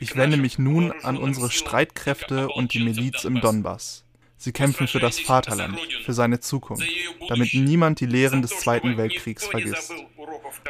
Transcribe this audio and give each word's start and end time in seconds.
Ich 0.00 0.16
wende 0.16 0.36
mich 0.36 0.58
nun 0.58 0.92
an 1.02 1.16
unsere 1.16 1.50
Streitkräfte 1.50 2.48
und 2.48 2.74
die 2.74 2.80
Miliz 2.80 3.24
im 3.24 3.40
Donbass. 3.40 4.04
Sie 4.36 4.52
kämpfen 4.52 4.86
für 4.86 5.00
das 5.00 5.18
Vaterland, 5.18 5.78
für 6.04 6.12
seine 6.12 6.40
Zukunft, 6.40 6.86
damit 7.28 7.54
niemand 7.54 8.00
die 8.00 8.06
Lehren 8.06 8.42
des 8.42 8.50
Zweiten 8.60 8.96
Weltkriegs 8.96 9.46
vergisst, 9.46 9.92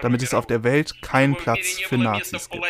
damit 0.00 0.22
es 0.22 0.34
auf 0.34 0.46
der 0.46 0.62
Welt 0.62 1.02
keinen 1.02 1.34
Platz 1.34 1.80
für 1.80 1.98
Nazis 1.98 2.48
gibt. 2.48 2.64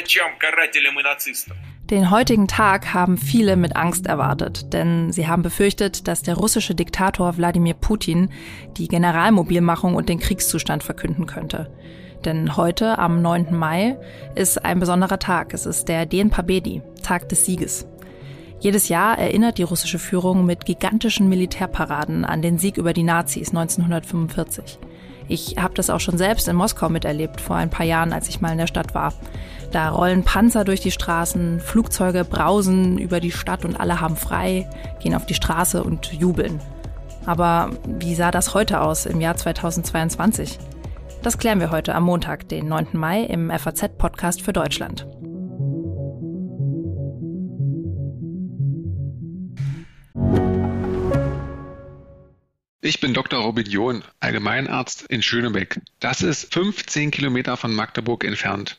Den 1.91 2.11
heutigen 2.11 2.49
Tag 2.49 2.95
haben 2.95 3.17
viele 3.17 3.55
mit 3.55 3.77
Angst 3.77 4.07
erwartet, 4.07 4.73
denn 4.73 5.13
sie 5.13 5.29
haben 5.29 5.43
befürchtet, 5.43 6.09
dass 6.09 6.23
der 6.23 6.35
russische 6.35 6.75
Diktator 6.75 7.37
Wladimir 7.37 7.75
Putin 7.75 8.31
die 8.77 8.89
Generalmobilmachung 8.89 9.95
und 9.95 10.09
den 10.09 10.19
Kriegszustand 10.19 10.83
verkünden 10.83 11.27
könnte. 11.27 11.71
Denn 12.25 12.57
heute, 12.57 12.99
am 12.99 13.23
9. 13.23 13.57
Mai, 13.57 13.97
ist 14.35 14.65
ein 14.65 14.81
besonderer 14.81 15.21
Tag. 15.21 15.55
Es 15.55 15.65
ist 15.65 15.87
der 15.87 16.07
Den 16.07 16.29
Pabedi, 16.29 16.83
Tag 17.05 17.29
des 17.29 17.45
Sieges. 17.45 17.87
Jedes 18.59 18.89
Jahr 18.89 19.17
erinnert 19.17 19.59
die 19.59 19.63
russische 19.63 20.01
Führung 20.01 20.45
mit 20.45 20.65
gigantischen 20.65 21.29
Militärparaden 21.29 22.25
an 22.25 22.43
den 22.43 22.59
Sieg 22.59 22.79
über 22.79 22.95
die 22.95 23.05
Nazis 23.05 23.51
1945. 23.51 24.81
Ich 25.29 25.57
habe 25.59 25.75
das 25.75 25.91
auch 25.91 26.01
schon 26.01 26.19
selbst 26.19 26.49
in 26.49 26.57
Moskau 26.57 26.89
miterlebt, 26.89 27.41
vor 27.41 27.57
ein 27.57 27.71
paar 27.71 27.87
Jahren, 27.87 28.13
als 28.13 28.29
ich 28.29 28.41
mal 28.41 28.51
in 28.53 28.59
der 28.59 28.67
Stadt 28.67 28.95
war. 28.95 29.13
Da 29.73 29.91
rollen 29.91 30.25
Panzer 30.25 30.65
durch 30.65 30.81
die 30.81 30.91
Straßen, 30.91 31.61
Flugzeuge 31.61 32.25
brausen 32.25 32.99
über 32.99 33.21
die 33.21 33.33
Stadt 33.33 33.65
und 33.65 33.79
alle 33.79 34.01
haben 34.01 34.17
frei, 34.17 34.69
gehen 35.03 35.15
auf 35.15 35.27
die 35.27 35.35
Straße 35.35 35.83
und 35.83 36.13
jubeln. 36.13 36.61
Aber 37.27 37.71
wie 37.85 38.15
sah 38.15 38.31
das 38.31 38.55
heute 38.55 38.81
aus 38.81 39.05
im 39.05 39.21
Jahr 39.21 39.37
2022? 39.37 40.59
Das 41.23 41.39
klären 41.39 41.59
wir 41.59 41.71
heute 41.71 41.95
am 41.95 42.05
Montag, 42.05 42.49
den 42.49 42.69
9. 42.69 42.89
Mai, 42.93 43.25
im 43.25 43.51
FAZ-Podcast 43.51 44.43
für 44.43 44.53
Deutschland. 44.53 45.07
Ich 52.81 53.01
bin 53.01 53.15
Dr. 53.15 53.41
Robin 53.41 53.67
John, 53.67 54.05
Allgemeinarzt 54.21 55.03
in 55.09 55.21
Schönebeck. 55.21 55.81
Das 55.99 56.23
ist 56.23 56.55
15 56.55 57.11
Kilometer 57.11 57.57
von 57.57 57.75
Magdeburg 57.75 58.23
entfernt 58.23 58.79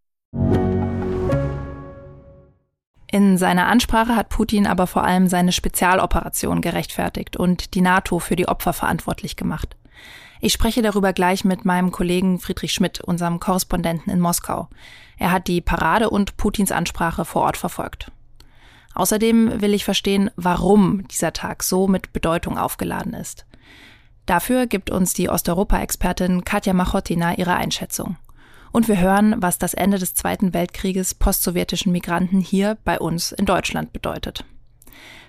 In 3.11 3.37
seiner 3.37 3.67
Ansprache 3.67 4.15
hat 4.15 4.29
Putin 4.29 4.65
aber 4.65 4.87
vor 4.87 5.03
allem 5.03 5.27
seine 5.27 5.51
Spezialoperation 5.51 6.61
gerechtfertigt 6.61 7.35
und 7.35 7.73
die 7.73 7.81
NATO 7.81 8.19
für 8.19 8.37
die 8.37 8.47
Opfer 8.47 8.71
verantwortlich 8.71 9.35
gemacht. 9.35 9.75
Ich 10.39 10.53
spreche 10.53 10.81
darüber 10.81 11.11
gleich 11.11 11.43
mit 11.43 11.65
meinem 11.65 11.91
Kollegen 11.91 12.39
Friedrich 12.39 12.71
Schmidt, 12.71 13.01
unserem 13.01 13.39
Korrespondenten 13.39 14.11
in 14.11 14.21
Moskau. 14.21 14.69
Er 15.17 15.31
hat 15.31 15.47
die 15.47 15.61
Parade 15.61 16.09
und 16.09 16.37
Putins 16.37 16.71
Ansprache 16.71 17.25
vor 17.25 17.43
Ort 17.43 17.57
verfolgt. 17.57 18.11
Außerdem 18.95 19.61
will 19.61 19.73
ich 19.73 19.85
verstehen, 19.85 20.31
warum 20.37 21.07
dieser 21.09 21.33
Tag 21.33 21.63
so 21.63 21.87
mit 21.87 22.13
Bedeutung 22.13 22.57
aufgeladen 22.57 23.13
ist. 23.13 23.45
Dafür 24.25 24.67
gibt 24.67 24.89
uns 24.89 25.13
die 25.13 25.29
Osteuropa-Expertin 25.29 26.45
Katja 26.45 26.73
Machotina 26.73 27.37
ihre 27.37 27.55
Einschätzung. 27.55 28.15
Und 28.71 28.87
wir 28.87 28.99
hören, 28.99 29.35
was 29.37 29.59
das 29.59 29.73
Ende 29.73 29.99
des 29.99 30.13
Zweiten 30.13 30.53
Weltkrieges 30.53 31.13
postsowjetischen 31.13 31.91
Migranten 31.91 32.39
hier 32.39 32.77
bei 32.85 32.99
uns 32.99 33.31
in 33.31 33.45
Deutschland 33.45 33.91
bedeutet. 33.91 34.45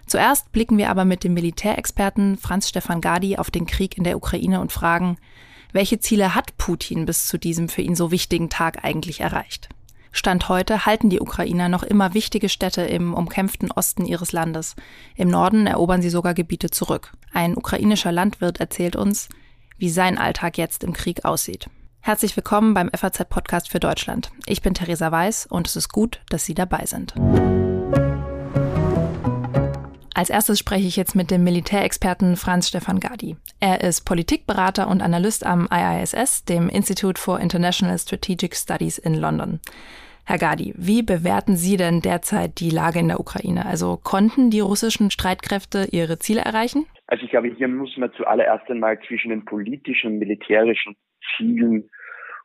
Zuerst 0.07 0.53
blicken 0.53 0.79
wir 0.79 0.91
aber 0.91 1.05
mit 1.05 1.25
dem 1.25 1.35
Militärexperten 1.35 2.37
Franz 2.37 2.69
Stefan 2.69 3.01
Gadi 3.01 3.37
auf 3.37 3.51
den 3.51 3.67
Krieg 3.67 3.97
in 3.97 4.05
der 4.05 4.17
Ukraine 4.17 4.61
und 4.61 4.73
fragen, 4.73 5.17
welche 5.73 5.99
Ziele 5.99 6.35
hat 6.35 6.57
Putin 6.59 7.07
bis 7.07 7.27
zu 7.27 7.39
diesem 7.39 7.69
für 7.69 7.83
ihn 7.83 7.97
so 7.97 8.11
wichtigen 8.11 8.51
Tag 8.51 8.85
eigentlich 8.85 9.21
erreicht? 9.21 9.71
Stand 10.15 10.51
heute 10.51 10.85
halten 10.85 11.09
die 11.09 11.21
Ukrainer 11.21 11.71
noch 11.71 11.83
immer 11.83 12.13
wichtige 12.13 12.51
Städte 12.51 12.83
im 12.83 13.15
umkämpften 13.15 13.71
Osten 13.71 14.05
ihres 14.05 14.33
Landes. 14.33 14.77
Im 15.17 15.29
Norden 15.29 15.67
erobern 15.67 16.03
sie 16.03 16.11
sogar 16.11 16.35
Gebiete 16.35 16.69
zurück. 16.69 17.15
Ein 17.33 17.57
ukrainischer 17.57 18.13
Landwirt 18.13 18.61
erzählt 18.61 18.95
uns, 18.95 19.31
wie 19.79 19.89
sein 19.89 20.19
Alltag 20.19 20.59
jetzt 20.59 20.85
im 20.85 20.93
Krieg 20.93 21.25
aussieht. 21.25 21.71
Herzlich 22.05 22.37
willkommen 22.37 22.75
beim 22.75 22.91
FAZ-Podcast 22.91 23.71
für 23.71 23.79
Deutschland. 23.79 24.33
Ich 24.47 24.61
bin 24.61 24.75
Theresa 24.75 25.13
Weiß 25.13 25.47
und 25.47 25.69
es 25.69 25.77
ist 25.77 25.91
gut, 25.91 26.21
dass 26.31 26.45
Sie 26.45 26.53
dabei 26.53 26.85
sind. 26.85 27.15
Als 30.13 30.29
erstes 30.29 30.59
spreche 30.59 30.89
ich 30.89 30.97
jetzt 30.97 31.15
mit 31.15 31.31
dem 31.31 31.45
Militärexperten 31.45 32.35
Franz 32.35 32.67
Stefan 32.67 32.99
Gadi. 32.99 33.37
Er 33.61 33.83
ist 33.83 34.05
Politikberater 34.05 34.89
und 34.89 35.01
Analyst 35.01 35.47
am 35.47 35.69
IISS, 35.73 36.45
dem 36.45 36.69
Institute 36.69 37.21
for 37.21 37.39
International 37.39 37.97
Strategic 37.97 38.57
Studies 38.57 38.99
in 38.99 39.15
London. 39.15 39.61
Herr 40.25 40.39
Gadi, 40.39 40.75
wie 40.77 41.05
bewerten 41.05 41.55
Sie 41.55 41.77
denn 41.77 42.01
derzeit 42.01 42.59
die 42.59 42.71
Lage 42.71 42.99
in 42.99 43.09
der 43.09 43.21
Ukraine? 43.21 43.65
Also 43.65 43.97
konnten 43.97 44.51
die 44.51 44.61
russischen 44.61 45.13
Streitkräfte 45.13 45.87
ihre 45.93 46.19
Ziele 46.19 46.41
erreichen? 46.41 46.85
Also 47.07 47.25
ich 47.25 47.31
glaube, 47.31 47.55
hier 47.57 47.69
muss 47.69 47.97
man 47.97 48.13
zuallererst 48.17 48.69
einmal 48.69 48.99
zwischen 49.07 49.29
den 49.29 49.45
politischen 49.45 50.15
und 50.15 50.19
militärischen 50.19 50.97
Zielen 51.37 51.91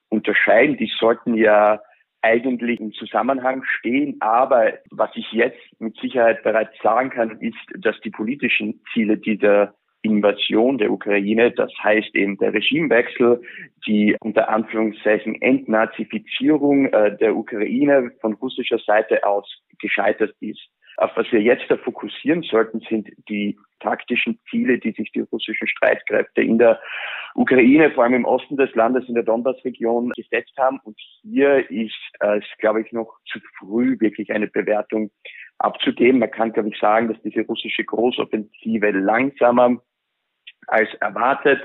unterscheiden. 0.09 0.77
Die 0.77 0.91
sollten 0.99 1.35
ja 1.35 1.81
eigentlich 2.21 2.79
im 2.79 2.93
Zusammenhang 2.93 3.63
stehen. 3.63 4.17
Aber 4.19 4.73
was 4.91 5.11
ich 5.15 5.31
jetzt 5.31 5.59
mit 5.79 5.97
Sicherheit 5.97 6.43
bereits 6.43 6.77
sagen 6.81 7.09
kann, 7.09 7.39
ist, 7.39 7.57
dass 7.77 7.99
die 8.01 8.11
politischen 8.11 8.81
Ziele 8.93 9.17
dieser 9.17 9.73
Invasion 10.01 10.77
der 10.77 10.91
Ukraine, 10.91 11.51
das 11.51 11.71
heißt 11.83 12.15
eben 12.15 12.37
der 12.37 12.53
Regimewechsel, 12.53 13.41
die 13.87 14.15
unter 14.19 14.49
Anführungszeichen 14.49 15.41
Entnazifizierung 15.41 16.85
äh, 16.87 17.17
der 17.17 17.35
Ukraine 17.35 18.11
von 18.21 18.33
russischer 18.33 18.79
Seite 18.79 19.25
aus 19.25 19.45
gescheitert 19.79 20.33
ist. 20.39 20.69
Auf 20.97 21.11
was 21.15 21.31
wir 21.31 21.41
jetzt 21.41 21.65
da 21.69 21.77
fokussieren 21.77 22.41
sollten, 22.41 22.79
sind 22.89 23.07
die 23.29 23.57
taktischen 23.79 24.39
Ziele, 24.49 24.79
die 24.79 24.91
sich 24.91 25.11
die 25.11 25.21
russischen 25.21 25.67
Streitkräfte 25.67 26.41
in 26.41 26.57
der 26.57 26.79
Ukraine, 27.35 27.91
vor 27.91 28.03
allem 28.03 28.15
im 28.15 28.25
Osten 28.25 28.57
des 28.57 28.73
Landes, 28.73 29.07
in 29.07 29.13
der 29.13 29.23
Donbass-Region 29.23 30.11
gesetzt 30.15 30.53
haben. 30.57 30.79
Und 30.83 30.99
hier 31.21 31.69
ist 31.69 31.93
es, 32.19 32.43
glaube 32.57 32.81
ich, 32.81 32.91
noch 32.91 33.13
zu 33.31 33.39
früh, 33.59 33.99
wirklich 33.99 34.31
eine 34.31 34.47
Bewertung 34.47 35.11
abzugeben. 35.59 36.19
Man 36.19 36.31
kann, 36.31 36.51
glaube 36.51 36.69
ich, 36.69 36.79
sagen, 36.79 37.09
dass 37.09 37.21
diese 37.21 37.45
russische 37.45 37.83
Großoffensive 37.83 38.89
langsamer 38.91 39.79
als 40.67 40.89
erwartet 40.95 41.61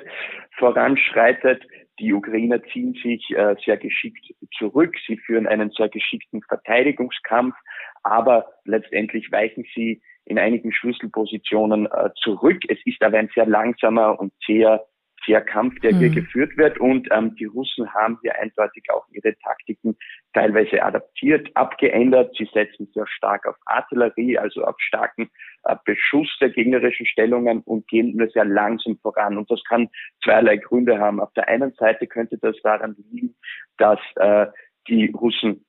voranschreitet. 0.58 1.62
Die 1.98 2.12
Ukrainer 2.12 2.62
ziehen 2.72 2.94
sich 3.02 3.30
äh, 3.30 3.54
sehr 3.64 3.76
geschickt 3.76 4.34
zurück. 4.56 4.94
Sie 5.06 5.18
führen 5.18 5.46
einen 5.46 5.70
sehr 5.70 5.88
geschickten 5.88 6.42
Verteidigungskampf, 6.42 7.54
aber 8.02 8.46
letztendlich 8.64 9.30
weichen 9.30 9.64
sie 9.74 10.00
in 10.24 10.38
einigen 10.38 10.72
Schlüsselpositionen 10.72 11.86
äh, 11.86 12.10
zurück. 12.16 12.62
Es 12.68 12.78
ist 12.84 13.02
aber 13.02 13.18
ein 13.18 13.30
sehr 13.34 13.46
langsamer 13.46 14.18
und 14.18 14.32
sehr 14.46 14.84
sehr 15.26 15.40
Kampf, 15.40 15.78
der 15.80 15.92
hier 15.96 16.10
mhm. 16.10 16.14
geführt 16.14 16.56
wird. 16.56 16.78
Und 16.78 17.08
ähm, 17.10 17.34
die 17.36 17.44
Russen 17.44 17.92
haben 17.92 18.18
hier 18.22 18.38
eindeutig 18.38 18.84
auch 18.92 19.06
ihre 19.10 19.36
Taktiken 19.38 19.96
teilweise 20.32 20.82
adaptiert, 20.82 21.48
abgeändert. 21.54 22.34
Sie 22.36 22.48
setzen 22.52 22.88
sehr 22.94 23.06
stark 23.06 23.46
auf 23.46 23.56
Artillerie, 23.66 24.38
also 24.38 24.64
auf 24.64 24.76
starken 24.78 25.30
äh, 25.64 25.76
Beschuss 25.84 26.28
der 26.40 26.50
gegnerischen 26.50 27.06
Stellungen 27.06 27.60
und 27.62 27.86
gehen 27.88 28.16
nur 28.16 28.28
sehr 28.30 28.44
langsam 28.44 28.98
voran. 28.98 29.38
Und 29.38 29.50
das 29.50 29.62
kann 29.64 29.88
zweierlei 30.24 30.56
Gründe 30.56 30.98
haben. 30.98 31.20
Auf 31.20 31.32
der 31.34 31.48
einen 31.48 31.72
Seite 31.74 32.06
könnte 32.06 32.38
das 32.38 32.56
daran 32.62 32.96
liegen, 33.10 33.34
dass 33.78 34.00
äh, 34.16 34.46
die 34.88 35.10
Russen 35.10 35.64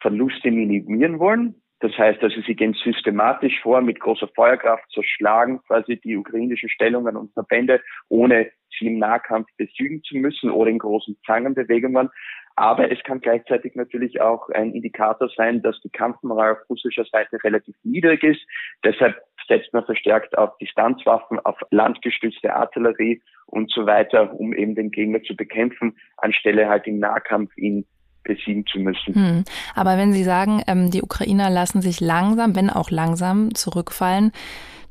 Verluste 0.00 0.50
minimieren 0.50 1.18
wollen. 1.18 1.60
Das 1.80 1.96
heißt 1.96 2.22
also, 2.22 2.40
sie 2.40 2.56
gehen 2.56 2.74
systematisch 2.74 3.60
vor, 3.62 3.80
mit 3.80 4.00
großer 4.00 4.28
Feuerkraft 4.34 4.90
zerschlagen 4.90 5.60
quasi 5.66 5.96
die 6.00 6.16
ukrainischen 6.16 6.68
Stellungen 6.68 7.16
und 7.16 7.32
Verbände, 7.32 7.80
ohne 8.08 8.50
sie 8.76 8.88
im 8.88 8.98
Nahkampf 8.98 9.48
besiegen 9.56 10.02
zu 10.02 10.16
müssen 10.16 10.50
oder 10.50 10.70
in 10.70 10.78
großen 10.78 11.16
Zangenbewegungen. 11.24 12.10
Aber 12.56 12.90
es 12.90 13.00
kann 13.04 13.20
gleichzeitig 13.20 13.76
natürlich 13.76 14.20
auch 14.20 14.48
ein 14.48 14.72
Indikator 14.72 15.28
sein, 15.36 15.62
dass 15.62 15.80
die 15.80 15.90
Kampfmoral 15.90 16.52
auf 16.52 16.68
russischer 16.68 17.04
Seite 17.04 17.38
relativ 17.44 17.76
niedrig 17.84 18.24
ist. 18.24 18.40
Deshalb 18.84 19.16
setzt 19.46 19.72
man 19.72 19.84
verstärkt 19.84 20.36
auf 20.36 20.58
Distanzwaffen, 20.58 21.38
auf 21.40 21.56
landgestützte 21.70 22.54
Artillerie 22.54 23.22
und 23.46 23.70
so 23.70 23.86
weiter, 23.86 24.34
um 24.34 24.52
eben 24.52 24.74
den 24.74 24.90
Gegner 24.90 25.22
zu 25.22 25.36
bekämpfen, 25.36 25.96
anstelle 26.16 26.68
halt 26.68 26.86
im 26.88 26.98
Nahkampf 26.98 27.56
ihn 27.56 27.86
besiegen 28.28 28.64
zu 28.66 28.78
müssen. 28.78 29.14
Hm. 29.14 29.44
Aber 29.74 29.98
wenn 29.98 30.12
Sie 30.12 30.22
sagen, 30.22 30.62
ähm, 30.68 30.92
die 30.92 31.02
Ukrainer 31.02 31.50
lassen 31.50 31.82
sich 31.82 32.00
langsam, 32.00 32.54
wenn 32.54 32.70
auch 32.70 32.92
langsam, 32.92 33.54
zurückfallen, 33.54 34.30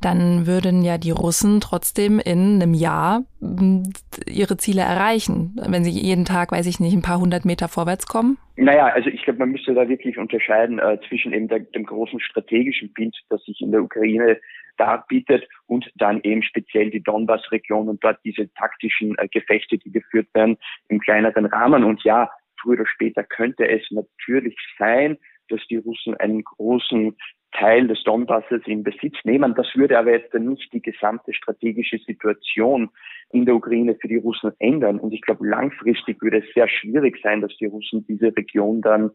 dann 0.02 0.46
würden 0.46 0.84
ja 0.84 0.98
die 0.98 1.12
Russen 1.12 1.60
trotzdem 1.60 2.20
in 2.20 2.62
einem 2.62 2.74
Jahr 2.74 3.24
hm, 3.40 3.94
ihre 4.28 4.58
Ziele 4.58 4.82
erreichen, 4.82 5.56
wenn 5.68 5.84
sie 5.84 5.90
jeden 5.90 6.26
Tag, 6.26 6.52
weiß 6.52 6.68
ich 6.68 6.80
nicht, 6.80 6.94
ein 6.94 7.02
paar 7.02 7.20
hundert 7.20 7.46
Meter 7.46 7.68
vorwärts 7.68 8.06
kommen? 8.06 8.38
Naja, 8.58 8.88
also 8.88 9.10
ich 9.10 9.24
glaube, 9.24 9.40
man 9.40 9.52
müsste 9.52 9.74
da 9.74 9.90
wirklich 9.90 10.18
unterscheiden 10.18 10.80
äh, 10.80 11.00
zwischen 11.08 11.34
eben 11.34 11.48
der, 11.48 11.60
dem 11.60 11.84
großen 11.84 12.20
strategischen 12.20 12.94
Bild, 12.94 13.16
das 13.30 13.44
sich 13.46 13.60
in 13.62 13.72
der 13.72 13.82
Ukraine 13.82 14.40
darbietet 14.78 15.48
und 15.66 15.90
dann 15.96 16.22
eben 16.22 16.44
speziell 16.44 16.92
die 16.92 17.02
Donbass-Region 17.02 17.90
und 17.90 18.04
dort 18.04 18.20
diese 18.24 18.54
taktischen 18.54 19.18
äh, 19.18 19.28
Gefechte, 19.28 19.80
die 19.80 19.92
geführt 19.92 20.28
werden 20.34 20.58
im 20.90 21.00
kleineren 21.00 21.46
Rahmen. 21.46 21.84
Und 21.84 22.04
ja, 22.04 22.30
früher 22.62 22.82
oder 22.82 22.88
später 22.88 23.24
könnte 23.24 23.68
es 23.68 23.84
natürlich 23.92 24.56
sein, 24.78 25.18
dass 25.50 25.62
die 25.68 25.78
Russen 25.78 26.16
einen 26.16 26.44
großen 26.44 27.16
Teil 27.54 27.88
des 27.88 28.04
Donbasses 28.04 28.62
in 28.66 28.84
Besitz 28.84 29.16
nehmen. 29.24 29.56
Das 29.56 29.68
würde 29.76 29.98
aber 29.98 30.12
jetzt 30.12 30.34
nicht 30.34 30.72
die 30.74 30.82
gesamte 30.82 31.34
strategische 31.34 31.98
Situation 32.00 32.90
in 33.32 33.46
der 33.46 33.56
Ukraine 33.56 33.96
für 33.96 34.08
die 34.08 34.18
Russen 34.18 34.52
ändern. 34.60 35.00
Und 35.00 35.14
ich 35.14 35.22
glaube, 35.22 35.48
langfristig 35.48 36.22
würde 36.22 36.40
es 36.40 36.54
sehr 36.54 36.68
schwierig 36.68 37.20
sein, 37.24 37.42
dass 37.42 37.56
die 37.58 37.66
Russen 37.66 38.06
diese 38.08 38.36
Region 38.36 38.82
dann 38.82 39.12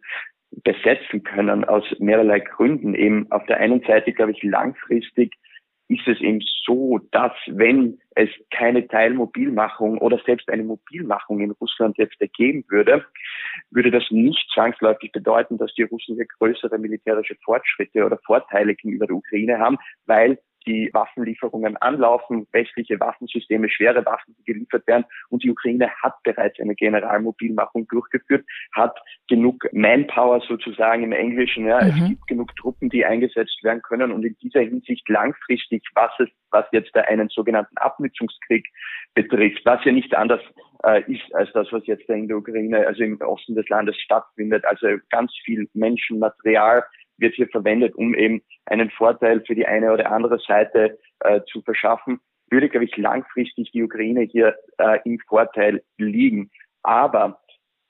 besetzen 0.64 1.22
können 1.22 1.64
aus 1.64 1.84
mehrerlei 1.98 2.40
Gründen. 2.40 2.94
Eben 2.94 3.30
auf 3.30 3.44
der 3.46 3.58
einen 3.58 3.82
Seite, 3.82 4.12
glaube 4.12 4.32
ich, 4.32 4.42
langfristig 4.42 5.34
ist 5.94 6.06
es 6.08 6.20
eben 6.20 6.40
so, 6.64 6.98
dass 7.10 7.32
wenn 7.46 7.98
es 8.14 8.28
keine 8.50 8.86
Teilmobilmachung 8.86 9.98
oder 9.98 10.20
selbst 10.24 10.48
eine 10.48 10.62
Mobilmachung 10.62 11.40
in 11.40 11.50
Russland 11.52 11.96
jetzt 11.98 12.20
ergeben 12.20 12.64
würde, 12.68 13.04
würde 13.70 13.90
das 13.90 14.04
nicht 14.10 14.50
zwangsläufig 14.52 15.12
bedeuten, 15.12 15.58
dass 15.58 15.72
die 15.74 15.82
Russen 15.82 16.16
hier 16.16 16.26
größere 16.38 16.78
militärische 16.78 17.36
Fortschritte 17.44 18.04
oder 18.04 18.18
Vorteile 18.18 18.74
gegenüber 18.74 19.06
der 19.06 19.16
Ukraine 19.16 19.58
haben, 19.58 19.78
weil 20.06 20.38
die 20.67 20.91
Waffenlieferungen 20.93 21.76
anlaufen, 21.79 22.47
westliche 22.53 22.99
Waffensysteme, 23.00 23.69
schwere 23.69 24.05
Waffen, 24.05 24.35
die 24.38 24.44
geliefert 24.44 24.87
werden. 24.87 25.05
Und 25.29 25.43
die 25.43 25.50
Ukraine 25.50 25.91
hat 26.03 26.14
bereits 26.23 26.59
eine 26.61 26.75
Generalmobilmachung 26.75 27.87
durchgeführt, 27.88 28.44
hat 28.75 28.99
genug 29.29 29.67
Manpower 29.73 30.41
sozusagen 30.41 31.03
im 31.03 31.12
Englischen. 31.12 31.67
Ja. 31.67 31.82
Mhm. 31.82 31.91
Es 31.91 32.09
gibt 32.09 32.26
genug 32.26 32.56
Truppen, 32.56 32.88
die 32.88 33.05
eingesetzt 33.05 33.62
werden 33.62 33.82
können. 33.82 34.12
Und 34.12 34.25
in 34.25 34.37
dieser 34.43 34.61
Hinsicht 34.61 35.09
langfristig, 35.09 35.82
was 35.94 36.12
es, 36.19 36.29
was 36.50 36.67
jetzt 36.73 36.94
da 36.94 37.00
einen 37.03 37.29
sogenannten 37.29 37.76
Abnutzungskrieg 37.76 38.67
betrifft, 39.14 39.64
was 39.64 39.85
ja 39.85 39.93
nicht 39.93 40.14
anders 40.14 40.41
äh, 40.85 41.03
ist 41.11 41.35
als 41.35 41.53
das, 41.53 41.69
was 41.73 41.87
jetzt 41.87 42.09
da 42.09 42.14
in 42.14 42.29
der 42.29 42.38
Ukraine, 42.38 42.87
also 42.87 43.03
im 43.03 43.20
Osten 43.20 43.55
des 43.55 43.69
Landes 43.69 43.97
stattfindet. 44.00 44.64
Also 44.64 44.87
ganz 45.11 45.32
viel 45.44 45.69
Menschenmaterial, 45.75 46.85
wird 47.22 47.34
hier 47.34 47.48
verwendet, 47.48 47.94
um 47.94 48.14
eben 48.14 48.42
einen 48.66 48.90
Vorteil 48.90 49.42
für 49.46 49.54
die 49.54 49.66
eine 49.66 49.92
oder 49.92 50.12
andere 50.12 50.38
Seite 50.38 50.98
äh, 51.20 51.40
zu 51.50 51.62
verschaffen, 51.62 52.20
würde, 52.50 52.69
glaube 52.69 52.84
ich, 52.84 52.96
langfristig 52.98 53.72
die 53.72 53.82
Ukraine 53.82 54.22
hier 54.22 54.54
äh, 54.78 54.98
im 55.04 55.19
Vorteil 55.26 55.82
liegen. 55.96 56.50
Aber 56.82 57.41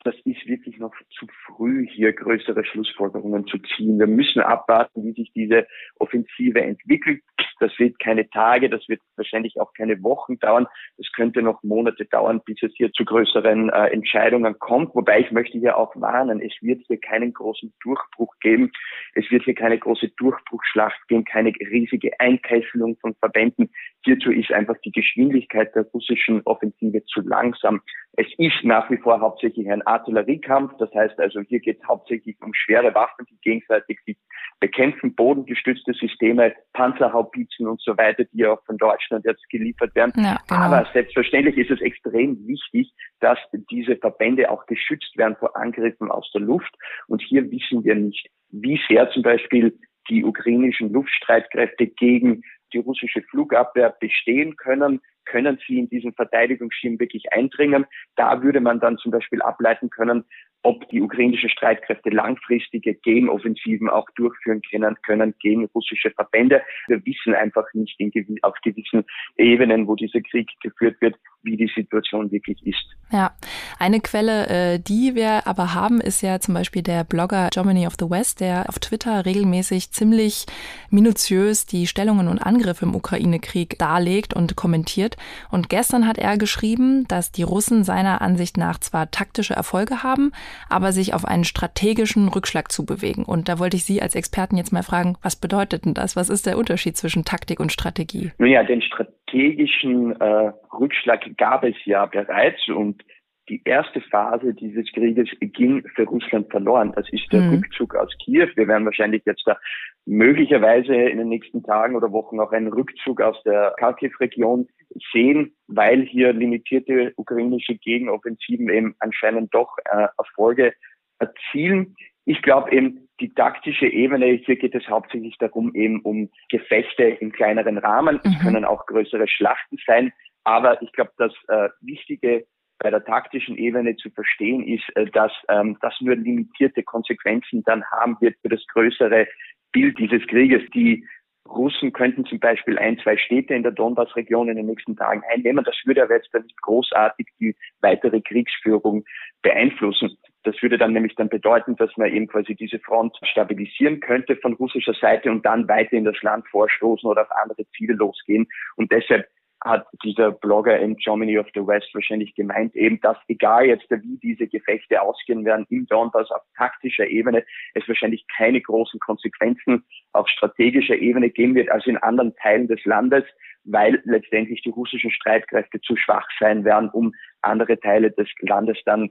das 0.04 0.14
ist 0.24 0.46
wirklich 0.46 0.78
noch 0.78 0.94
zu 1.18 1.26
früh, 1.46 1.86
hier 1.88 2.12
größere 2.12 2.64
Schlussfolgerungen 2.64 3.46
zu 3.46 3.58
ziehen. 3.58 3.98
Wir 3.98 4.06
müssen 4.06 4.40
abwarten, 4.40 5.04
wie 5.04 5.12
sich 5.12 5.32
diese 5.34 5.66
Offensive 5.98 6.60
entwickelt. 6.60 7.22
Das 7.60 7.78
wird 7.78 8.00
keine 8.00 8.28
Tage, 8.28 8.68
das 8.68 8.88
wird 8.88 9.00
wahrscheinlich 9.16 9.60
auch 9.60 9.72
keine 9.74 10.02
Wochen 10.02 10.38
dauern. 10.40 10.66
Das 10.96 11.06
könnte 11.12 11.42
noch 11.42 11.62
Monate 11.62 12.04
dauern, 12.06 12.40
bis 12.44 12.60
es 12.62 12.72
hier 12.76 12.92
zu 12.92 13.04
größeren 13.04 13.68
äh, 13.68 13.86
Entscheidungen 13.88 14.58
kommt. 14.58 14.94
Wobei 14.94 15.20
ich 15.20 15.30
möchte 15.30 15.58
hier 15.58 15.76
auch 15.76 15.94
warnen, 15.94 16.40
es 16.40 16.52
wird 16.60 16.82
hier 16.88 16.98
keinen 16.98 17.32
großen 17.32 17.72
Durchbruch 17.82 18.34
geben. 18.40 18.72
Es 19.14 19.30
wird 19.30 19.44
hier 19.44 19.54
keine 19.54 19.78
große 19.78 20.08
Durchbruchsschlacht 20.16 21.06
geben, 21.06 21.24
keine 21.24 21.50
riesige 21.50 22.18
Einkesselung 22.18 22.96
von 23.00 23.14
Verbänden. 23.14 23.70
Hierzu 24.04 24.30
ist 24.30 24.50
einfach 24.52 24.76
die 24.84 24.90
Geschwindigkeit 24.90 25.74
der 25.74 25.84
russischen 25.84 26.42
Offensive 26.44 27.04
zu 27.04 27.20
langsam. 27.20 27.80
Es 28.14 28.26
ist 28.36 28.64
nach 28.64 28.90
wie 28.90 28.96
vor 28.96 29.20
hauptsächlich 29.20 29.70
ein 29.70 29.82
Artilleriekampf. 29.86 30.72
Das 30.78 30.92
heißt 30.92 31.18
also, 31.18 31.40
hier 31.40 31.60
geht 31.60 31.80
es 31.80 31.88
hauptsächlich 31.88 32.36
um 32.42 32.52
schwere 32.52 32.94
Waffen, 32.94 33.24
die 33.30 33.38
gegenseitig 33.42 33.98
sich 34.04 34.18
bekämpfen, 34.60 35.14
bodengestützte 35.14 35.92
Systeme, 35.94 36.52
Panzerhaubitzen 36.72 37.66
und 37.66 37.80
so 37.80 37.96
weiter, 37.96 38.24
die 38.32 38.46
auch 38.46 38.62
von 38.64 38.76
Deutschland 38.76 39.24
jetzt 39.24 39.48
geliefert 39.50 39.94
werden. 39.94 40.12
Ja, 40.16 40.38
genau. 40.48 40.60
Aber 40.60 40.86
selbstverständlich 40.92 41.56
ist 41.56 41.70
es 41.70 41.80
extrem 41.80 42.46
wichtig, 42.46 42.92
dass 43.20 43.38
diese 43.70 43.96
Verbände 43.96 44.50
auch 44.50 44.66
geschützt 44.66 45.16
werden 45.16 45.36
vor 45.38 45.56
Angriffen 45.56 46.10
aus 46.10 46.30
der 46.32 46.42
Luft. 46.42 46.74
Und 47.06 47.22
hier 47.22 47.50
wissen 47.50 47.84
wir 47.84 47.94
nicht, 47.94 48.28
wie 48.50 48.80
sehr 48.88 49.10
zum 49.10 49.22
Beispiel 49.22 49.78
die 50.08 50.24
ukrainischen 50.24 50.92
Luftstreitkräfte 50.92 51.86
gegen 51.86 52.42
die 52.72 52.78
russische 52.78 53.22
Flugabwehr 53.22 53.94
bestehen 54.00 54.56
können, 54.56 55.00
können 55.24 55.58
sie 55.66 55.78
in 55.78 55.88
diesen 55.88 56.12
Verteidigungsschirm 56.14 56.98
wirklich 56.98 57.32
eindringen. 57.32 57.86
Da 58.16 58.42
würde 58.42 58.60
man 58.60 58.80
dann 58.80 58.98
zum 58.98 59.12
Beispiel 59.12 59.40
ableiten 59.42 59.90
können, 59.90 60.24
ob 60.62 60.88
die 60.90 61.00
ukrainischen 61.00 61.50
Streitkräfte 61.50 62.10
langfristige 62.10 62.94
Gegenoffensiven 62.94 63.88
auch 63.88 64.08
durchführen 64.14 64.62
können, 64.70 64.96
können 65.02 65.34
gegen 65.40 65.64
russische 65.66 66.10
Verbände. 66.10 66.62
Wir 66.86 67.04
wissen 67.04 67.34
einfach 67.34 67.66
nicht 67.74 67.98
in, 67.98 68.12
auf 68.42 68.54
gewissen 68.62 69.04
Ebenen, 69.36 69.88
wo 69.88 69.96
dieser 69.96 70.20
Krieg 70.20 70.48
geführt 70.62 71.00
wird, 71.00 71.16
wie 71.42 71.56
die 71.56 71.70
Situation 71.74 72.30
wirklich 72.30 72.64
ist. 72.66 72.84
Ja, 73.12 73.32
eine 73.78 74.00
Quelle, 74.00 74.46
äh, 74.46 74.78
die 74.78 75.14
wir 75.14 75.46
aber 75.46 75.74
haben, 75.74 76.00
ist 76.00 76.22
ja 76.22 76.40
zum 76.40 76.54
Beispiel 76.54 76.82
der 76.82 77.04
Blogger 77.04 77.48
Germany 77.52 77.86
of 77.86 77.96
the 77.98 78.08
West, 78.08 78.40
der 78.40 78.68
auf 78.68 78.78
Twitter 78.78 79.26
regelmäßig 79.26 79.90
ziemlich 79.90 80.46
minutiös 80.90 81.66
die 81.66 81.86
Stellungen 81.86 82.28
und 82.28 82.38
Angriffe 82.38 82.86
im 82.86 82.94
Ukraine-Krieg 82.94 83.78
darlegt 83.78 84.32
und 84.32 84.56
kommentiert. 84.56 85.16
Und 85.50 85.68
gestern 85.68 86.06
hat 86.06 86.16
er 86.16 86.38
geschrieben, 86.38 87.06
dass 87.08 87.32
die 87.32 87.42
Russen 87.42 87.84
seiner 87.84 88.22
Ansicht 88.22 88.56
nach 88.56 88.78
zwar 88.78 89.10
taktische 89.10 89.54
Erfolge 89.54 90.02
haben, 90.02 90.32
aber 90.70 90.92
sich 90.92 91.12
auf 91.12 91.26
einen 91.26 91.44
strategischen 91.44 92.28
Rückschlag 92.28 92.72
zu 92.72 92.86
bewegen. 92.86 93.24
Und 93.24 93.48
da 93.50 93.58
wollte 93.58 93.76
ich 93.76 93.84
Sie 93.84 94.00
als 94.00 94.14
Experten 94.14 94.56
jetzt 94.56 94.72
mal 94.72 94.82
fragen, 94.82 95.16
was 95.22 95.36
bedeutet 95.36 95.84
denn 95.84 95.94
das? 95.94 96.16
Was 96.16 96.30
ist 96.30 96.46
der 96.46 96.56
Unterschied 96.56 96.96
zwischen 96.96 97.24
Taktik 97.24 97.60
und 97.60 97.72
Strategie? 97.72 98.32
Nun 98.38 98.48
ja, 98.48 98.62
den 98.64 98.80
strategischen 98.80 100.18
äh, 100.20 100.52
Rückschlag 100.78 101.36
gab 101.36 101.64
es 101.64 101.76
ja 101.84 102.06
bereits 102.06 102.68
und 102.68 103.02
die 103.48 103.60
erste 103.64 104.00
Phase 104.00 104.54
dieses 104.54 104.90
Krieges 104.92 105.28
ging 105.40 105.86
für 105.94 106.04
Russland 106.04 106.50
verloren. 106.50 106.92
Das 106.94 107.08
ist 107.10 107.30
der 107.32 107.40
mhm. 107.40 107.54
Rückzug 107.54 107.94
aus 107.96 108.10
Kiew. 108.24 108.48
Wir 108.54 108.68
werden 108.68 108.84
wahrscheinlich 108.84 109.22
jetzt 109.26 109.42
da 109.46 109.58
möglicherweise 110.06 110.94
in 110.94 111.18
den 111.18 111.28
nächsten 111.28 111.62
Tagen 111.62 111.96
oder 111.96 112.12
Wochen 112.12 112.40
auch 112.40 112.52
einen 112.52 112.72
Rückzug 112.72 113.20
aus 113.20 113.42
der 113.44 113.74
Kharkiv-Region 113.78 114.68
sehen, 115.12 115.54
weil 115.66 116.02
hier 116.02 116.32
limitierte 116.32 117.12
ukrainische 117.16 117.74
Gegenoffensiven 117.76 118.68
eben 118.68 118.94
anscheinend 119.00 119.52
doch 119.54 119.76
äh, 119.84 120.06
Erfolge 120.18 120.72
erzielen. 121.18 121.96
Ich 122.24 122.42
glaube 122.42 122.70
eben, 122.72 123.08
die 123.20 123.34
taktische 123.34 123.86
Ebene, 123.86 124.26
hier 124.26 124.56
geht 124.56 124.74
es 124.74 124.88
hauptsächlich 124.88 125.36
darum, 125.38 125.74
eben 125.74 126.00
um 126.00 126.30
Gefechte 126.48 127.04
im 127.04 127.32
kleineren 127.32 127.78
Rahmen. 127.78 128.20
Es 128.24 128.32
mhm. 128.32 128.38
können 128.38 128.64
auch 128.64 128.86
größere 128.86 129.28
Schlachten 129.28 129.78
sein. 129.86 130.12
Aber 130.44 130.80
ich 130.82 130.92
glaube, 130.92 131.12
das 131.18 131.32
äh, 131.48 131.68
Wichtige 131.80 132.46
bei 132.78 132.90
der 132.90 133.04
taktischen 133.04 133.56
Ebene 133.56 133.96
zu 133.96 134.10
verstehen 134.10 134.66
ist, 134.66 134.84
äh, 134.96 135.06
dass 135.06 135.32
ähm, 135.48 135.78
das 135.80 135.94
nur 136.00 136.16
limitierte 136.16 136.82
Konsequenzen 136.82 137.62
dann 137.64 137.84
haben 137.90 138.16
wird 138.20 138.36
für 138.42 138.48
das 138.48 138.66
größere 138.72 139.28
Bild 139.70 139.98
dieses 139.98 140.26
Krieges. 140.26 140.62
Die 140.74 141.06
Russen 141.48 141.92
könnten 141.92 142.24
zum 142.24 142.38
Beispiel 142.38 142.78
ein, 142.78 142.98
zwei 142.98 143.16
Städte 143.16 143.54
in 143.54 143.62
der 143.62 143.72
Donbass-Region 143.72 144.48
in 144.48 144.56
den 144.56 144.66
nächsten 144.66 144.96
Tagen 144.96 145.22
einnehmen. 145.32 145.64
Das 145.64 145.76
würde 145.84 146.02
aber 146.02 146.14
jetzt 146.14 146.30
dann 146.32 146.42
nicht 146.42 146.60
großartig 146.62 147.26
die 147.40 147.56
weitere 147.80 148.20
Kriegsführung 148.20 149.04
beeinflussen. 149.42 150.16
Das 150.44 150.60
würde 150.62 150.78
dann 150.78 150.92
nämlich 150.92 151.14
dann 151.16 151.28
bedeuten, 151.28 151.76
dass 151.76 151.96
man 151.96 152.12
eben 152.12 152.26
quasi 152.26 152.54
diese 152.54 152.78
Front 152.78 153.16
stabilisieren 153.24 154.00
könnte 154.00 154.36
von 154.36 154.54
russischer 154.54 154.94
Seite 154.94 155.30
und 155.30 155.44
dann 155.44 155.68
weiter 155.68 155.92
in 155.92 156.04
das 156.04 156.20
Land 156.22 156.46
vorstoßen 156.48 157.08
oder 157.08 157.22
auf 157.22 157.30
andere 157.42 157.66
Ziele 157.76 157.94
losgehen. 157.94 158.46
Und 158.76 158.92
deshalb 158.92 159.28
hat 159.64 159.86
dieser 160.04 160.32
Blogger 160.32 160.78
in 160.78 160.96
Germany 160.96 161.38
of 161.38 161.46
the 161.54 161.66
West 161.66 161.88
wahrscheinlich 161.94 162.34
gemeint, 162.34 162.74
eben, 162.74 163.00
dass 163.00 163.16
egal 163.28 163.66
jetzt 163.66 163.88
wie 163.90 164.18
diese 164.22 164.46
Gefechte 164.46 165.00
ausgehen 165.00 165.44
werden 165.44 165.66
im 165.70 165.86
Donbass 165.86 166.30
auf 166.30 166.42
taktischer 166.56 167.06
Ebene, 167.06 167.44
es 167.74 167.86
wahrscheinlich 167.86 168.24
keine 168.36 168.60
großen 168.60 168.98
Konsequenzen 169.00 169.84
auf 170.12 170.28
strategischer 170.28 170.96
Ebene 170.96 171.30
geben 171.30 171.54
wird 171.54 171.70
als 171.70 171.86
in 171.86 171.96
anderen 171.98 172.34
Teilen 172.36 172.68
des 172.68 172.84
Landes, 172.84 173.24
weil 173.64 174.00
letztendlich 174.04 174.62
die 174.62 174.70
russischen 174.70 175.10
Streitkräfte 175.10 175.80
zu 175.80 175.96
schwach 175.96 176.26
sein 176.40 176.64
werden, 176.64 176.90
um 176.90 177.14
andere 177.42 177.78
Teile 177.78 178.10
des 178.10 178.28
Landes 178.40 178.78
dann 178.84 179.10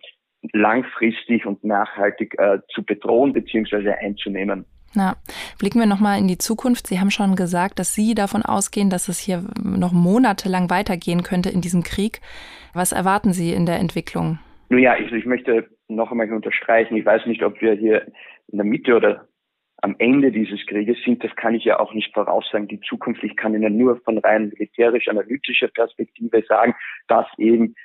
langfristig 0.53 1.46
und 1.46 1.63
nachhaltig 1.63 2.38
äh, 2.39 2.60
zu 2.74 2.84
bedrohen 2.84 3.34
bzw. 3.34 3.91
einzunehmen. 3.91 4.65
Ja. 4.96 5.15
Blicken 5.62 5.80
wir 5.80 5.86
nochmal 5.86 6.18
in 6.18 6.27
die 6.27 6.39
Zukunft. 6.39 6.88
Sie 6.88 7.00
haben 7.00 7.12
schon 7.12 7.36
gesagt, 7.36 7.77
dass 7.77 7.94
Sie 7.94 8.15
davon 8.15 8.41
ausgehen, 8.41 8.89
dass 8.89 9.08
es 9.10 9.20
hier 9.20 9.44
noch 9.63 9.91
monatelang 9.91 10.72
weitergehen 10.72 11.22
könnte 11.22 11.51
in 11.51 11.62
diesem 11.62 11.84
Krieg. 11.84 12.20
Was 12.74 12.91
erwarten 12.91 13.32
Sie 13.32 13.53
in 13.53 13.68
der 13.68 13.77
Entwicklung? 13.77 14.39
Nun 14.70 14.80
ja, 14.80 14.98
ich, 14.98 15.12
ich 15.12 15.27
möchte 15.27 15.70
noch 15.88 16.10
einmal 16.10 16.34
unterstreichen, 16.34 16.98
ich 16.98 17.06
weiß 17.06 17.27
nicht, 17.27 17.44
ob 17.44 17.62
wir 17.62 17.74
hier 17.74 18.08
in 18.48 18.58
der 18.58 18.65
Mitte 18.65 18.96
oder 18.96 19.27
am 19.84 19.96
Ende 20.00 20.32
dieses 20.32 20.65
Krieges 20.65 20.98
sind, 21.06 21.24
das 21.24 21.36
kann 21.36 21.53
ich 21.53 21.63
ja 21.63 21.80
auch 21.80 21.94
nicht 21.94 22.12
voraussagen, 22.12 22.68
die 22.68 22.80
Zukunft. 22.82 23.24
Ich 23.24 23.36
kann 23.36 23.53
Ihnen 23.53 23.77
nur 23.77 24.01
von 24.01 24.18
rein 24.18 24.50
militärisch-analytischer 24.50 25.68
Perspektive 25.68 26.44
sagen, 26.48 26.74
dass 27.08 27.27
eben 27.38 27.75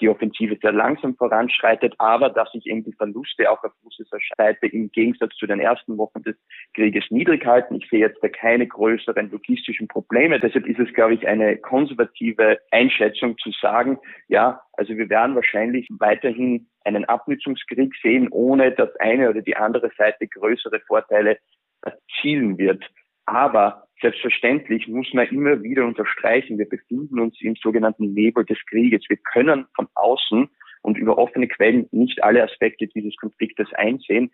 die 0.00 0.08
Offensive 0.08 0.56
sehr 0.62 0.72
langsam 0.72 1.16
voranschreitet, 1.16 1.94
aber 1.98 2.30
dass 2.30 2.50
sich 2.52 2.66
eben 2.66 2.82
die 2.84 2.94
Verluste 2.94 3.50
auch 3.50 3.62
auf 3.62 3.72
russischer 3.84 4.18
Seite 4.38 4.66
im 4.68 4.90
Gegensatz 4.90 5.34
zu 5.36 5.46
den 5.46 5.60
ersten 5.60 5.98
Wochen 5.98 6.22
des 6.22 6.36
Krieges 6.74 7.04
niedrig 7.10 7.44
halten. 7.44 7.74
Ich 7.74 7.88
sehe 7.90 8.00
jetzt 8.00 8.22
da 8.22 8.28
keine 8.28 8.66
größeren 8.66 9.30
logistischen 9.30 9.86
Probleme. 9.88 10.40
Deshalb 10.40 10.66
ist 10.66 10.78
es, 10.78 10.92
glaube 10.94 11.14
ich, 11.14 11.26
eine 11.28 11.58
konservative 11.58 12.58
Einschätzung 12.70 13.36
zu 13.38 13.50
sagen, 13.60 13.98
ja, 14.28 14.62
also 14.72 14.96
wir 14.96 15.10
werden 15.10 15.34
wahrscheinlich 15.34 15.88
weiterhin 15.98 16.68
einen 16.84 17.04
Abnutzungskrieg 17.04 17.94
sehen, 18.02 18.28
ohne 18.30 18.72
dass 18.72 18.94
eine 18.96 19.28
oder 19.28 19.42
die 19.42 19.56
andere 19.56 19.90
Seite 19.98 20.26
größere 20.26 20.80
Vorteile 20.86 21.38
erzielen 21.82 22.56
wird. 22.58 22.82
Aber 23.26 23.88
selbstverständlich 24.00 24.86
muss 24.88 25.12
man 25.12 25.26
immer 25.28 25.62
wieder 25.62 25.84
unterstreichen, 25.84 26.58
wir 26.58 26.68
befinden 26.68 27.18
uns 27.18 27.36
im 27.40 27.56
sogenannten 27.56 28.12
Nebel 28.12 28.44
des 28.44 28.58
Krieges. 28.70 29.02
Wir 29.08 29.16
können 29.16 29.66
von 29.74 29.88
außen 29.94 30.48
und 30.82 30.96
über 30.96 31.18
offene 31.18 31.48
Quellen 31.48 31.88
nicht 31.90 32.22
alle 32.22 32.42
Aspekte 32.42 32.86
dieses 32.86 33.16
Konfliktes 33.16 33.68
einsehen. 33.74 34.30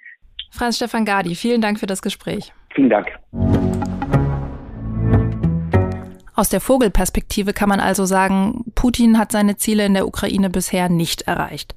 Franz 0.50 0.76
Stefan 0.76 1.06
Gadi, 1.06 1.34
vielen 1.34 1.62
Dank 1.62 1.80
für 1.80 1.87
das 1.87 2.02
Gespräch. 2.02 2.52
Vielen 2.75 2.90
Dank. 2.90 3.08
Aus 6.34 6.50
der 6.50 6.61
Vogelperspektive 6.61 7.52
kann 7.52 7.68
man 7.68 7.80
also 7.80 8.04
sagen, 8.04 8.64
Putin 8.75 9.18
hat 9.18 9.32
seine 9.32 9.56
Ziele 9.56 9.87
in 9.87 9.94
der 9.94 10.06
Ukraine 10.06 10.50
bisher 10.50 10.88
nicht 10.88 11.22
erreicht. 11.22 11.75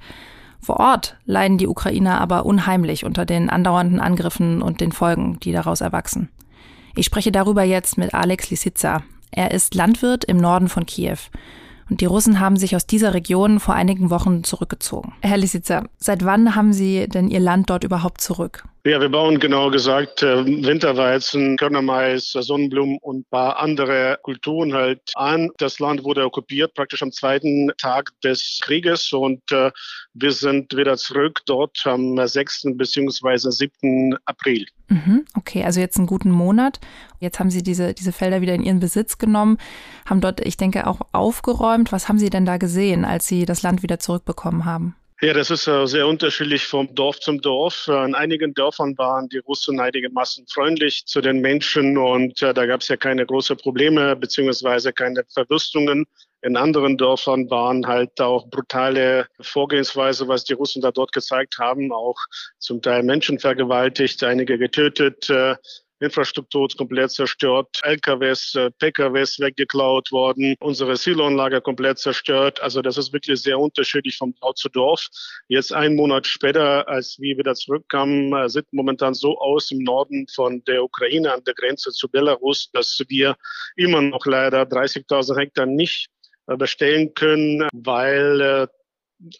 Vor 0.60 0.79
Ort 0.79 1.17
leiden 1.25 1.57
die 1.57 1.67
Ukrainer 1.67 2.19
aber 2.19 2.45
unheimlich 2.45 3.05
unter 3.05 3.25
den 3.25 3.50
andauernden 3.50 4.00
Angriffen 4.00 4.62
und 4.62 4.81
den 4.81 4.91
Folgen, 4.91 5.39
die 5.41 5.51
daraus 5.51 5.81
erwachsen. 5.81 6.29
Ich 6.97 7.05
spreche 7.05 7.31
darüber 7.31 7.63
jetzt 7.63 7.97
mit 7.97 8.13
Alex 8.13 8.49
Lisitsa. 8.49 9.03
Er 9.31 9.51
ist 9.51 9.75
Landwirt 9.75 10.23
im 10.23 10.37
Norden 10.37 10.69
von 10.69 10.85
Kiew. 10.85 11.17
Und 11.89 11.99
die 11.99 12.05
Russen 12.05 12.39
haben 12.39 12.55
sich 12.55 12.75
aus 12.75 12.87
dieser 12.87 13.13
Region 13.13 13.59
vor 13.59 13.75
einigen 13.75 14.09
Wochen 14.09 14.43
zurückgezogen. 14.43 15.13
Herr 15.21 15.37
Lisitsa, 15.37 15.83
seit 15.97 16.23
wann 16.23 16.55
haben 16.55 16.71
Sie 16.71 17.07
denn 17.07 17.29
Ihr 17.29 17.41
Land 17.41 17.69
dort 17.69 17.83
überhaupt 17.83 18.21
zurück? 18.21 18.63
Ja, 18.88 19.01
wir 19.01 19.10
bauen 19.10 19.39
genau 19.39 19.72
gesagt 19.72 20.22
äh, 20.22 20.46
Winterweizen, 20.46 21.58
Körnermais, 21.58 22.30
Sonnenblumen 22.34 23.00
und 23.01 23.22
ein 23.22 23.25
paar 23.32 23.58
andere 23.58 24.20
Kulturen 24.22 24.75
halt 24.75 25.01
an. 25.15 25.50
Das 25.58 25.80
Land 25.80 26.04
wurde 26.04 26.24
okkupiert 26.24 26.75
praktisch 26.75 27.01
am 27.01 27.12
zweiten 27.12 27.72
Tag 27.80 28.12
des 28.24 28.60
Krieges 28.62 29.12
und 29.12 29.42
äh, 29.51 29.72
wir 30.13 30.32
sind 30.32 30.77
wieder 30.77 30.98
zurück 30.98 31.42
dort 31.48 31.82
am 31.86 32.15
6. 32.15 32.75
bzw. 32.75 33.50
7. 33.50 34.18
April. 34.25 34.68
Mhm, 34.89 35.25
okay, 35.36 35.63
also 35.63 35.80
jetzt 35.80 35.98
einen 35.98 36.06
guten 36.06 36.30
Monat. 36.30 36.80
Jetzt 37.20 37.39
haben 37.39 37.50
Sie 37.50 37.63
diese, 37.63 37.96
diese 37.96 38.12
Felder 38.12 38.42
wieder 38.42 38.54
in 38.54 38.62
Ihren 38.62 38.82
Besitz 38.82 39.18
genommen, 39.18 39.58
haben 40.08 40.22
dort, 40.22 40.46
ich 40.46 40.58
denke, 40.58 40.86
auch 40.86 41.01
aufgeräumt. 41.12 41.92
Was 41.92 42.08
haben 42.08 42.20
Sie 42.20 42.30
denn 42.30 42.46
da 42.46 42.58
gesehen, 42.58 43.04
als 43.04 43.25
Sie 43.25 43.46
das 43.46 43.63
Land 43.63 43.82
wieder 43.82 43.98
zurückbekommen 43.98 44.63
haben? 44.63 44.96
Ja, 45.22 45.31
das 45.31 45.50
ist 45.50 45.65
äh, 45.67 45.88
sehr 45.88 46.07
unterschiedlich 46.07 46.65
vom 46.67 46.93
Dorf 46.93 47.22
zum 47.22 47.39
Dorf. 47.39 47.88
Äh, 47.88 48.03
in 48.03 48.15
einigen 48.15 48.53
Dörfern 48.53 48.98
waren 48.98 49.29
die 49.29 49.38
Russen 49.38 49.79
einigermaßen 49.79 50.45
freundlich 50.48 51.05
zu 51.05 51.22
den 51.22 51.39
Menschen 51.39 51.98
und 51.98 52.41
äh, 52.41 52.53
da 52.53 52.65
gab 52.65 52.81
es 52.81 52.89
ja 52.89 52.98
keine 52.98 53.25
großen 53.25 53.55
Probleme 53.55 54.17
beziehungsweise 54.17 54.91
keine 54.91 55.24
Verwüstungen. 55.34 56.05
In 56.41 56.57
anderen 56.57 56.98
Dörfern 56.98 57.50
waren 57.50 57.88
halt 57.88 58.19
auch 58.19 58.50
brutale 58.50 59.27
Vorgehensweise, 59.39 60.27
was 60.27 60.43
die 60.43 60.53
Russen 60.53 60.81
da 60.81 60.91
dort 60.91 61.13
gezeigt 61.13 61.60
haben, 61.60 61.93
auch 61.93 62.17
zum 62.60 62.81
Teil 62.81 63.01
Menschen 63.01 63.39
vergewaltigt, 63.39 64.22
einige 64.22 64.57
getötet. 64.57 65.31
Infrastruktur 65.99 66.67
komplett 66.77 67.11
zerstört, 67.11 67.67
LKWs, 67.83 68.55
äh, 68.55 68.71
PKWs 68.79 69.39
weggeklaut 69.39 70.11
worden, 70.11 70.55
unsere 70.59 70.97
Siloanlage 70.97 71.61
komplett 71.61 71.99
zerstört. 71.99 72.61
Also 72.61 72.81
das 72.81 72.97
ist 72.97 73.13
wirklich 73.13 73.41
sehr 73.41 73.59
unterschiedlich 73.59 74.17
vom 74.17 74.33
Dorf 74.41 74.55
zu 74.55 74.69
Dorf. 74.69 75.07
Jetzt 75.47 75.73
einen 75.73 75.95
Monat 75.95 76.27
später, 76.27 76.87
als 76.87 77.17
wir 77.19 77.37
wieder 77.37 77.55
zurückkamen, 77.55 78.33
äh, 78.33 78.49
sieht 78.49 78.65
momentan 78.71 79.13
so 79.13 79.37
aus 79.39 79.71
im 79.71 79.79
Norden 79.79 80.27
von 80.33 80.63
der 80.65 80.83
Ukraine 80.83 81.33
an 81.33 81.43
der 81.45 81.53
Grenze 81.53 81.91
zu 81.91 82.09
Belarus, 82.09 82.69
dass 82.71 83.01
wir 83.07 83.35
immer 83.75 84.01
noch 84.01 84.25
leider 84.25 84.65
30.000 84.65 85.37
Hektar 85.37 85.65
nicht 85.65 86.07
äh, 86.47 86.57
bestellen 86.57 87.13
können, 87.13 87.67
weil 87.73 88.67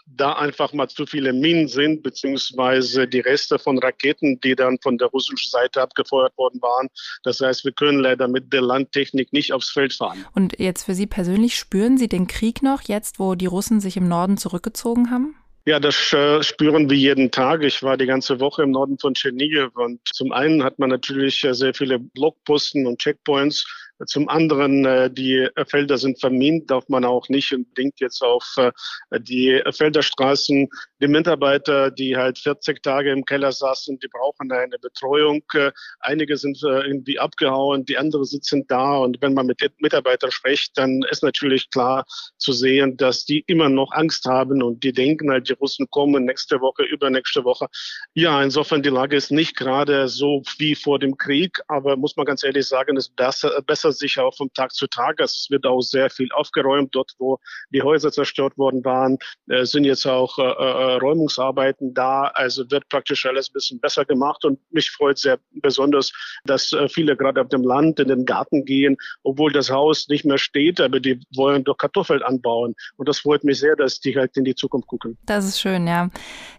da 0.08 0.34
einfach 0.34 0.74
mal 0.74 0.88
zu 0.88 1.06
viele 1.06 1.34
Minen 1.34 1.68
sind, 1.68 2.04
beziehungsweise 2.04 3.08
die 3.08 3.20
Reste 3.20 3.60
von 3.60 3.78
Raketen, 3.78 4.40
die 4.42 4.56
dann 4.56 4.78
von 4.82 4.98
der 4.98 5.08
russischen 5.08 5.50
Seite 5.50 5.82
abgefeuert 5.82 6.38
worden 6.38 6.62
waren. 6.62 6.88
Das 7.24 7.42
heißt, 7.42 7.66
wir 7.66 7.72
können 7.72 8.00
leider 8.00 8.28
mit 8.28 8.54
der 8.54 8.62
Landtechnik 8.62 9.34
nicht 9.34 9.54
aufs 9.54 9.70
Feld 9.70 9.94
fahren. 9.94 10.26
Und 10.34 10.60
jetzt 10.60 10.84
für 10.84 10.94
Sie 10.94 11.08
persönlich, 11.08 11.56
spüren 11.56 11.98
Sie 11.98 12.08
den 12.08 12.28
Krieg 12.28 12.64
noch, 12.64 12.84
jetzt 12.84 13.20
wo 13.20 13.36
die 13.36 13.46
Russen 13.46 13.82
sich 13.82 13.98
im 13.98 14.08
Norden 14.08 14.38
zurückgezogen 14.38 15.12
haben? 15.12 15.36
Ja, 15.68 15.80
das 15.80 16.14
äh, 16.14 16.44
spüren 16.44 16.92
wir 16.92 16.98
jeden 16.98 17.32
Tag. 17.32 17.64
Ich 17.64 17.82
war 17.82 17.98
die 17.98 18.06
ganze 18.06 18.40
Woche 18.40 18.62
im 18.62 18.70
Norden 18.70 19.00
von 19.00 19.16
Tschernigiv 19.16 19.76
und 19.76 20.00
zum 20.14 20.32
einen 20.32 20.64
hat 20.64 20.78
man 20.78 20.92
natürlich 20.92 21.44
äh, 21.44 21.56
sehr 21.56 21.74
viele 21.74 21.98
Blockposten 21.98 22.86
und 22.86 23.00
Checkpoints 23.00 23.66
zum 24.06 24.28
anderen, 24.28 24.86
äh, 24.86 25.10
die 25.10 25.48
Felder 25.68 25.98
sind 25.98 26.20
vermint, 26.20 26.70
darf 26.70 26.88
man 26.90 27.06
auch 27.06 27.30
nicht 27.30 27.54
unbedingt 27.54 28.00
jetzt 28.00 28.22
auf 28.22 28.56
äh, 28.58 28.72
die 29.20 29.62
Felderstraßen. 29.72 30.68
Die 31.02 31.08
Mitarbeiter, 31.08 31.92
die 31.92 32.18
halt 32.18 32.38
40 32.40 32.84
Tage 32.84 33.12
im 33.12 33.26
Keller 33.26 33.52
saßen, 33.52 34.00
die 34.00 34.08
brauchen 34.08 34.52
eine 34.52 34.78
Betreuung. 34.80 35.44
Äh, 35.54 35.72
einige 36.00 36.38
sind 36.38 36.62
irgendwie 36.64 37.20
abgehauen, 37.20 37.86
die 37.86 37.98
anderen 37.98 38.26
sitzen 38.26 38.66
da. 38.68 38.98
Und 38.98 39.22
wenn 39.22 39.34
man 39.34 39.46
mit 39.46 39.62
Mitarbeitern 39.80 40.32
spricht, 40.32 40.78
dann 40.78 41.04
ist 41.10 41.24
natürlich 41.24 41.70
klar 41.70 42.06
zu 42.38 42.54
sehen, 42.54 42.98
dass 42.98 43.26
die 43.26 43.44
immer 43.48 43.70
noch 43.70 43.92
Angst 43.92 44.26
haben 44.26 44.62
und 44.64 44.84
die 44.84 44.94
denken 44.94 45.32
halt, 45.32 45.50
die 45.50 45.54
Russen 45.54 45.88
kommen 45.90 46.26
nächste 46.26 46.60
Woche, 46.62 46.84
übernächste 46.84 47.44
Woche. 47.44 47.68
Ja, 48.14 48.42
insofern 48.42 48.84
die 48.84 48.90
Lage 48.90 49.16
ist 49.16 49.32
nicht 49.32 49.56
gerade 49.56 50.08
so 50.08 50.42
wie 50.58 50.76
vor 50.76 51.00
dem 51.00 51.18
Krieg, 51.18 51.60
aber 51.68 51.98
muss 51.98 52.16
man 52.16 52.26
ganz 52.26 52.44
ehrlich 52.44 52.68
sagen, 52.68 52.98
ist 52.98 53.16
besser, 53.16 53.62
besser 53.62 53.85
verbessert 53.86 53.98
sich 53.98 54.20
auch 54.20 54.36
vom 54.36 54.52
Tag 54.54 54.74
zu 54.74 54.88
Tag. 54.88 55.20
Also 55.22 55.38
es 55.38 55.50
wird 55.50 55.66
auch 55.66 55.82
sehr 55.82 56.10
viel 56.10 56.32
aufgeräumt. 56.32 56.94
Dort, 56.94 57.12
wo 57.20 57.40
die 57.70 57.82
Häuser 57.82 58.12
zerstört 58.12 58.58
worden 58.58 58.84
waren, 58.84 59.18
äh, 59.50 59.66
sind 59.66 59.84
jetzt 59.86 60.06
auch 60.06 60.38
äh, 60.38 60.42
äh, 60.42 60.96
Räumungsarbeiten 60.98 61.94
da. 61.94 62.24
Also 62.34 62.70
wird 62.70 62.88
praktisch 62.90 63.26
alles 63.26 63.50
ein 63.50 63.54
bisschen 63.54 63.80
besser 63.80 64.06
gemacht. 64.06 64.46
Und 64.46 64.60
mich 64.72 64.90
freut 64.90 65.18
sehr 65.18 65.40
besonders, 65.62 66.12
dass 66.46 66.74
äh, 66.74 66.88
viele 66.90 67.16
gerade 67.16 67.42
auf 67.42 67.50
dem 67.50 67.64
Land 67.64 68.00
in 68.00 68.08
den 68.08 68.26
Garten 68.26 68.66
gehen, 68.66 68.98
obwohl 69.24 69.52
das 69.52 69.70
Haus 69.70 70.08
nicht 70.08 70.26
mehr 70.26 70.38
steht, 70.38 70.82
aber 70.82 71.00
die 71.00 71.20
wollen 71.36 71.64
doch 71.64 71.78
Kartoffeln 71.78 72.24
anbauen. 72.24 72.76
Und 72.98 73.08
das 73.08 73.20
freut 73.20 73.44
mich 73.44 73.60
sehr, 73.60 73.76
dass 73.76 74.00
die 74.00 74.16
halt 74.16 74.36
in 74.38 74.46
die 74.46 74.56
Zukunft 74.56 74.88
gucken. 74.88 75.18
Das 75.26 75.46
ist 75.46 75.60
schön, 75.60 75.88
ja. 75.88 76.10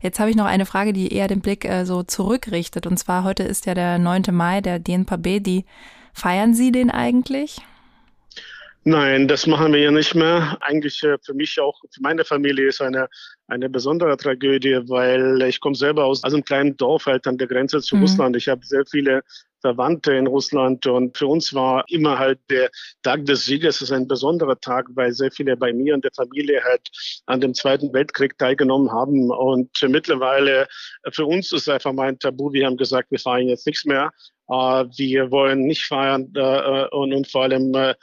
Jetzt 0.03 0.21
habe 0.21 0.31
ich 0.31 0.37
noch 0.37 0.47
eine 0.47 0.67
Frage, 0.67 0.93
die 0.93 1.13
eher 1.13 1.29
den 1.29 1.41
Blick 1.41 1.65
äh, 1.65 1.85
so 1.85 2.03
zurückrichtet. 2.03 2.87
Und 2.87 2.99
zwar 2.99 3.25
heute 3.25 3.43
ist 3.43 3.67
ja 3.67 3.75
der 3.75 3.99
9. 3.99 4.25
Mai, 4.33 4.61
der 4.61 4.79
Dien 4.79 5.07
Pabedi. 5.07 5.65
Feiern 6.17 6.55
Sie 6.55 6.73
den 6.73 6.91
eigentlich? 6.91 7.59
Nein, 8.85 9.29
das 9.29 9.47
machen 9.47 9.75
wir 9.75 9.81
ja 9.81 9.91
nicht 9.91 10.15
mehr. 10.15 10.57
Eigentlich 10.63 11.03
äh, 11.03 11.19
für 11.23 11.35
mich 11.35 11.61
auch, 11.61 11.79
für 11.93 12.01
meine 12.01 12.25
Familie 12.25 12.69
ist 12.69 12.81
eine, 12.81 13.09
eine 13.49 13.69
besondere 13.69 14.17
Tragödie, 14.17 14.81
weil 14.89 15.43
ich 15.43 15.61
komme 15.61 15.75
selber 15.75 16.07
aus, 16.07 16.25
aus 16.25 16.33
einem 16.33 16.45
kleinen 16.45 16.75
Dorf 16.79 17.05
halt 17.05 17.27
an 17.27 17.37
der 17.37 17.49
Grenze 17.49 17.81
zu 17.83 17.97
mhm. 17.97 18.03
Russland. 18.03 18.37
Ich 18.37 18.49
habe 18.49 18.65
sehr 18.65 18.85
viele 18.91 19.23
Verwandte 19.61 20.15
in 20.15 20.27
Russland 20.27 20.87
und 20.87 21.19
für 21.19 21.27
uns 21.27 21.53
war 21.53 21.85
immer 21.89 22.19
halt 22.19 22.39
der 22.49 22.71
Tag 23.03 23.27
des 23.27 23.45
Sieges 23.45 23.83
ist 23.83 23.93
ein 23.93 24.07
besonderer 24.09 24.59
Tag, 24.61 24.87
weil 24.95 25.13
sehr 25.13 25.33
viele 25.33 25.57
bei 25.57 25.73
mir 25.73 25.93
und 25.93 26.05
der 26.05 26.13
Familie 26.15 26.63
halt 26.65 26.89
an 27.27 27.41
dem 27.41 27.53
Zweiten 27.53 27.93
Weltkrieg 27.93 28.39
teilgenommen 28.39 28.91
haben 28.91 29.31
und 29.31 29.71
mittlerweile 29.83 30.67
für 31.11 31.27
uns 31.27 31.53
ist 31.53 31.69
einfach 31.69 31.93
mein 31.93 32.19
Tabu. 32.19 32.53
Wir 32.53 32.67
haben 32.67 32.77
gesagt, 32.77 33.11
wir 33.11 33.19
feiern 33.19 33.49
jetzt 33.49 33.67
nichts 33.67 33.85
mehr. 33.85 34.13
Uh, 34.49 34.85
wir 34.97 35.33
wollen 35.33 35.67
nicht 35.67 35.85
feiern 35.85 36.33
uh, 36.37 36.87
und, 36.97 37.13
und, 37.13 37.29
vor 37.29 37.43
allem 37.43 37.75
uh, 37.75 37.95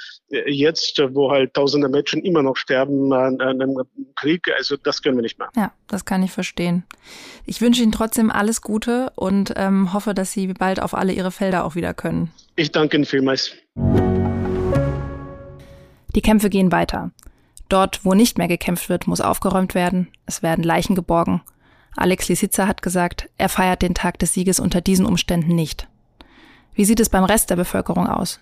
jetzt, 0.45 1.01
wo 1.11 1.31
halt 1.31 1.53
tausende 1.53 1.87
Menschen 1.87 2.21
immer 2.21 2.43
noch 2.43 2.57
sterben 2.57 3.13
an, 3.13 3.39
einem 3.39 3.77
Krieg, 4.17 4.41
also 4.57 4.75
das 4.75 5.01
können 5.01 5.15
wir 5.15 5.21
nicht 5.21 5.39
mehr. 5.39 5.47
Ja, 5.55 5.71
das 5.87 6.03
kann 6.03 6.21
ich 6.21 6.31
verstehen. 6.31 6.83
Ich 7.45 7.61
wünsche 7.61 7.81
Ihnen 7.81 7.93
trotzdem 7.93 8.29
alles 8.29 8.61
Gute 8.61 9.13
und 9.15 9.53
ähm, 9.55 9.93
hoffe, 9.93 10.13
dass 10.13 10.33
Sie 10.33 10.47
bald 10.47 10.81
auf 10.81 10.93
alle 10.93 11.13
Ihre 11.13 11.31
Felder 11.31 11.63
auch 11.63 11.75
wieder 11.75 11.93
können. 11.93 12.29
Ich 12.57 12.73
danke 12.73 12.97
Ihnen 12.97 13.05
vielmals. 13.05 13.53
Die 16.15 16.21
Kämpfe 16.21 16.49
gehen 16.49 16.73
weiter. 16.73 17.11
Dort, 17.69 18.03
wo 18.03 18.13
nicht 18.13 18.37
mehr 18.37 18.49
gekämpft 18.49 18.89
wird, 18.89 19.07
muss 19.07 19.21
aufgeräumt 19.21 19.75
werden. 19.75 20.09
Es 20.25 20.43
werden 20.43 20.63
Leichen 20.63 20.93
geborgen. 20.93 21.41
Alex 21.95 22.27
Lisitza 22.27 22.67
hat 22.67 22.81
gesagt, 22.81 23.29
er 23.37 23.49
feiert 23.49 23.81
den 23.81 23.95
Tag 23.95 24.19
des 24.19 24.33
Sieges 24.33 24.59
unter 24.59 24.81
diesen 24.81 25.05
Umständen 25.05 25.55
nicht. 25.55 25.87
Wie 26.75 26.85
sieht 26.85 26.99
es 26.99 27.11
beim 27.11 27.23
Rest 27.23 27.51
der 27.51 27.55
Bevölkerung 27.55 28.07
aus? 28.07 28.39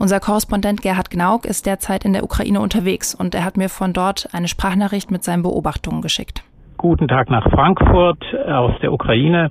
Unser 0.00 0.18
Korrespondent 0.18 0.82
Gerhard 0.82 1.08
Gnauk 1.08 1.44
ist 1.44 1.66
derzeit 1.66 2.04
in 2.04 2.12
der 2.12 2.24
Ukraine 2.24 2.60
unterwegs 2.60 3.14
und 3.14 3.32
er 3.32 3.44
hat 3.44 3.56
mir 3.56 3.68
von 3.68 3.92
dort 3.92 4.28
eine 4.32 4.48
Sprachnachricht 4.48 5.12
mit 5.12 5.22
seinen 5.22 5.44
Beobachtungen 5.44 6.02
geschickt. 6.02 6.42
Guten 6.78 7.06
Tag 7.06 7.30
nach 7.30 7.48
Frankfurt 7.48 8.24
aus 8.48 8.72
der 8.82 8.92
Ukraine. 8.92 9.50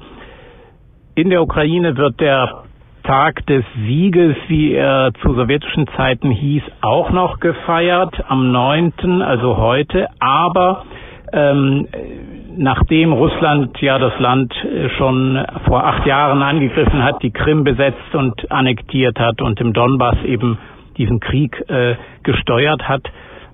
In 1.16 1.30
der 1.30 1.42
Ukraine 1.42 1.96
wird 1.96 2.20
der 2.20 2.64
Tag 3.04 3.46
des 3.46 3.64
Sieges, 3.88 4.36
wie 4.50 4.74
er 4.74 5.14
zu 5.22 5.34
sowjetischen 5.34 5.88
Zeiten 5.96 6.30
hieß, 6.30 6.64
auch 6.82 7.12
noch 7.12 7.40
gefeiert 7.40 8.22
am 8.28 8.52
9., 8.52 9.22
also 9.22 9.56
heute. 9.56 10.08
Aber 10.20 10.84
ähm, 11.34 11.88
nachdem 12.58 13.14
Russland 13.14 13.80
ja 13.82 13.98
das 13.98 14.18
Land 14.20 14.54
schon 14.98 15.44
vor 15.66 15.86
acht 15.86 16.06
Jahren 16.06 16.42
angegriffen 16.42 17.04
hat, 17.04 17.22
die 17.24 17.32
Krim 17.32 17.64
besetzt 17.64 18.14
und 18.14 18.52
annektiert 18.52 19.20
hat 19.20 19.42
und 19.42 19.60
im 19.62 19.74
Donbass 19.74 20.18
eben 20.26 20.58
diesen 20.98 21.20
Krieg 21.20 21.64
äh, 21.70 21.96
gesteuert 22.24 22.88
hat, 22.88 23.04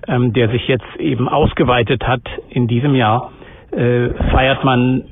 ähm, 0.08 0.34
der 0.34 0.50
sich 0.50 0.68
jetzt 0.68 0.96
eben 1.00 1.30
ausgeweitet 1.30 2.06
hat 2.08 2.22
in 2.50 2.68
diesem 2.68 2.96
Jahr, 2.96 3.32
äh, 3.72 4.10
feiert 4.32 4.64
man 4.64 5.04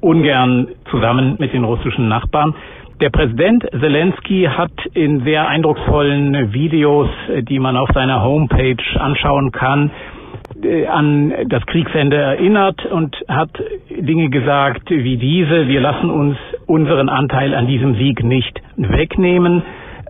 ungern 0.00 0.68
zusammen 0.90 1.36
mit 1.38 1.52
den 1.52 1.64
russischen 1.64 2.08
Nachbarn. 2.08 2.54
Der 3.00 3.10
Präsident 3.10 3.64
Zelensky 3.70 4.48
hat 4.50 4.72
in 4.94 5.24
sehr 5.24 5.48
eindrucksvollen 5.48 6.52
Videos, 6.52 7.08
die 7.48 7.58
man 7.58 7.76
auf 7.76 7.88
seiner 7.92 8.22
Homepage 8.22 8.76
anschauen 8.98 9.50
kann, 9.50 9.90
äh, 9.90 10.13
an 10.90 11.32
das 11.48 11.64
Kriegsende 11.66 12.16
erinnert 12.16 12.84
und 12.86 13.16
hat 13.28 13.50
Dinge 13.90 14.30
gesagt 14.30 14.90
wie 14.90 15.16
diese. 15.16 15.68
Wir 15.68 15.80
lassen 15.80 16.10
uns 16.10 16.36
unseren 16.66 17.08
Anteil 17.08 17.54
an 17.54 17.66
diesem 17.66 17.94
Sieg 17.96 18.22
nicht 18.24 18.60
wegnehmen. 18.76 19.62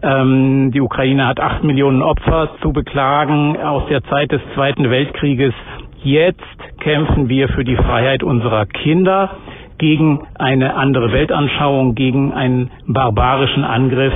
Ähm, 0.02 0.70
die 0.72 0.80
Ukraine 0.80 1.26
hat 1.26 1.40
acht 1.40 1.64
Millionen 1.64 2.02
Opfer 2.02 2.50
zu 2.62 2.72
beklagen 2.72 3.56
aus 3.56 3.84
der 3.88 4.02
Zeit 4.04 4.32
des 4.32 4.40
Zweiten 4.54 4.90
Weltkrieges. 4.90 5.54
Jetzt 6.02 6.80
kämpfen 6.80 7.28
wir 7.28 7.48
für 7.48 7.64
die 7.64 7.76
Freiheit 7.76 8.22
unserer 8.22 8.66
Kinder 8.66 9.30
gegen 9.78 10.20
eine 10.38 10.74
andere 10.74 11.12
Weltanschauung, 11.12 11.94
gegen 11.94 12.32
einen 12.32 12.70
barbarischen 12.86 13.64
Angriff, 13.64 14.12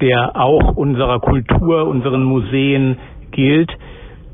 der 0.00 0.36
auch 0.36 0.76
unserer 0.76 1.20
Kultur, 1.20 1.86
unseren 1.86 2.22
Museen 2.22 2.96
gilt. 3.30 3.70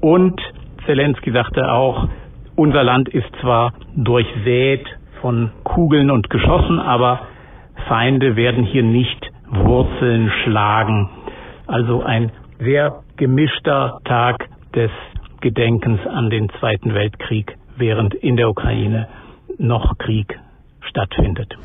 Und 0.00 0.40
Zelensky 0.86 1.32
sagte 1.32 1.70
auch, 1.70 2.08
unser 2.56 2.84
Land 2.84 3.08
ist 3.08 3.28
zwar 3.40 3.72
durchsät 3.96 4.86
von 5.20 5.50
Kugeln 5.64 6.10
und 6.10 6.30
Geschossen, 6.30 6.78
aber 6.78 7.26
Feinde 7.88 8.36
werden 8.36 8.64
hier 8.64 8.82
nicht 8.82 9.30
Wurzeln 9.48 10.30
schlagen. 10.42 11.08
Also 11.66 12.02
ein 12.02 12.30
sehr 12.60 13.02
gemischter 13.16 14.00
Tag 14.04 14.48
des 14.74 14.90
Gedenkens 15.40 16.00
an 16.06 16.30
den 16.30 16.48
Zweiten 16.60 16.94
Weltkrieg, 16.94 17.56
während 17.76 18.14
in 18.14 18.36
der 18.36 18.48
Ukraine 18.48 19.08
noch 19.58 19.98
Krieg 19.98 20.38
stattfindet. 20.80 21.56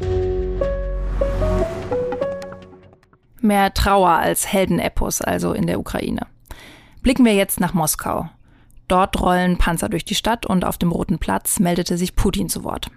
Mehr 3.41 3.73
Trauer 3.73 4.09
als 4.09 4.51
Heldenepos 4.51 5.21
also 5.21 5.53
in 5.53 5.65
der 5.65 5.79
Ukraine. 5.79 6.21
Blicken 7.03 7.25
wir 7.25 7.33
jetzt 7.33 7.59
nach 7.59 7.73
Moskau. 7.73 8.25
Dort 8.89 9.21
rollen 9.21 9.59
Panzer 9.59 9.87
durch 9.87 10.03
die 10.03 10.15
Stadt 10.15 10.47
und 10.47 10.65
auf 10.65 10.79
dem 10.79 10.91
Roten 10.91 11.19
Platz 11.19 11.59
meldete 11.59 11.95
sich 11.95 12.15
Putin 12.15 12.49
zu 12.49 12.63
Wort. 12.63 12.89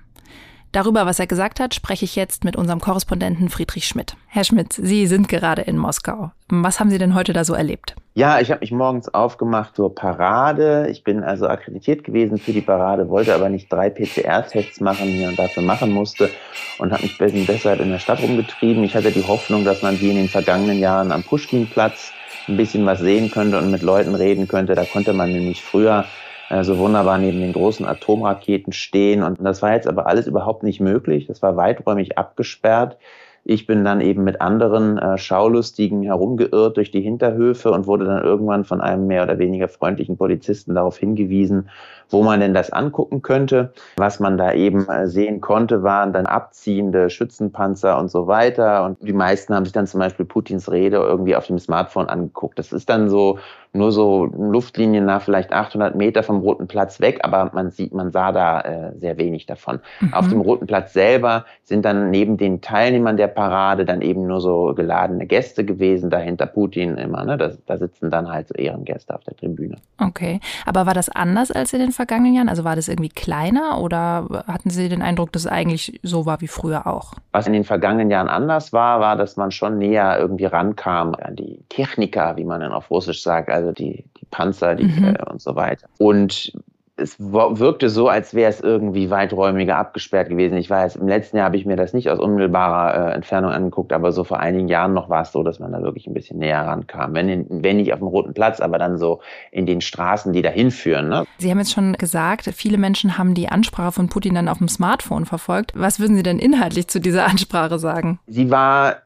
Darüber, 0.72 1.04
was 1.04 1.18
er 1.18 1.26
gesagt 1.26 1.61
hat, 1.61 1.75
spreche 1.75 2.06
ich 2.06 2.16
jetzt 2.16 2.44
mit 2.44 2.56
unserem 2.56 2.80
Korrespondenten 2.80 3.50
Friedrich 3.50 3.87
Schmidt. 3.87 4.16
Herr 4.26 4.44
Schmidt, 4.44 4.72
Sie 4.72 5.06
sind 5.06 5.28
gerade 5.28 5.61
in 5.61 5.76
Moskau. 5.76 6.30
Was 6.49 6.80
haben 6.80 6.88
Sie 6.88 6.96
denn 6.96 7.14
heute 7.14 7.34
da 7.34 7.44
so 7.44 7.52
erlebt? 7.52 7.94
Ja, 8.14 8.40
ich 8.40 8.50
habe 8.50 8.61
mich 8.61 8.72
morgens 8.72 9.12
aufgemacht 9.12 9.76
zur 9.76 9.94
Parade. 9.94 10.88
Ich 10.90 11.04
bin 11.04 11.22
also 11.22 11.46
akkreditiert 11.46 12.04
gewesen 12.04 12.38
für 12.38 12.54
die 12.54 12.62
Parade, 12.62 13.11
wollte 13.11 13.34
aber 13.34 13.50
nicht 13.50 13.70
drei 13.70 13.90
PCR-Tests 13.90 14.80
machen, 14.80 15.08
die 15.08 15.22
man 15.22 15.37
dafür 15.37 15.62
machen 15.62 15.92
musste 15.92 16.30
und 16.78 16.90
habe 16.90 17.02
mich 17.02 17.18
deshalb 17.18 17.80
in 17.80 17.90
der 17.90 17.99
Stadt 17.99 18.22
rumgetrieben. 18.22 18.82
Ich 18.82 18.96
hatte 18.96 19.12
die 19.12 19.26
Hoffnung, 19.26 19.66
dass 19.66 19.82
man 19.82 20.00
wie 20.00 20.08
in 20.08 20.16
den 20.16 20.30
vergangenen 20.30 20.78
Jahren 20.78 21.12
am 21.12 21.22
Pushkinplatz 21.22 22.12
ein 22.49 22.57
bisschen 22.57 22.87
was 22.87 23.01
sehen 23.01 23.31
könnte 23.31 23.59
und 23.59 23.71
mit 23.71 23.83
Leuten 23.83 24.15
reden 24.15 24.49
könnte. 24.49 24.75
Da 24.75 24.85
konnte 24.85 25.12
man 25.12 25.33
nämlich 25.33 25.62
früher 25.62 26.05
äh, 26.51 26.64
so 26.64 26.79
wunderbar 26.79 27.18
neben 27.18 27.40
den 27.40 27.53
großen 27.53 27.87
Atomraketen 27.87 28.73
stehen. 28.73 29.23
Und 29.23 29.38
das 29.40 29.62
war 29.62 29.73
jetzt 29.75 29.88
aber 29.88 30.07
alles 30.07 30.27
überhaupt 30.27 30.62
nicht 30.62 30.81
möglich. 30.81 31.27
Das 31.27 31.42
war 31.42 31.57
weiträumig 31.57 32.18
abgesperrt. 32.18 32.99
Ich 33.45 33.66
bin 33.66 33.85
dann 33.85 34.01
eben 34.01 34.23
mit 34.23 34.40
anderen 34.40 34.99
äh, 34.99 35.18
Schaulustigen 35.18 36.03
herumgeirrt 36.03 36.77
durch 36.77 36.92
die 36.92 37.01
Hinterhöfe 37.01 37.73
und 37.73 37.87
wurde 37.87 38.05
dann 38.05 38.23
irgendwann 38.23 38.64
von 38.64 38.81
einem 38.81 39.09
mehr 39.09 39.25
oder 39.25 39.38
weniger 39.38 39.66
freundlichen 39.66 40.16
Polizisten 40.16 40.77
darauf 40.77 40.97
hingewiesen, 40.97 41.68
wo 42.12 42.22
man 42.22 42.40
denn 42.40 42.55
das 42.55 42.70
angucken 42.70 43.22
könnte. 43.22 43.72
Was 43.96 44.20
man 44.20 44.37
da 44.38 44.53
eben 44.53 44.88
äh, 44.88 45.07
sehen 45.07 45.40
konnte, 45.40 45.83
waren 45.83 46.12
dann 46.12 46.27
abziehende 46.27 47.11
Schützenpanzer 47.11 47.98
und 47.98 48.11
so 48.11 48.27
weiter. 48.27 48.85
Und 48.85 48.98
die 49.01 49.12
meisten 49.12 49.55
haben 49.55 49.64
sich 49.64 49.72
dann 49.72 49.87
zum 49.87 50.01
Beispiel 50.01 50.27
Putins 50.27 50.70
Rede 50.70 50.96
irgendwie 50.96 51.37
auf 51.37 51.46
dem 51.46 51.59
Smartphone 51.59 52.09
angeguckt. 52.09 52.59
Das 52.59 52.72
ist 52.72 52.88
dann 52.88 53.09
so 53.09 53.38
nur 53.75 53.90
so 53.90 54.27
Luftlinien 54.27 55.07
nach 55.07 55.22
vielleicht 55.22 55.53
800 55.53 55.94
Meter 55.94 56.22
vom 56.22 56.40
Roten 56.40 56.66
Platz 56.66 57.01
weg, 57.01 57.20
aber 57.22 57.51
man 57.55 57.70
sieht, 57.70 57.94
man 57.94 58.11
sah 58.11 58.31
da 58.31 58.61
äh, 58.61 58.98
sehr 58.98 59.16
wenig 59.16 59.46
davon. 59.46 59.81
Mhm. 60.01 60.12
Auf 60.12 60.29
dem 60.29 60.40
Roten 60.42 60.66
Platz 60.66 60.92
selber 60.92 61.46
sind 61.64 61.85
dann 61.85 62.11
neben 62.11 62.37
den 62.37 62.61
Teilnehmern 62.61 63.16
der 63.16 63.29
Parade 63.29 63.85
dann 63.87 64.03
eben 64.03 64.27
nur 64.27 64.40
so 64.40 64.75
geladene 64.75 65.27
Gäste 65.27 65.64
gewesen, 65.64 66.11
dahinter 66.11 66.46
Putin 66.46 66.98
immer. 66.98 67.25
Ne? 67.25 67.38
Da, 67.38 67.53
da 67.66 67.79
sitzen 67.79 68.11
dann 68.11 68.29
halt 68.31 68.48
so 68.48 68.55
Ehrengäste 68.55 69.14
auf 69.14 69.25
der 69.25 69.37
Tribüne. 69.37 69.77
Okay, 69.98 70.40
aber 70.66 70.85
war 70.85 70.94
das 70.94 71.09
anders 71.09 71.51
als 71.51 71.72
in 71.72 71.81
den 71.81 71.92
vergangenen 72.03 72.35
Jahren? 72.35 72.49
Also 72.49 72.65
war 72.65 72.75
das 72.75 72.88
irgendwie 72.88 73.11
kleiner 73.11 73.81
oder 73.81 74.45
hatten 74.49 74.71
Sie 74.71 74.88
den 74.88 75.03
Eindruck, 75.03 75.31
dass 75.33 75.45
es 75.45 75.51
eigentlich 75.51 76.01
so 76.03 76.27
war 76.27 76.41
wie 76.41 76.49
früher 76.49 76.88
auch? 76.88 77.15
Was 77.31 77.47
in 77.47 77.53
den 77.53 77.62
vergangenen 77.62 78.11
Jahren 78.11 78.29
anders 78.29 78.73
war, 78.73 78.99
war, 78.99 79.17
dass 79.17 79.37
man 79.37 79.53
schon 79.53 79.79
näher 79.79 80.19
irgendwie 80.19 80.47
rankam 80.47 81.15
an 81.15 81.37
die 81.37 81.61
Techniker, 81.69 82.37
wie 82.37 82.45
man 82.45 82.61
dann 82.61 82.73
auf 82.73 82.91
Russisch 82.91 83.23
sagt, 83.23 83.51
also 83.51 83.71
die, 83.71 84.05
die 84.21 84.25
Panzer 84.33 84.75
die, 84.75 84.85
mhm. 84.85 85.15
äh, 85.15 85.31
und 85.31 85.41
so 85.41 85.55
weiter. 85.55 85.87
Und 85.99 86.53
es 86.96 87.18
wirkte 87.18 87.88
so, 87.88 88.09
als 88.09 88.35
wäre 88.35 88.50
es 88.50 88.61
irgendwie 88.61 89.11
weiträumiger 89.11 89.76
abgesperrt 89.76 90.28
gewesen. 90.28 90.57
Ich 90.59 90.68
weiß, 90.68 90.96
im 90.96 91.09
letzten 91.09 91.38
Jahr 91.38 91.46
habe 91.46 91.57
ich 91.57 91.64
mir 91.64 91.76
das 91.76 91.94
nicht 91.94 92.11
aus 92.11 92.18
unmittelbarer 92.18 93.11
äh, 93.11 93.14
Entfernung 93.14 93.50
angeguckt, 93.50 93.92
aber 93.92 94.12
so 94.12 94.24
vor 94.24 94.40
einigen 94.40 94.68
Jahren 94.68 94.92
noch 94.92 95.09
war 95.09 95.22
es 95.22 95.33
so, 95.33 95.42
dass 95.42 95.59
man 95.59 95.72
da 95.72 95.83
wirklich 95.83 96.07
ein 96.07 96.14
bisschen 96.14 96.38
näher 96.38 96.61
rankam. 96.61 97.14
Wenn, 97.14 97.28
in, 97.28 97.46
wenn 97.62 97.78
nicht 97.78 97.92
auf 97.92 97.98
dem 97.98 98.09
Roten 98.09 98.35
Platz, 98.35 98.61
aber 98.61 98.78
dann 98.78 98.98
so 98.98 99.20
in 99.50 99.64
den 99.64 99.81
Straßen, 99.81 100.33
die 100.33 100.42
dahin 100.42 100.70
führen. 100.70 101.09
Ne? 101.09 101.24
Sie 101.38 101.50
haben 101.50 101.59
jetzt 101.59 101.72
schon 101.72 101.94
gesagt, 101.94 102.44
viele 102.55 102.76
Menschen 102.76 103.16
haben 103.16 103.35
die 103.35 103.48
Ansprache 103.48 103.92
von 103.92 104.09
Putin 104.09 104.35
dann 104.35 104.48
auf 104.48 104.59
dem 104.59 104.68
Smartphone 104.68 105.24
verfolgt. 105.24 105.72
Was 105.74 105.98
würden 105.98 106.16
Sie 106.16 106.22
denn 106.22 106.38
inhaltlich 106.38 106.88
zu 106.88 107.00
dieser 107.00 107.26
Ansprache 107.26 107.78
sagen? 107.78 108.20
Sie 108.26 108.50
war 108.50 108.96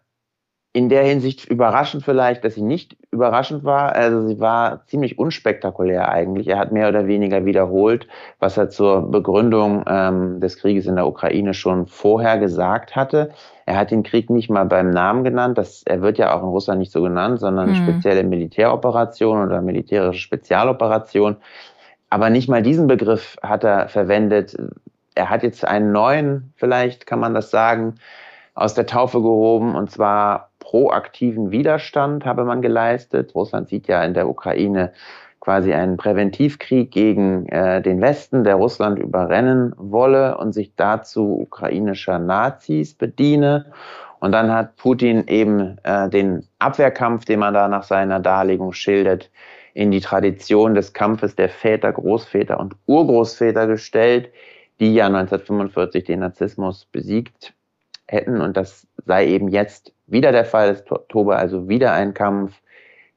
in 0.77 0.91
der 0.91 1.05
Hinsicht 1.05 1.47
überraschend 1.47 2.05
vielleicht, 2.05 2.45
dass 2.45 2.55
sie 2.55 2.63
nicht 2.63 2.99
überraschend 3.11 3.65
war. 3.65 3.95
Also 3.95 4.29
sie 4.29 4.41
war 4.41 4.85
ziemlich 4.85 5.19
unspektakulär 5.19 6.11
eigentlich. 6.11 6.49
Er 6.49 6.59
hat 6.59 6.71
mehr 6.71 6.91
oder 6.91 7.07
weniger 7.07 7.47
wiederholt, 7.47 8.07
was 8.41 8.59
er 8.59 8.69
zur 8.69 9.11
Begründung 9.11 9.85
ähm, 9.87 10.39
des 10.39 10.59
Krieges 10.59 10.85
in 10.85 10.97
der 10.97 11.07
Ukraine 11.07 11.55
schon 11.55 11.87
vorher 11.87 12.37
gesagt 12.37 12.95
hatte. 12.95 13.31
Er 13.65 13.79
hat 13.79 13.91
den 13.91 14.03
Krieg 14.03 14.29
nicht 14.29 14.51
mal 14.51 14.65
beim 14.65 14.91
Namen 14.91 15.25
genannt. 15.25 15.57
Das, 15.57 15.83
er 15.83 16.03
wird 16.03 16.19
ja 16.19 16.37
auch 16.37 16.43
in 16.43 16.49
Russland 16.51 16.81
nicht 16.81 16.93
so 16.93 17.03
genannt, 17.03 17.41
sondern 17.41 17.71
mhm. 17.71 17.77
spezielle 17.77 18.25
Militäroperation 18.25 19.47
oder 19.47 19.63
militärische 19.63 20.21
Spezialoperation. 20.21 21.37
Aber 22.11 22.29
nicht 22.29 22.51
mal 22.51 22.63
diesen 22.63 22.87
Begriff 22.87 23.39
hat 23.43 23.65
er 23.65 23.89
verwendet. 23.89 24.55
Er 25.15 25.31
hat 25.31 25.43
jetzt 25.43 25.67
einen 25.67 25.93
neuen, 25.93 26.53
vielleicht 26.57 27.07
kann 27.07 27.19
man 27.19 27.33
das 27.33 27.51
sagen, 27.51 27.95
aus 28.55 28.75
der 28.75 28.87
Taufe 28.87 29.23
gehoben, 29.23 29.75
und 29.75 29.91
zwar 29.91 30.51
proaktiven 30.67 31.53
Widerstand 31.53 32.25
habe 32.25 32.45
man 32.45 32.61
geleistet. 32.61 33.37
Russland 33.37 33.69
sieht 33.69 33.87
ja 33.87 34.03
in 34.03 34.15
der 34.15 34.29
Ukraine 34.29 34.93
quasi 35.39 35.73
einen 35.73 35.97
Präventivkrieg 35.97 36.91
gegen 36.91 37.47
äh, 37.51 37.81
den 37.81 38.01
Westen, 38.01 38.43
der 38.43 38.57
Russland 38.57 38.99
überrennen 38.99 39.75
wolle 39.77 40.37
und 40.39 40.53
sich 40.53 40.75
dazu 40.75 41.39
ukrainischer 41.41 42.19
Nazis 42.19 42.95
bediene. 42.95 43.67
Und 44.19 44.33
dann 44.33 44.51
hat 44.51 44.75
Putin 44.75 45.29
eben 45.29 45.79
äh, 45.85 46.09
den 46.09 46.49
Abwehrkampf, 46.59 47.27
den 47.27 47.39
man 47.39 47.55
da 47.55 47.69
nach 47.69 47.85
seiner 47.85 48.19
Darlegung 48.19 48.73
schildert, 48.73 49.31
in 49.73 49.93
die 49.93 50.01
Tradition 50.01 50.75
des 50.75 50.93
Kampfes 50.93 51.37
der 51.37 51.49
Väter, 51.49 51.93
Großväter 51.93 52.59
und 52.59 52.75
Urgroßväter 52.87 53.69
gestellt, 53.69 54.31
die 54.81 54.95
ja 54.95 55.07
1945 55.07 56.03
den 56.03 56.21
Narzissmus 56.21 56.87
besiegt 56.87 57.55
hätten. 58.09 58.41
Und 58.41 58.57
das 58.57 58.89
sei 59.05 59.29
eben 59.29 59.47
jetzt 59.47 59.93
wieder 60.07 60.33
der 60.33 60.45
Fall. 60.45 60.71
Es 60.71 60.85
tobe 61.09 61.37
also 61.37 61.69
wieder 61.69 61.93
ein 61.93 62.15
Kampf 62.15 62.61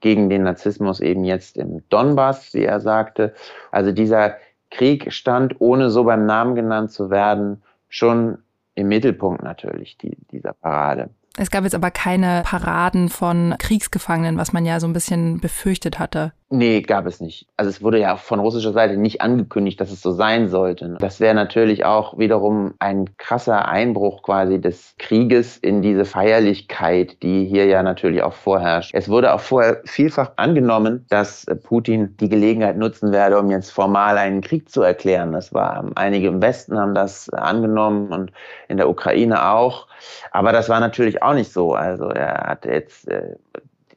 gegen 0.01 0.29
den 0.29 0.43
Narzissmus 0.43 0.99
eben 0.99 1.23
jetzt 1.23 1.57
im 1.57 1.83
Donbass, 1.89 2.53
wie 2.53 2.63
er 2.63 2.79
sagte. 2.79 3.33
Also 3.71 3.91
dieser 3.91 4.35
Krieg 4.71 5.11
stand, 5.11 5.55
ohne 5.59 5.89
so 5.89 6.03
beim 6.03 6.25
Namen 6.25 6.55
genannt 6.55 6.91
zu 6.91 7.09
werden, 7.09 7.63
schon 7.89 8.39
im 8.75 8.87
Mittelpunkt 8.87 9.43
natürlich 9.43 9.97
die, 9.97 10.17
dieser 10.31 10.53
Parade. 10.53 11.09
Es 11.37 11.51
gab 11.51 11.63
jetzt 11.63 11.75
aber 11.75 11.91
keine 11.91 12.43
Paraden 12.45 13.09
von 13.09 13.55
Kriegsgefangenen, 13.57 14.37
was 14.37 14.53
man 14.53 14.65
ja 14.65 14.79
so 14.79 14.87
ein 14.87 14.93
bisschen 14.93 15.39
befürchtet 15.39 15.99
hatte. 15.99 16.33
Nee, 16.51 16.81
gab 16.81 17.05
es 17.05 17.21
nicht. 17.21 17.45
Also 17.57 17.69
es 17.69 17.83
wurde 17.83 17.99
ja 17.99 18.15
von 18.15 18.39
russischer 18.39 18.73
Seite 18.73 18.97
nicht 18.97 19.21
angekündigt, 19.21 19.79
dass 19.79 19.91
es 19.91 20.01
so 20.01 20.11
sein 20.11 20.47
sollte. 20.49 20.97
Das 20.99 21.19
wäre 21.19 21.35
natürlich 21.35 21.85
auch 21.85 22.17
wiederum 22.17 22.73
ein 22.79 23.15
krasser 23.17 23.67
Einbruch 23.67 24.23
quasi 24.23 24.59
des 24.59 24.95
Krieges 24.97 25.57
in 25.57 25.83
diese 25.83 26.05
Feierlichkeit, 26.05 27.21
die 27.21 27.45
hier 27.45 27.67
ja 27.67 27.83
natürlich 27.83 28.23
auch 28.23 28.33
vorherrscht. 28.33 28.95
Es 28.95 29.09
wurde 29.09 29.31
auch 29.35 29.41
vorher 29.41 29.81
vielfach 29.85 30.31
angenommen, 30.37 31.05
dass 31.09 31.45
Putin 31.65 32.17
die 32.17 32.29
Gelegenheit 32.29 32.77
nutzen 32.77 33.11
werde, 33.11 33.37
um 33.37 33.51
jetzt 33.51 33.69
formal 33.69 34.17
einen 34.17 34.41
Krieg 34.41 34.69
zu 34.69 34.81
erklären. 34.81 35.31
Das 35.33 35.53
war 35.53 35.85
einige 35.93 36.29
im 36.29 36.41
Westen 36.41 36.79
haben 36.79 36.95
das 36.95 37.29
angenommen 37.29 38.11
und 38.11 38.31
in 38.67 38.77
der 38.77 38.89
Ukraine 38.89 39.51
auch. 39.51 39.85
Aber 40.31 40.51
das 40.51 40.67
war 40.67 40.79
natürlich 40.79 41.21
auch 41.21 41.35
nicht 41.35 41.53
so. 41.53 41.73
Also 41.73 42.05
er 42.05 42.47
hat 42.47 42.65
jetzt 42.65 43.07
äh, 43.07 43.35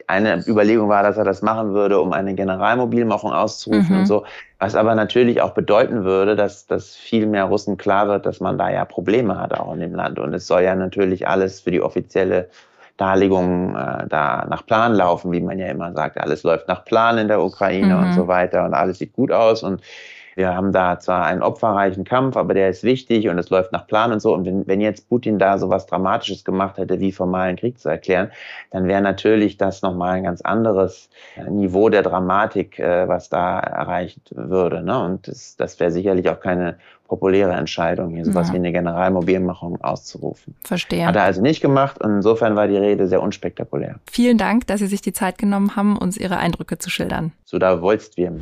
eine 0.06 0.42
Überlegung 0.46 0.88
war, 0.88 1.02
dass 1.02 1.16
er 1.16 1.24
das 1.24 1.42
machen 1.42 1.74
würde, 1.74 2.00
um 2.00 2.12
eine 2.12 2.34
Generalmobilmachung 2.34 3.32
auszurufen 3.32 3.94
mhm. 3.94 4.00
und 4.00 4.06
so. 4.06 4.24
Was 4.58 4.74
aber 4.74 4.94
natürlich 4.94 5.40
auch 5.40 5.50
bedeuten 5.50 6.04
würde, 6.04 6.36
dass, 6.36 6.66
dass 6.66 6.94
viel 6.94 7.26
mehr 7.26 7.44
Russen 7.44 7.76
klar 7.76 8.08
wird, 8.08 8.26
dass 8.26 8.40
man 8.40 8.58
da 8.58 8.70
ja 8.70 8.84
Probleme 8.84 9.38
hat 9.38 9.58
auch 9.58 9.72
in 9.74 9.80
dem 9.80 9.94
Land. 9.94 10.18
Und 10.18 10.34
es 10.34 10.46
soll 10.46 10.62
ja 10.62 10.74
natürlich 10.74 11.26
alles 11.26 11.60
für 11.60 11.70
die 11.70 11.82
offizielle 11.82 12.48
Darlegung 12.96 13.74
äh, 13.74 14.06
da 14.08 14.46
nach 14.48 14.64
Plan 14.66 14.94
laufen, 14.94 15.32
wie 15.32 15.40
man 15.40 15.58
ja 15.58 15.66
immer 15.68 15.92
sagt. 15.92 16.18
Alles 16.18 16.42
läuft 16.42 16.68
nach 16.68 16.84
Plan 16.84 17.18
in 17.18 17.28
der 17.28 17.42
Ukraine 17.42 17.96
mhm. 17.96 18.02
und 18.04 18.12
so 18.12 18.28
weiter 18.28 18.64
und 18.64 18.74
alles 18.74 18.98
sieht 18.98 19.12
gut 19.12 19.32
aus 19.32 19.62
und 19.62 19.80
wir 20.34 20.54
haben 20.54 20.72
da 20.72 20.98
zwar 20.98 21.24
einen 21.24 21.42
opferreichen 21.42 22.04
Kampf, 22.04 22.36
aber 22.36 22.54
der 22.54 22.68
ist 22.68 22.84
wichtig 22.84 23.28
und 23.28 23.38
es 23.38 23.50
läuft 23.50 23.72
nach 23.72 23.86
Plan 23.86 24.12
und 24.12 24.20
so. 24.20 24.34
Und 24.34 24.46
wenn, 24.46 24.66
wenn 24.66 24.80
jetzt 24.80 25.08
Putin 25.08 25.38
da 25.38 25.58
so 25.58 25.68
was 25.68 25.86
Dramatisches 25.86 26.44
gemacht 26.44 26.78
hätte, 26.78 27.00
wie 27.00 27.12
formalen 27.12 27.56
Krieg 27.56 27.78
zu 27.78 27.88
erklären, 27.88 28.30
dann 28.70 28.88
wäre 28.88 29.02
natürlich 29.02 29.56
das 29.56 29.82
nochmal 29.82 30.16
ein 30.16 30.24
ganz 30.24 30.40
anderes 30.40 31.10
Niveau 31.48 31.88
der 31.88 32.02
Dramatik, 32.02 32.78
äh, 32.78 33.08
was 33.08 33.28
da 33.28 33.60
erreicht 33.60 34.34
würde. 34.34 34.82
Ne? 34.82 34.98
Und 34.98 35.28
das, 35.28 35.56
das 35.56 35.78
wäre 35.80 35.90
sicherlich 35.90 36.28
auch 36.28 36.40
keine 36.40 36.76
populäre 37.12 37.52
Entscheidung, 37.52 38.14
hier 38.14 38.24
sowas 38.24 38.48
ja. 38.48 38.54
wie 38.54 38.56
eine 38.56 38.72
Generalmobilmachung 38.72 39.78
auszurufen. 39.82 40.54
Verstehe. 40.64 41.04
Hat 41.04 41.14
er 41.14 41.24
also 41.24 41.42
nicht 41.42 41.60
gemacht 41.60 42.02
und 42.02 42.10
insofern 42.10 42.56
war 42.56 42.68
die 42.68 42.78
Rede 42.78 43.06
sehr 43.06 43.20
unspektakulär. 43.20 43.96
Vielen 44.10 44.38
Dank, 44.38 44.66
dass 44.66 44.80
Sie 44.80 44.86
sich 44.86 45.02
die 45.02 45.12
Zeit 45.12 45.36
genommen 45.36 45.76
haben, 45.76 45.98
uns 45.98 46.16
Ihre 46.16 46.38
Eindrücke 46.38 46.78
zu 46.78 46.88
schildern. 46.88 47.32
So 47.44 47.58
da 47.58 47.82
wolltst 47.82 48.16
wir. 48.16 48.32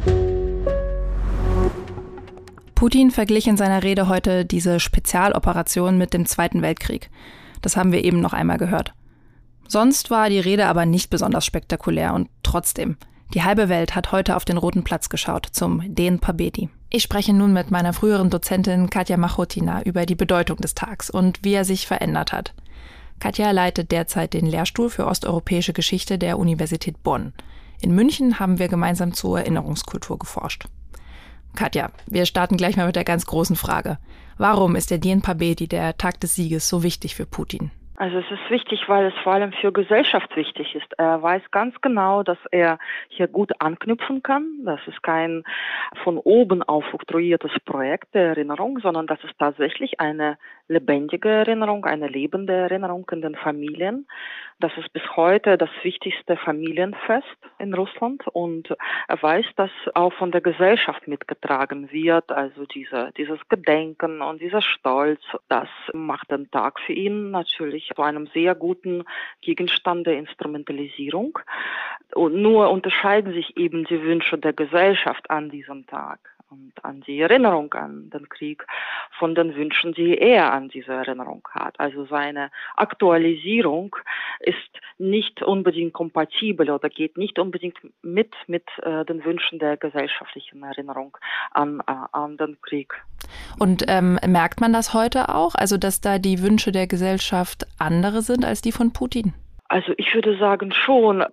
Putin 2.80 3.10
verglich 3.10 3.46
in 3.46 3.58
seiner 3.58 3.82
Rede 3.82 4.08
heute 4.08 4.46
diese 4.46 4.80
Spezialoperation 4.80 5.98
mit 5.98 6.14
dem 6.14 6.24
Zweiten 6.24 6.62
Weltkrieg. 6.62 7.10
Das 7.60 7.76
haben 7.76 7.92
wir 7.92 8.02
eben 8.02 8.22
noch 8.22 8.32
einmal 8.32 8.56
gehört. 8.56 8.94
Sonst 9.68 10.10
war 10.10 10.30
die 10.30 10.40
Rede 10.40 10.64
aber 10.64 10.86
nicht 10.86 11.10
besonders 11.10 11.44
spektakulär 11.44 12.14
und 12.14 12.30
trotzdem. 12.42 12.96
Die 13.34 13.42
halbe 13.42 13.68
Welt 13.68 13.94
hat 13.94 14.12
heute 14.12 14.34
auf 14.34 14.46
den 14.46 14.56
Roten 14.56 14.82
Platz 14.82 15.10
geschaut 15.10 15.46
zum 15.52 15.94
Den 15.94 16.20
Pabedi. 16.20 16.70
Ich 16.88 17.02
spreche 17.02 17.34
nun 17.34 17.52
mit 17.52 17.70
meiner 17.70 17.92
früheren 17.92 18.30
Dozentin 18.30 18.88
Katja 18.88 19.18
Machotina 19.18 19.82
über 19.82 20.06
die 20.06 20.16
Bedeutung 20.16 20.56
des 20.56 20.74
Tags 20.74 21.10
und 21.10 21.44
wie 21.44 21.52
er 21.52 21.66
sich 21.66 21.86
verändert 21.86 22.32
hat. 22.32 22.54
Katja 23.18 23.50
leitet 23.50 23.92
derzeit 23.92 24.32
den 24.32 24.46
Lehrstuhl 24.46 24.88
für 24.88 25.06
osteuropäische 25.06 25.74
Geschichte 25.74 26.16
der 26.16 26.38
Universität 26.38 27.02
Bonn. 27.02 27.34
In 27.82 27.94
München 27.94 28.38
haben 28.38 28.58
wir 28.58 28.68
gemeinsam 28.68 29.12
zur 29.12 29.38
Erinnerungskultur 29.38 30.18
geforscht. 30.18 30.64
Katja, 31.56 31.90
wir 32.06 32.26
starten 32.26 32.56
gleich 32.56 32.76
mal 32.76 32.86
mit 32.86 32.96
der 32.96 33.04
ganz 33.04 33.26
großen 33.26 33.56
Frage. 33.56 33.98
Warum 34.38 34.76
ist 34.76 34.90
der 34.90 34.98
Dien 34.98 35.22
Pabedi, 35.22 35.68
der 35.68 35.96
Tag 35.96 36.20
des 36.20 36.34
Sieges, 36.34 36.68
so 36.68 36.82
wichtig 36.82 37.14
für 37.14 37.26
Putin? 37.26 37.70
Also 38.00 38.16
es 38.16 38.30
ist 38.30 38.48
wichtig, 38.48 38.88
weil 38.88 39.08
es 39.08 39.14
vor 39.22 39.34
allem 39.34 39.52
für 39.52 39.72
Gesellschaft 39.72 40.34
wichtig 40.34 40.74
ist. 40.74 40.90
Er 40.96 41.20
weiß 41.20 41.42
ganz 41.50 41.78
genau, 41.82 42.22
dass 42.22 42.38
er 42.50 42.78
hier 43.08 43.28
gut 43.28 43.52
anknüpfen 43.58 44.22
kann. 44.22 44.64
Das 44.64 44.80
ist 44.86 45.02
kein 45.02 45.44
von 46.02 46.16
oben 46.16 46.62
aufoktroyiertes 46.62 47.50
Projekt 47.66 48.14
der 48.14 48.28
Erinnerung, 48.28 48.78
sondern 48.80 49.06
das 49.06 49.22
ist 49.22 49.38
tatsächlich 49.38 50.00
eine 50.00 50.38
lebendige 50.66 51.28
Erinnerung, 51.28 51.84
eine 51.84 52.08
lebende 52.08 52.54
Erinnerung 52.54 53.04
in 53.12 53.20
den 53.20 53.34
Familien. 53.34 54.06
Das 54.60 54.76
ist 54.76 54.92
bis 54.92 55.02
heute 55.16 55.56
das 55.56 55.70
wichtigste 55.82 56.36
Familienfest 56.36 57.26
in 57.58 57.72
Russland 57.72 58.26
und 58.28 58.68
er 59.08 59.22
weiß, 59.22 59.46
dass 59.56 59.70
auch 59.94 60.12
von 60.12 60.32
der 60.32 60.42
Gesellschaft 60.42 61.08
mitgetragen 61.08 61.90
wird. 61.90 62.30
Also 62.30 62.66
diese, 62.66 63.10
dieses 63.16 63.38
Gedenken 63.48 64.20
und 64.20 64.42
dieser 64.42 64.60
Stolz, 64.60 65.22
das 65.48 65.68
macht 65.94 66.30
den 66.30 66.50
Tag 66.50 66.78
für 66.80 66.92
ihn 66.92 67.30
natürlich 67.30 67.90
zu 67.96 68.02
einem 68.02 68.26
sehr 68.34 68.54
guten 68.54 69.04
Gegenstand 69.40 70.06
der 70.06 70.18
Instrumentalisierung. 70.18 71.38
Und 72.14 72.34
nur 72.34 72.70
unterscheiden 72.70 73.32
sich 73.32 73.56
eben 73.56 73.84
die 73.84 74.02
Wünsche 74.02 74.36
der 74.36 74.52
Gesellschaft 74.52 75.30
an 75.30 75.48
diesem 75.48 75.86
Tag 75.86 76.20
und 76.50 76.72
an 76.82 77.00
die 77.02 77.20
Erinnerung 77.20 77.72
an 77.74 78.10
den 78.10 78.28
Krieg 78.28 78.66
von 79.18 79.34
den 79.34 79.54
Wünschen, 79.54 79.92
die 79.94 80.18
er 80.18 80.52
an 80.52 80.68
diese 80.68 80.92
Erinnerung 80.92 81.46
hat. 81.50 81.78
Also 81.78 82.06
seine 82.06 82.50
Aktualisierung 82.76 83.94
ist 84.40 84.56
nicht 84.98 85.42
unbedingt 85.42 85.92
kompatibel 85.92 86.70
oder 86.70 86.88
geht 86.88 87.16
nicht 87.16 87.38
unbedingt 87.38 87.78
mit 88.02 88.34
mit 88.46 88.64
äh, 88.82 89.04
den 89.04 89.24
Wünschen 89.24 89.58
der 89.58 89.76
gesellschaftlichen 89.76 90.62
Erinnerung 90.62 91.16
an, 91.52 91.80
äh, 91.86 91.92
an 92.12 92.36
den 92.36 92.60
Krieg. 92.62 92.94
Und 93.58 93.84
ähm, 93.88 94.18
merkt 94.26 94.60
man 94.60 94.72
das 94.72 94.92
heute 94.92 95.34
auch, 95.34 95.54
also 95.54 95.76
dass 95.76 96.00
da 96.00 96.18
die 96.18 96.42
Wünsche 96.42 96.72
der 96.72 96.86
Gesellschaft 96.86 97.66
andere 97.78 98.22
sind 98.22 98.44
als 98.44 98.60
die 98.60 98.72
von 98.72 98.92
Putin? 98.92 99.34
Also 99.70 99.92
ich 99.98 100.12
würde 100.16 100.36
sagen 100.36 100.72
schon, 100.72 101.24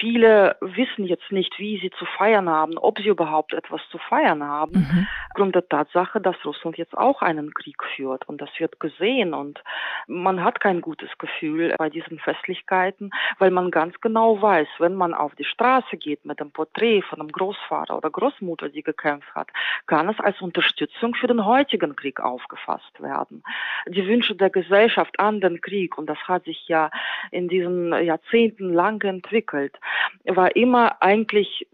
viele 0.00 0.56
wissen 0.60 1.04
jetzt 1.04 1.30
nicht, 1.30 1.56
wie 1.60 1.78
sie 1.78 1.90
zu 1.90 2.04
feiern 2.04 2.48
haben, 2.48 2.78
ob 2.78 2.98
sie 2.98 3.06
überhaupt 3.06 3.54
etwas 3.54 3.80
zu 3.92 3.98
feiern 3.98 4.42
haben, 4.42 4.80
mhm. 4.80 5.06
aufgrund 5.28 5.54
der 5.54 5.68
Tatsache, 5.68 6.20
dass 6.20 6.34
Russland 6.44 6.78
jetzt 6.78 6.98
auch 6.98 7.22
einen 7.22 7.54
Krieg 7.54 7.76
führt 7.94 8.28
und 8.28 8.40
das 8.40 8.50
wird 8.58 8.80
gesehen 8.80 9.34
und 9.34 9.62
man 10.08 10.42
hat 10.42 10.58
kein 10.58 10.80
gutes 10.80 11.10
Gefühl 11.18 11.76
bei 11.78 11.88
diesen 11.88 12.18
Festlichkeiten, 12.18 13.12
weil 13.38 13.52
man 13.52 13.70
ganz 13.70 13.94
genau 14.00 14.42
weiß, 14.42 14.66
wenn 14.80 14.96
man 14.96 15.14
auf 15.14 15.36
die 15.36 15.44
Straße 15.44 15.96
geht 15.96 16.24
mit 16.24 16.40
dem 16.40 16.50
Porträt 16.50 17.02
von 17.02 17.20
einem 17.20 17.30
Großvater 17.30 17.96
oder 17.96 18.10
Großmutter, 18.10 18.68
die 18.68 18.82
gekämpft 18.82 19.32
hat, 19.36 19.50
kann 19.86 20.08
es 20.08 20.18
als 20.18 20.40
Unterstützung 20.40 21.14
für 21.14 21.28
den 21.28 21.44
heutigen 21.44 21.94
Krieg 21.94 22.18
aufgefasst 22.18 23.00
werden. 23.00 23.44
Die 23.86 24.04
Wünsche 24.08 24.34
der 24.34 24.50
Gesellschaft 24.50 25.20
an 25.20 25.40
den 25.40 25.60
Krieg 25.60 25.96
und 25.96 26.06
das 26.06 26.18
hat 26.26 26.46
sich 26.46 26.66
ja 26.66 26.90
in 27.30 27.46
diesen 27.46 27.75
Jahrzehnten 27.92 28.72
lang 28.72 29.02
entwickelt, 29.04 29.76
war 30.24 30.54
immer 30.56 31.02
eigentlich 31.02 31.66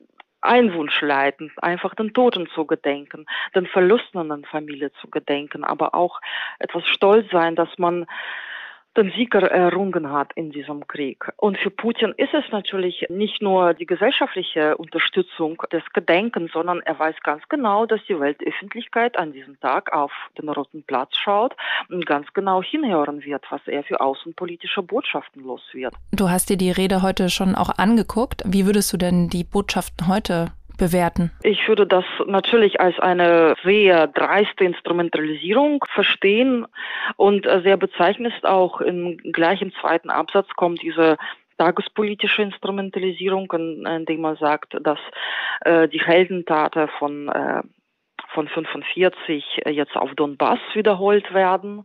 ein 0.43 0.75
Wunsch 0.75 1.01
leitend, 1.01 1.53
einfach 1.63 1.95
den 1.95 2.13
Toten 2.13 2.49
zu 2.49 2.67
gedenken, 2.67 3.27
den 3.55 3.67
Verlusten 3.67 4.19
an 4.19 4.29
der 4.29 4.51
Familie 4.51 4.93
zu 5.01 5.09
gedenken, 5.09 5.65
aber 5.65 5.95
auch 5.95 6.21
etwas 6.59 6.85
stolz 6.87 7.31
sein, 7.31 7.55
dass 7.55 7.69
man 7.79 8.07
den 8.97 9.11
Sieg 9.17 9.35
errungen 9.35 10.11
hat 10.11 10.33
in 10.35 10.51
diesem 10.51 10.87
Krieg. 10.87 11.31
Und 11.37 11.59
für 11.59 11.71
Putin 11.71 12.13
ist 12.17 12.35
es 12.35 12.45
natürlich 12.51 13.07
nicht 13.09 13.41
nur 13.41 13.75
die 13.75 13.87
gesellschaftliche 13.87 14.77
Unterstützung 14.77 15.63
des 15.73 15.83
Gedenkens, 15.95 16.53
sondern 16.53 16.81
er 16.81 16.99
weiß 16.99 17.17
ganz 17.23 17.43
genau, 17.49 17.87
dass 17.87 18.01
die 18.09 18.19
Weltöffentlichkeit 18.19 19.19
an 19.19 19.33
diesem 19.33 19.59
Tag 19.61 19.93
auf 19.93 20.13
den 20.39 20.49
Roten 20.49 20.83
Platz 20.83 21.17
schaut 21.17 21.55
und 21.89 22.05
ganz 22.07 22.27
genau 22.35 22.63
hinhören 22.63 23.25
wird, 23.25 23.45
was 23.51 23.63
er 23.67 23.83
für 23.85 24.01
außenpolitische 24.01 24.83
Botschaften 24.83 25.43
los 25.43 25.63
wird. 25.73 25.95
Du 26.13 26.29
hast 26.29 26.51
dir 26.51 26.57
die 26.57 26.71
Rede 26.71 27.03
heute 27.03 27.31
schon 27.31 27.55
auch 27.55 27.71
angeguckt. 27.79 28.43
Wie 28.47 28.67
würdest 28.67 28.93
du 28.93 28.97
denn 28.97 29.29
die 29.29 29.45
Botschaften 29.45 30.09
heute 30.09 30.53
bewerten? 30.79 31.31
Ich 31.43 31.67
würde 31.69 31.87
das 31.87 32.05
natürlich 32.27 32.81
als 32.81 32.99
eine 32.99 33.55
sehr 33.65 34.07
dreiste 34.07 34.65
Instrumentalisierung 34.65 35.85
verstehen 35.93 36.67
und 37.17 37.47
sehr 37.63 37.77
bezeichnend 37.77 38.45
auch 38.45 38.81
im 38.81 39.19
gleichen 39.19 39.73
zweiten 39.81 40.11
Absatz 40.11 40.49
kommt 40.57 40.83
diese 40.83 41.17
tagespolitische 41.59 42.43
Instrumentalisierung, 42.43 43.53
indem 43.53 44.21
man 44.21 44.37
sagt, 44.37 44.77
dass 44.81 44.99
äh, 45.61 45.89
die 45.89 46.01
Heldentate 46.01 46.89
von 46.99 47.29
äh, 47.29 47.63
von 48.35 48.49
45 48.49 49.45
jetzt 49.67 49.95
auf 49.97 50.15
Donbass 50.15 50.59
wiederholt 50.73 51.35
werden 51.35 51.85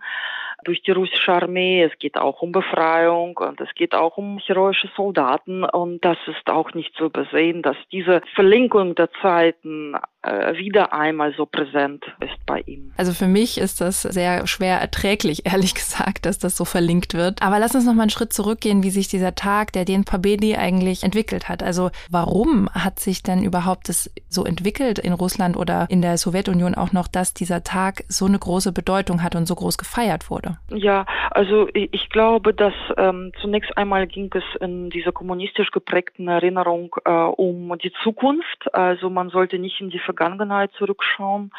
durch 0.63 0.82
die 0.82 0.91
russische 0.91 1.34
Armee. 1.34 1.84
Es 1.84 1.98
geht 2.00 2.17
auch 2.17 2.41
um 2.41 2.52
Befreiung 2.52 3.38
und 3.38 3.62
es 3.62 3.74
geht 3.76 3.93
auch 3.93 4.17
um 4.17 4.39
heroische 4.39 4.89
Soldaten. 4.96 5.63
Und 5.63 6.04
das 6.04 6.17
ist 6.28 6.48
auch 6.50 6.74
nicht 6.74 6.96
zu 6.96 7.06
übersehen, 7.06 7.62
dass 7.62 7.78
diese 7.91 8.22
Verlinkung 8.36 8.96
der 8.96 9.10
Zeiten 9.22 9.96
äh, 10.24 10.58
wieder 10.58 10.93
einmal 10.93 11.34
so 11.36 11.46
präsent 11.46 12.04
ist 12.20 12.46
bei 12.46 12.62
ihm. 12.65 12.91
Also 12.98 13.13
für 13.13 13.28
mich 13.28 13.58
ist 13.58 13.82
das 13.82 14.02
sehr 14.02 14.46
schwer 14.48 14.80
erträglich, 14.80 15.46
ehrlich 15.52 15.74
gesagt, 15.74 16.26
dass 16.26 16.39
das 16.39 16.58
so 16.58 16.65
verlinkt 16.65 17.13
wird. 17.13 17.41
Aber 17.41 17.60
lass 17.60 17.76
uns 17.76 17.86
noch 17.86 17.93
mal 17.93 18.04
einen 18.04 18.10
Schritt 18.10 18.34
zurückgehen, 18.34 18.84
wie 18.84 18.89
sich 18.89 19.08
dieser 19.08 19.36
Tag, 19.36 19.72
der 19.74 19.86
den 19.86 20.04
Pabedi 20.04 20.56
eigentlich 20.56 21.04
entwickelt 21.04 21.50
hat. 21.50 21.63
Also 21.63 21.91
warum 22.10 22.70
hat 22.74 23.00
sich 23.00 23.24
denn 23.24 23.43
überhaupt 23.43 23.89
das 23.89 24.12
so 24.30 24.43
entwickelt 24.43 25.00
in 25.00 25.13
Russland 25.13 25.56
oder 25.56 25.88
in 25.89 26.02
der 26.02 26.17
Sowjetunion 26.17 26.76
auch 26.76 26.91
noch, 26.91 27.08
dass 27.08 27.34
dieser 27.34 27.63
Tag 27.63 28.04
so 28.08 28.26
eine 28.26 28.39
große 28.39 28.72
Bedeutung 28.72 29.24
hat 29.24 29.36
und 29.36 29.48
so 29.48 29.56
groß 29.56 29.78
gefeiert 29.78 30.30
wurde? 30.30 30.47
Wurde? 30.48 30.82
Ja, 30.82 31.06
also 31.32 31.68
ich 31.74 32.10
glaube, 32.10 32.54
dass 32.54 32.74
ähm, 32.98 33.32
zunächst 33.42 33.78
einmal 33.78 34.08
ging 34.08 34.30
es 34.34 34.44
in 34.62 34.90
dieser 34.90 35.12
kommunistisch 35.12 35.72
geprägten 35.72 36.28
Erinnerung 36.28 36.96
äh, 37.06 37.12
um 37.12 37.78
die 37.78 37.94
Zukunft. 38.04 38.74
Also 38.74 39.10
man 39.10 39.30
sollte 39.30 39.60
nicht 39.60 39.82
in 39.82 39.90
die 39.90 40.00
Vergangenheit 40.00 40.72
zurückschauen. 40.74 41.52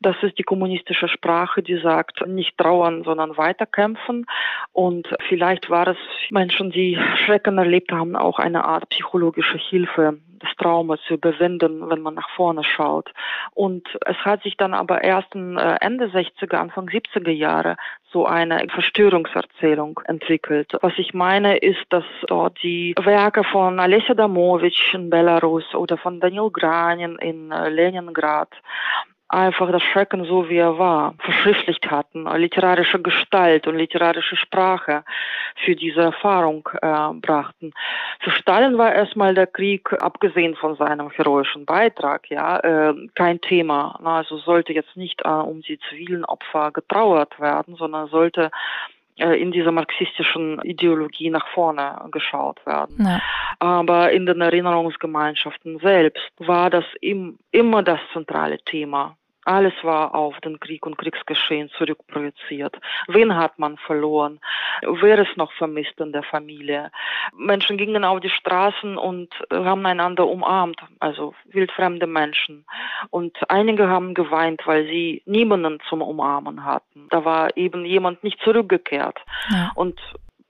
Das 0.00 0.16
ist 0.22 0.36
die 0.38 0.42
kommunistische 0.42 1.06
Sprache, 1.06 1.62
die 1.62 1.78
sagt, 1.78 2.26
nicht 2.26 2.58
trauern, 2.58 3.04
sondern 3.04 3.36
weiterkämpfen. 3.36 4.26
Und 4.72 5.08
vielleicht 5.28 5.70
war 5.70 5.86
es 5.88 5.96
Menschen, 6.30 6.72
die 6.72 6.98
Schrecken 7.24 7.58
erlebt 7.58 7.92
haben, 7.92 8.16
auch 8.16 8.40
eine 8.40 8.64
Art 8.64 8.88
psychologische 8.88 9.58
Hilfe, 9.58 10.18
das 10.40 10.50
Trauma 10.56 10.96
zu 11.06 11.14
überwinden, 11.14 11.88
wenn 11.88 12.02
man 12.02 12.14
nach 12.14 12.28
vorne 12.30 12.64
schaut. 12.64 13.12
Und 13.52 13.86
es 14.04 14.16
hat 14.18 14.42
sich 14.42 14.56
dann 14.56 14.74
aber 14.74 15.04
erst 15.04 15.34
äh, 15.34 15.76
Ende 15.80 16.06
60er, 16.06 16.56
Anfang 16.56 16.88
70er 16.88 17.30
Jahre 17.30 17.76
so 18.12 18.26
eine 18.26 18.66
Verstörungserzählung 18.68 20.00
entwickelt. 20.04 20.72
Was 20.82 20.92
ich 20.98 21.14
meine, 21.14 21.56
ist, 21.56 21.84
dass 21.90 22.04
dort 22.26 22.62
die 22.62 22.94
Werke 23.02 23.44
von 23.44 23.80
Alessia 23.80 24.14
Damovic 24.14 24.94
in 24.94 25.10
Belarus 25.10 25.74
oder 25.74 25.96
von 25.96 26.20
Daniel 26.20 26.50
Granin 26.50 27.16
in 27.16 27.50
äh, 27.50 27.68
Leningrad 27.68 28.50
einfach 29.32 29.72
das 29.72 29.82
Schrecken 29.82 30.24
so 30.24 30.48
wie 30.48 30.58
er 30.58 30.78
war, 30.78 31.14
verschriftlicht 31.18 31.90
hatten, 31.90 32.26
literarische 32.36 33.00
Gestalt 33.00 33.66
und 33.66 33.76
literarische 33.76 34.36
Sprache 34.36 35.04
für 35.64 35.74
diese 35.74 36.02
Erfahrung 36.02 36.68
äh, 36.80 37.12
brachten. 37.14 37.72
Für 38.20 38.30
Stalin 38.30 38.76
war 38.78 38.92
erstmal 38.92 39.34
der 39.34 39.46
Krieg, 39.46 39.92
abgesehen 40.02 40.54
von 40.54 40.76
seinem 40.76 41.10
heroischen 41.10 41.64
Beitrag, 41.64 42.28
ja, 42.30 42.58
äh, 42.58 42.94
kein 43.14 43.40
Thema. 43.40 43.98
Na, 44.02 44.18
also 44.18 44.36
sollte 44.38 44.72
jetzt 44.72 44.96
nicht 44.96 45.22
äh, 45.24 45.28
um 45.28 45.62
die 45.62 45.78
zivilen 45.88 46.24
Opfer 46.24 46.70
getrauert 46.70 47.40
werden, 47.40 47.76
sondern 47.76 48.08
sollte 48.08 48.50
äh, 49.16 49.40
in 49.40 49.52
dieser 49.52 49.72
marxistischen 49.72 50.60
Ideologie 50.62 51.30
nach 51.30 51.46
vorne 51.48 52.00
geschaut 52.10 52.64
werden. 52.66 52.96
Ja. 52.98 53.20
Aber 53.58 54.10
in 54.10 54.26
den 54.26 54.40
Erinnerungsgemeinschaften 54.40 55.78
selbst 55.78 56.32
war 56.38 56.70
das 56.70 56.84
im, 57.00 57.38
immer 57.50 57.82
das 57.82 58.00
zentrale 58.12 58.58
Thema. 58.58 59.16
Alles 59.44 59.72
war 59.82 60.14
auf 60.14 60.38
den 60.40 60.60
Krieg 60.60 60.86
und 60.86 60.98
Kriegsgeschehen 60.98 61.70
zurückprojiziert. 61.76 62.76
Wen 63.08 63.34
hat 63.34 63.58
man 63.58 63.76
verloren? 63.78 64.40
Wer 64.82 65.18
ist 65.18 65.36
noch 65.36 65.52
vermisst 65.52 65.98
in 66.00 66.12
der 66.12 66.22
Familie? 66.22 66.90
Menschen 67.36 67.76
gingen 67.76 68.04
auf 68.04 68.20
die 68.20 68.30
Straßen 68.30 68.96
und 68.96 69.30
haben 69.50 69.84
einander 69.86 70.26
umarmt, 70.26 70.80
also 71.00 71.34
wildfremde 71.46 72.06
Menschen. 72.06 72.64
Und 73.10 73.36
einige 73.50 73.88
haben 73.88 74.14
geweint, 74.14 74.62
weil 74.66 74.84
sie 74.86 75.22
niemanden 75.26 75.80
zum 75.88 76.02
Umarmen 76.02 76.64
hatten. 76.64 77.08
Da 77.10 77.24
war 77.24 77.56
eben 77.56 77.84
jemand 77.84 78.22
nicht 78.22 78.40
zurückgekehrt. 78.42 79.18
Ja. 79.50 79.72
Und 79.74 80.00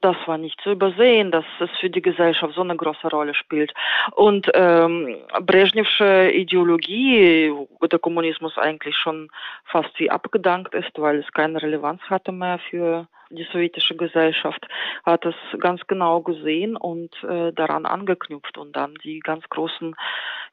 das 0.03 0.17
war 0.27 0.37
nicht 0.37 0.61
zu 0.61 0.73
übersehen, 0.73 1.31
dass 1.31 1.45
es 1.61 1.71
für 1.81 1.91
die 1.91 2.03
Gesellschaft 2.03 2.55
so 2.55 2.61
eine 2.61 2.77
große 2.77 3.09
Rolle 3.09 3.35
spielt. 3.35 3.73
Und 4.13 4.51
ähm, 4.55 5.17
Brezhnevsche 5.41 6.31
Ideologie, 6.31 7.53
wo 7.81 7.87
der 7.87 7.99
Kommunismus 7.99 8.59
eigentlich 8.59 8.97
schon 8.97 9.31
fast 9.65 9.99
wie 9.99 10.11
abgedankt 10.11 10.75
ist, 10.75 10.93
weil 10.97 11.21
es 11.21 11.33
keine 11.33 11.63
Relevanz 11.63 12.03
hatte 12.11 12.33
mehr 12.33 12.59
für 12.71 13.07
die 13.33 13.47
sowjetische 13.53 13.97
Gesellschaft 13.97 14.67
hat 15.05 15.25
es 15.25 15.35
ganz 15.61 15.81
genau 15.87 16.21
gesehen 16.21 16.77
und 16.77 17.11
äh, 17.25 17.53
daran 17.53 17.87
angeknüpft 17.87 18.59
und 18.59 18.77
dann 18.77 18.95
die 19.03 19.21
ganz 19.21 19.49
großen 19.49 19.95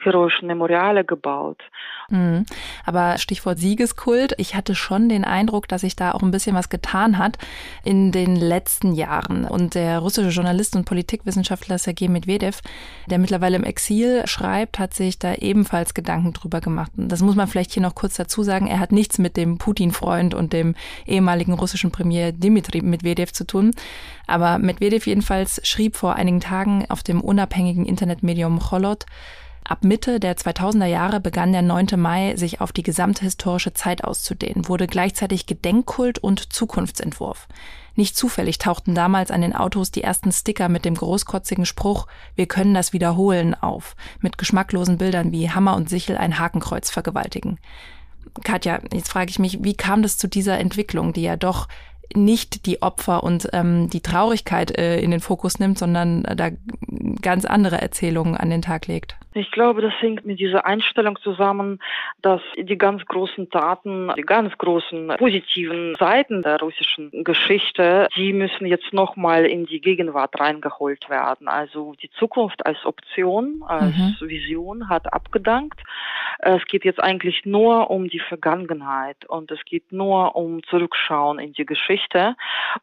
heroischen 0.02 0.48
Memoriale 0.48 1.04
gebaut. 1.04 1.62
Mhm. 2.10 2.46
Aber 2.86 3.18
Stichwort 3.18 3.60
Siegeskult, 3.60 4.34
ich 4.38 4.56
hatte 4.56 4.74
schon 4.74 5.10
den 5.10 5.26
Eindruck, 5.26 5.68
dass 5.68 5.82
sich 5.82 5.96
da 5.98 6.13
auch 6.13 6.22
ein 6.22 6.32
bisschen 6.32 6.56
was 6.56 6.70
getan 6.70 7.18
hat 7.18 7.38
in 7.84 8.13
den 8.13 8.38
letzten 8.38 8.94
Jahren. 8.94 9.44
Und 9.44 9.76
der 9.76 10.00
russische 10.00 10.30
Journalist 10.30 10.76
und 10.78 10.86
Politikwissenschaftler 10.86 11.78
Sergei 11.78 12.08
Medvedev, 12.08 12.62
der 13.08 13.20
mittlerweile 13.20 13.58
im 13.58 13.63
Exil 13.63 14.26
schreibt, 14.26 14.80
hat 14.80 14.94
sich 14.94 15.20
da 15.20 15.34
ebenfalls 15.36 15.94
Gedanken 15.94 16.32
drüber 16.32 16.62
gemacht. 16.62 16.94
Und 16.96 17.12
das 17.12 17.22
muss 17.22 17.36
man 17.36 17.48
vielleicht 17.48 17.74
hier 17.74 17.84
noch 17.84 17.96
kurz 17.96 18.15
dazu 18.15 18.42
sagen. 18.44 18.68
Er 18.68 18.80
hat 18.80 18.94
nichts 18.94 19.18
mit 19.18 19.36
dem 19.36 19.58
Putin-Freund 19.58 20.34
und 20.34 20.54
dem 20.54 20.76
ehemaligen 21.06 21.54
russischen 21.54 21.92
Premier 21.92 22.32
Dmitri 22.32 22.68
Medvedev 22.75 23.32
zu 23.34 23.45
tun. 23.45 23.71
Aber 24.27 24.58
Medvedev 24.58 25.08
jedenfalls 25.08 25.60
schrieb 25.67 25.95
vor 25.95 26.15
einigen 26.15 26.39
Tagen 26.39 26.86
auf 26.89 27.03
dem 27.03 27.21
unabhängigen 27.21 27.86
Internetmedium 27.86 28.60
Cholot, 28.60 29.05
Ab 29.69 29.84
Mitte 29.84 30.19
der 30.19 30.36
2000er 30.36 30.88
Jahre 30.88 31.19
begann 31.19 31.51
der 31.51 31.62
9. 31.62 31.89
Mai 31.97 32.36
sich 32.36 32.60
auf 32.60 32.71
die 32.71 32.82
gesamte 32.82 33.23
historische 33.23 33.71
Zeit 33.71 34.03
auszudehnen, 34.03 34.67
wurde 34.67 34.88
gleichzeitig 34.88 35.45
Gedenkkult 35.45 36.17
und 36.17 36.51
Zukunftsentwurf. 36.51 37.47
Nicht 37.95 38.17
zufällig 38.17 38.58
tauchten 38.58 38.95
damals 38.95 39.29
an 39.29 39.41
den 39.41 39.55
Autos 39.55 39.91
die 39.91 40.03
ersten 40.03 40.32
Sticker 40.32 40.69
mit 40.69 40.86
dem 40.86 40.95
großkotzigen 40.95 41.67
Spruch 41.67 42.08
Wir 42.36 42.47
können 42.47 42.73
das 42.73 42.93
wiederholen 42.93 43.53
auf, 43.53 43.95
mit 44.21 44.39
geschmacklosen 44.39 44.97
Bildern 44.97 45.32
wie 45.32 45.51
Hammer 45.51 45.75
und 45.75 45.88
Sichel 45.88 46.17
ein 46.17 46.39
Hakenkreuz 46.39 46.89
vergewaltigen. 46.89 47.60
Katja, 48.43 48.79
jetzt 48.91 49.10
frage 49.10 49.29
ich 49.29 49.38
mich, 49.39 49.63
wie 49.63 49.75
kam 49.75 50.01
das 50.01 50.17
zu 50.17 50.27
dieser 50.27 50.58
Entwicklung, 50.58 51.13
die 51.13 51.23
ja 51.23 51.36
doch 51.36 51.67
nicht 52.15 52.65
die 52.65 52.82
Opfer 52.82 53.24
und 53.24 53.50
ähm, 53.54 53.89
die 53.89 54.02
Traurigkeit 54.02 54.76
äh, 54.78 55.00
in 55.00 55.12
den 55.12 55.19
Fokus 55.19 55.60
nimmt, 55.60 55.78
sondern 55.78 56.26
äh, 56.26 56.36
da 56.36 56.50
ganz 57.22 57.45
andere 57.45 57.82
Erzählungen 57.82 58.36
an 58.36 58.50
den 58.50 58.62
Tag 58.62 58.88
legt. 58.88 59.15
Ich 59.34 59.52
glaube, 59.52 59.82
das 59.82 59.94
hängt 60.00 60.26
mit 60.26 60.39
dieser 60.39 60.65
Einstellung 60.65 61.20
zusammen, 61.22 61.80
dass 62.22 62.42
die 62.58 62.78
ganz 62.78 63.06
großen 63.06 63.50
Taten, 63.52 64.12
die 64.18 64.24
ganz 64.24 64.58
großen 64.58 65.13
positiven 65.18 65.96
Seiten 65.96 66.42
der 66.42 66.60
russischen 66.60 67.12
Geschichte, 67.24 68.08
die 68.15 68.34
müssen 68.34 68.65
jetzt 68.65 68.92
nochmal 68.92 69.46
in 69.46 69.68
die 69.68 69.82
Gegenwart 69.82 70.39
reingeholt 70.39 71.10
werden. 71.10 71.48
Also 71.48 71.94
die 72.02 72.10
Zukunft 72.10 72.65
als 72.65 72.84
Option, 72.86 73.63
als 73.68 73.96
mhm. 73.96 74.15
Vision 74.22 74.89
hat 74.89 75.13
abgedankt. 75.13 75.80
Es 76.39 76.65
geht 76.65 76.86
jetzt 76.86 77.04
eigentlich 77.04 77.46
nur 77.46 77.92
um 77.92 78.08
die 78.08 78.20
Vergangenheit 78.20 79.26
und 79.28 79.52
es 79.52 79.63
geht 79.65 79.92
nur 79.92 80.36
um 80.36 80.63
Zurückschauen 80.63 81.38
in 81.38 81.54
die 81.54 81.65
Geschichte 81.65 82.36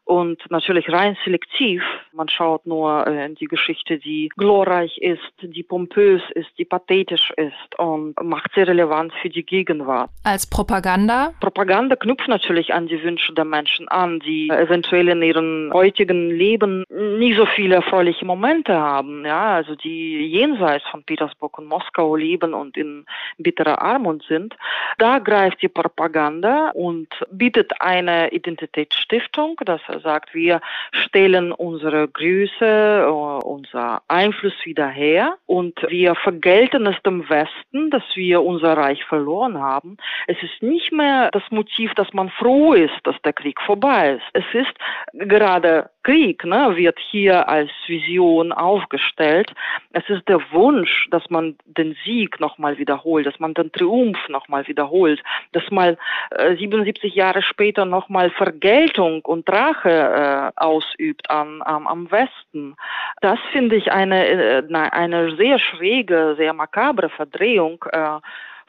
und 0.05 0.39
natürlich 0.51 0.89
rein 0.89 1.17
selektiv. 1.25 1.81
Man 2.13 2.29
schaut 2.29 2.67
nur 2.67 3.07
äh, 3.07 3.25
in 3.25 3.35
die 3.35 3.47
Geschichte, 3.47 3.97
die 3.97 4.29
glorreich 4.37 4.99
ist, 4.99 5.33
die 5.41 5.63
pompös 5.63 6.21
ist, 6.37 6.49
die 6.57 6.65
pathetisch 6.65 7.33
ist 7.35 7.79
und 7.79 8.15
macht 8.23 8.51
sie 8.55 8.61
relevant 8.61 9.11
für 9.21 9.29
die 9.29 9.45
Gegenwart. 9.45 10.09
Als 10.23 10.47
Propaganda? 10.47 11.33
Propaganda 11.39 11.95
knüpft 11.95 12.27
natürlich 12.27 12.73
an 12.73 12.87
die 12.87 13.01
Wünsche 13.03 13.33
der 13.33 13.45
Menschen 13.45 13.87
an, 13.87 14.19
die 14.19 14.49
eventuell 14.49 15.09
in 15.09 15.21
ihrem 15.21 15.71
heutigen 15.73 16.29
Leben 16.29 16.85
nie 16.89 17.33
so 17.33 17.45
viele 17.45 17.75
erfreuliche 17.75 18.25
Momente 18.25 18.73
haben, 18.73 19.25
ja, 19.25 19.55
also 19.55 19.75
die 19.75 20.27
jenseits 20.27 20.85
von 20.89 21.03
Petersburg 21.03 21.57
und 21.57 21.65
Moskau 21.65 22.15
leben 22.15 22.53
und 22.53 22.77
in 22.77 23.05
bitterer 23.37 23.81
Armut 23.81 24.23
sind. 24.27 24.55
Da 24.97 25.19
greift 25.19 25.61
die 25.61 25.67
Propaganda 25.67 26.69
und 26.73 27.07
bietet 27.31 27.71
eine 27.79 28.31
Identitätsstiftung, 28.31 29.55
dass 29.65 29.81
er 29.87 29.99
sagt, 29.99 30.33
wir 30.33 30.61
stellen 30.91 31.51
unsere 31.51 32.07
Größe, 32.07 33.05
äh, 33.07 33.45
unser 33.45 34.01
Einfluss 34.07 34.53
wieder 34.63 34.87
her 34.87 35.37
und 35.45 35.79
wir 35.89 36.15
vergelten 36.27 36.85
es 36.87 37.01
dem 37.03 37.29
Westen, 37.29 37.89
dass 37.89 38.03
wir 38.15 38.43
unser 38.43 38.75
Reich 38.75 39.01
verloren 39.05 39.59
haben. 39.59 39.95
Es 40.27 40.35
ist 40.43 40.61
nicht 40.61 40.91
mehr 40.91 41.29
das 41.31 41.43
Motiv, 41.51 41.93
dass 41.93 42.11
man 42.11 42.29
froh 42.31 42.73
ist, 42.73 42.99
dass 43.03 43.15
der 43.23 43.31
Krieg 43.31 43.61
vorbei 43.61 44.15
ist. 44.15 44.25
Es 44.33 44.43
ist 44.51 44.73
gerade 45.13 45.89
Krieg, 46.07 46.45
ne, 46.45 46.77
wird 46.77 46.97
hier 46.99 47.49
als 47.49 47.69
Vision 47.85 48.53
aufgestellt. 48.53 49.51
Es 49.91 50.07
ist 50.07 50.25
der 50.29 50.39
Wunsch, 50.51 51.09
dass 51.11 51.29
man 51.29 51.57
den 51.65 51.97
Sieg 52.05 52.39
nochmal 52.39 52.77
wiederholt, 52.77 53.25
dass 53.25 53.37
man 53.41 53.53
den 53.53 53.73
Triumph 53.73 54.17
nochmal 54.29 54.65
wiederholt, 54.69 55.21
dass 55.51 55.69
man 55.69 55.97
äh, 56.31 56.55
77 56.55 57.13
Jahre 57.13 57.41
später 57.41 57.83
nochmal 57.83 58.29
Vergeltung 58.29 59.19
und 59.25 59.49
Rache 59.49 59.89
äh, 59.89 60.51
ausübt 60.55 61.29
an, 61.29 61.61
am, 61.65 61.85
am 61.87 62.09
Westen. 62.09 62.77
Das 63.19 63.39
finde 63.51 63.75
ich 63.75 63.91
eine, 63.91 64.27
äh, 64.29 64.63
eine 64.73 65.35
sehr 65.35 65.59
schräge, 65.59 66.35
sehr 66.37 66.53
makabre 66.53 67.09
Verdrehung 67.09 67.83
äh, 67.91 68.19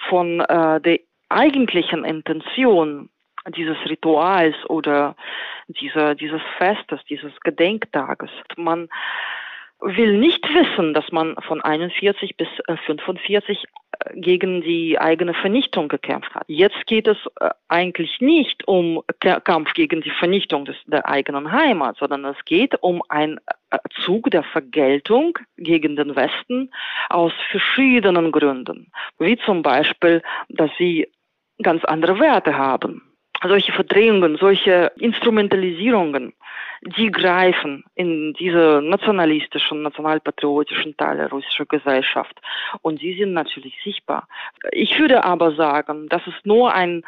von 0.09 0.41
äh, 0.41 0.81
der 0.81 0.99
eigentlichen 1.29 2.05
Intention 2.05 3.11
dieses 3.57 3.77
Rituals 3.89 4.57
oder 4.69 5.15
dieser, 5.69 6.15
dieses 6.15 6.43
Festes, 6.57 7.01
dieses 7.09 7.33
Gedenktages. 7.41 8.31
Man 8.57 8.89
will 9.81 10.19
nicht 10.19 10.43
wissen, 10.55 10.93
dass 10.95 11.11
man 11.13 11.37
von 11.47 11.61
41 11.61 12.37
bis 12.37 12.49
45 12.87 13.49
äh, 13.49 14.11
äh, 14.11 14.21
gegen 14.21 14.61
die 14.61 14.99
eigene 14.99 15.35
Vernichtung 15.35 15.89
gekämpft 15.89 16.35
hat. 16.35 16.45
Jetzt 16.49 16.87
geht 16.87 17.07
es 17.07 17.17
äh, 17.41 17.51
eigentlich 17.69 18.21
nicht 18.21 18.67
um 18.67 19.03
Kampf 19.21 19.75
gegen 19.75 20.01
die 20.01 20.11
Vernichtung 20.11 20.65
des, 20.65 20.77
der 20.87 21.09
eigenen 21.09 21.53
Heimat, 21.53 21.97
sondern 21.99 22.25
es 22.25 22.45
geht 22.45 22.75
um 22.83 23.03
einen 23.09 23.39
Zug 24.05 24.31
der 24.31 24.43
Vergeltung 24.43 25.39
gegen 25.57 25.95
den 25.95 26.17
Westen 26.17 26.71
aus 27.09 27.33
verschiedenen 27.51 28.33
Gründen, 28.33 28.91
wie 29.19 29.37
zum 29.39 29.63
Beispiel, 29.63 30.23
dass 30.49 30.71
sie 30.79 31.07
ganz 31.63 31.85
andere 31.85 32.19
Werte 32.19 32.57
haben 32.57 33.08
solche 33.43 33.73
Verdrehungen, 33.73 34.37
solche 34.37 34.93
Instrumentalisierungen, 34.97 36.33
die 36.97 37.11
greifen 37.11 37.85
in 37.95 38.35
diese 38.35 38.81
nationalistischen, 38.83 39.83
nationalpatriotischen 39.83 40.97
Teile 40.97 41.29
russischer 41.29 41.67
Gesellschaft. 41.67 42.41
Und 42.83 43.01
sie 43.01 43.17
sind 43.19 43.33
natürlich 43.33 43.75
sichtbar. 43.83 44.29
Ich 44.73 44.99
würde 44.99 45.25
aber 45.25 45.55
sagen, 45.55 46.09
das 46.09 46.27
ist 46.27 46.45
nur 46.47 46.73
ein 46.73 47.03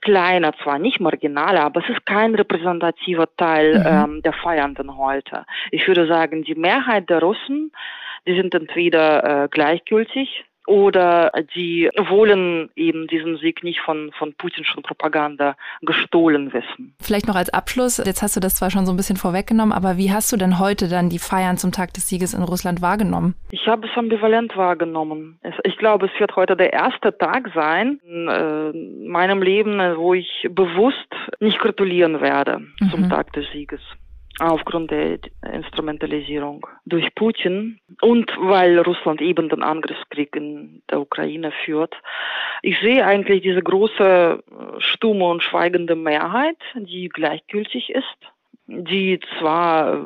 kleiner, 0.00 0.52
zwar 0.62 0.78
nicht 0.78 1.00
marginaler, 1.00 1.62
aber 1.62 1.82
es 1.82 1.88
ist 1.88 2.04
kein 2.04 2.34
repräsentativer 2.34 3.26
Teil 3.36 3.78
mhm. 3.78 3.86
ähm, 3.86 4.22
der 4.22 4.34
Feiernden 4.34 4.96
heute. 4.96 5.46
Ich 5.70 5.88
würde 5.88 6.06
sagen, 6.06 6.44
die 6.44 6.54
Mehrheit 6.54 7.08
der 7.08 7.20
Russen, 7.20 7.72
die 8.26 8.34
sind 8.36 8.54
entweder 8.54 9.44
äh, 9.44 9.48
gleichgültig 9.48 10.44
oder 10.66 11.32
die 11.54 11.90
wollen 12.08 12.70
eben 12.76 13.06
diesen 13.06 13.36
Sieg 13.38 13.62
nicht 13.62 13.80
von, 13.80 14.10
von 14.18 14.34
putinschen 14.34 14.82
Propaganda 14.82 15.56
gestohlen 15.82 16.52
wissen. 16.52 16.94
Vielleicht 17.00 17.26
noch 17.26 17.36
als 17.36 17.50
Abschluss, 17.50 17.98
jetzt 17.98 18.22
hast 18.22 18.36
du 18.36 18.40
das 18.40 18.56
zwar 18.56 18.70
schon 18.70 18.86
so 18.86 18.92
ein 18.92 18.96
bisschen 18.96 19.16
vorweggenommen, 19.16 19.72
aber 19.72 19.96
wie 19.96 20.12
hast 20.12 20.32
du 20.32 20.36
denn 20.36 20.58
heute 20.58 20.88
dann 20.88 21.08
die 21.08 21.18
Feiern 21.18 21.56
zum 21.56 21.72
Tag 21.72 21.92
des 21.94 22.08
Sieges 22.08 22.34
in 22.34 22.42
Russland 22.42 22.82
wahrgenommen? 22.82 23.34
Ich 23.50 23.66
habe 23.66 23.86
es 23.86 23.96
ambivalent 23.96 24.56
wahrgenommen. 24.56 25.38
Ich 25.64 25.76
glaube, 25.78 26.06
es 26.06 26.20
wird 26.20 26.36
heute 26.36 26.56
der 26.56 26.72
erste 26.72 27.16
Tag 27.16 27.50
sein 27.54 28.00
in 28.06 28.28
äh, 28.28 29.08
meinem 29.08 29.42
Leben, 29.42 29.78
wo 29.96 30.14
ich 30.14 30.48
bewusst 30.50 30.96
nicht 31.40 31.58
gratulieren 31.58 32.20
werde 32.20 32.60
mhm. 32.80 32.90
zum 32.90 33.08
Tag 33.08 33.32
des 33.32 33.44
Sieges 33.52 33.80
aufgrund 34.40 34.90
der 34.90 35.18
Instrumentalisierung 35.52 36.66
durch 36.86 37.14
Putin 37.14 37.78
und 38.00 38.30
weil 38.38 38.78
Russland 38.80 39.20
eben 39.20 39.48
den 39.48 39.62
Angriffskrieg 39.62 40.34
in 40.34 40.82
der 40.90 41.00
Ukraine 41.00 41.52
führt. 41.64 41.94
Ich 42.62 42.78
sehe 42.80 43.04
eigentlich 43.04 43.42
diese 43.42 43.62
große 43.62 44.42
stumme 44.78 45.26
und 45.26 45.42
schweigende 45.42 45.94
Mehrheit, 45.94 46.58
die 46.74 47.08
gleichgültig 47.08 47.90
ist, 47.90 48.16
die 48.66 49.20
zwar 49.38 49.94
äh, 49.94 50.00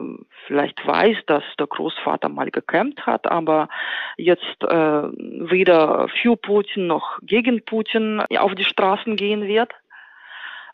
vielleicht 0.46 0.84
weiß, 0.86 1.18
dass 1.26 1.44
der 1.58 1.68
Großvater 1.68 2.28
mal 2.28 2.50
gekämpft 2.50 3.06
hat, 3.06 3.30
aber 3.30 3.68
jetzt 4.16 4.62
äh, 4.62 5.02
weder 5.12 6.08
für 6.20 6.36
Putin 6.36 6.88
noch 6.88 7.18
gegen 7.22 7.64
Putin 7.64 8.20
auf 8.36 8.54
die 8.54 8.64
Straßen 8.64 9.16
gehen 9.16 9.46
wird. 9.46 9.72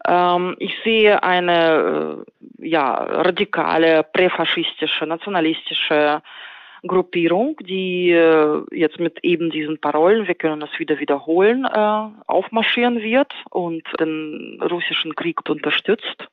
Ähm, 0.07 0.57
ich 0.59 0.75
sehe 0.85 1.23
eine 1.23 2.25
ja, 2.59 2.93
radikale, 2.95 4.03
präfaschistische, 4.03 5.07
nationalistische 5.07 6.23
Gruppierung, 6.87 7.57
die 7.63 8.11
äh, 8.11 8.63
jetzt 8.71 9.01
mit 9.01 9.25
eben 9.25 9.51
diesen 9.51 9.81
Parolen, 9.81 10.27
wir 10.27 10.35
können 10.35 10.61
das 10.61 10.79
wieder 10.79 11.01
wiederholen, 11.01 11.65
äh, 11.65 12.09
aufmarschieren 12.27 13.01
wird 13.01 13.33
und 13.51 13.83
den 13.99 14.61
russischen 14.63 15.15
Krieg 15.15 15.49
unterstützt. 15.49 16.29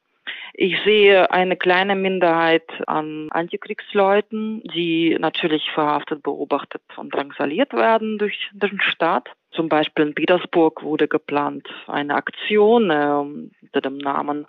Ich 0.53 0.77
sehe 0.83 1.31
eine 1.31 1.55
kleine 1.55 1.95
Minderheit 1.95 2.69
an 2.85 3.29
Antikriegsleuten, 3.31 4.61
die 4.63 5.17
natürlich 5.17 5.71
verhaftet, 5.71 6.23
beobachtet 6.23 6.81
und 6.97 7.13
drangsaliert 7.13 7.73
werden 7.73 8.17
durch 8.17 8.49
den 8.51 8.81
Staat. 8.81 9.29
Zum 9.51 9.69
Beispiel 9.69 10.07
in 10.07 10.15
Petersburg 10.15 10.83
wurde 10.83 11.07
geplant 11.07 11.67
eine 11.87 12.15
Aktion 12.15 12.89
äh, 12.89 13.53
unter 13.61 13.81
dem 13.81 13.97
Namen 13.97 14.47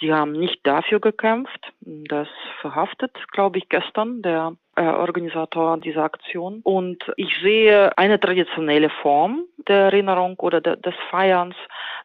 Sie 0.00 0.12
haben 0.12 0.32
nicht 0.32 0.66
dafür 0.66 1.00
gekämpft. 1.00 1.72
Das 1.80 2.28
verhaftet, 2.60 3.12
glaube 3.30 3.58
ich, 3.58 3.68
gestern 3.68 4.22
der 4.22 4.56
äh, 4.76 4.82
Organisator 4.82 5.78
dieser 5.78 6.02
Aktion. 6.02 6.60
Und 6.64 7.04
ich 7.16 7.32
sehe 7.42 7.96
eine 7.96 8.18
traditionelle 8.18 8.90
Form 8.90 9.44
der 9.68 9.84
Erinnerung 9.84 10.38
oder 10.40 10.60
de, 10.60 10.76
des 10.80 10.94
Feierns. 11.10 11.54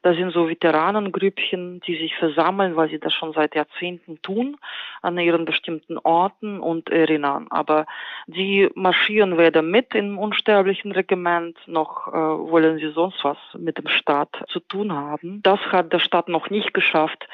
Das 0.01 0.15
sind 0.15 0.31
so 0.31 0.47
Veteranengrüppchen, 0.47 1.81
die 1.81 1.97
sich 1.97 2.15
versammeln, 2.15 2.75
weil 2.75 2.89
sie 2.89 2.99
das 2.99 3.13
schon 3.13 3.33
seit 3.33 3.53
Jahrzehnten 3.53 4.21
tun, 4.21 4.57
an 5.01 5.17
ihren 5.17 5.43
bestimmten 5.43 5.97
Orten 5.97 6.59
und 6.61 6.89
erinnern. 6.89 7.47
Aber 7.49 7.85
die 8.25 8.69
marschieren 8.75 9.37
weder 9.37 9.61
mit 9.61 9.93
im 9.95 10.17
unsterblichen 10.17 10.93
Regiment, 10.93 11.57
noch 11.67 12.07
äh, 12.07 12.11
wollen 12.11 12.77
sie 12.77 12.91
sonst 12.91 13.23
was 13.23 13.37
mit 13.57 13.77
dem 13.77 13.87
Staat 13.89 14.29
zu 14.47 14.61
tun 14.61 14.93
haben. 14.93 15.41
Das 15.43 15.59
hat 15.71 15.91
der 15.91 15.99
Staat 15.99 16.29
noch 16.29 16.49
nicht 16.49 16.73
geschafft 16.73 17.27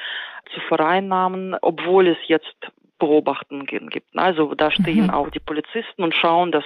zu 0.52 0.60
vereinnahmen, 0.60 1.56
obwohl 1.62 2.08
es 2.08 2.18
jetzt 2.26 2.56
Beobachten 2.98 3.66
gibt. 3.66 4.16
Also 4.16 4.54
da 4.54 4.70
stehen 4.70 5.04
mhm. 5.04 5.10
auch 5.10 5.30
die 5.30 5.40
Polizisten 5.40 6.02
und 6.02 6.14
schauen, 6.14 6.52
dass 6.52 6.64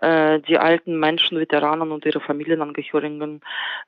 äh, 0.00 0.40
die 0.40 0.58
alten 0.58 0.98
Menschen, 0.98 1.38
Veteranen 1.38 1.90
und 1.90 2.04
ihre 2.06 2.20
Familienangehörigen 2.20 3.40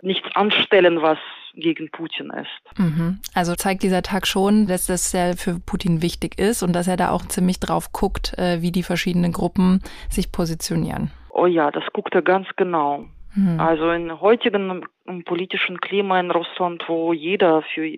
nichts 0.02 0.28
anstellen, 0.34 1.02
was 1.02 1.18
gegen 1.54 1.90
Putin 1.90 2.30
ist. 2.30 2.78
Mhm. 2.78 3.20
Also 3.34 3.54
zeigt 3.54 3.82
dieser 3.82 4.02
Tag 4.02 4.26
schon, 4.26 4.66
dass 4.66 4.86
das 4.86 5.12
ja 5.12 5.34
für 5.34 5.60
Putin 5.60 6.02
wichtig 6.02 6.38
ist 6.38 6.62
und 6.62 6.72
dass 6.72 6.88
er 6.88 6.96
da 6.96 7.10
auch 7.10 7.22
ziemlich 7.26 7.60
drauf 7.60 7.92
guckt, 7.92 8.36
äh, 8.38 8.62
wie 8.62 8.72
die 8.72 8.82
verschiedenen 8.82 9.32
Gruppen 9.32 9.82
sich 10.08 10.32
positionieren. 10.32 11.10
Oh 11.30 11.46
ja, 11.46 11.70
das 11.70 11.84
guckt 11.92 12.14
er 12.14 12.22
ganz 12.22 12.48
genau. 12.56 13.06
Mhm. 13.34 13.60
Also 13.60 13.90
in 13.90 14.20
heutigen 14.20 14.84
politischen 15.24 15.80
Klima 15.80 16.18
in 16.18 16.30
Russland, 16.30 16.84
wo 16.88 17.12
jeder 17.12 17.62
für 17.74 17.94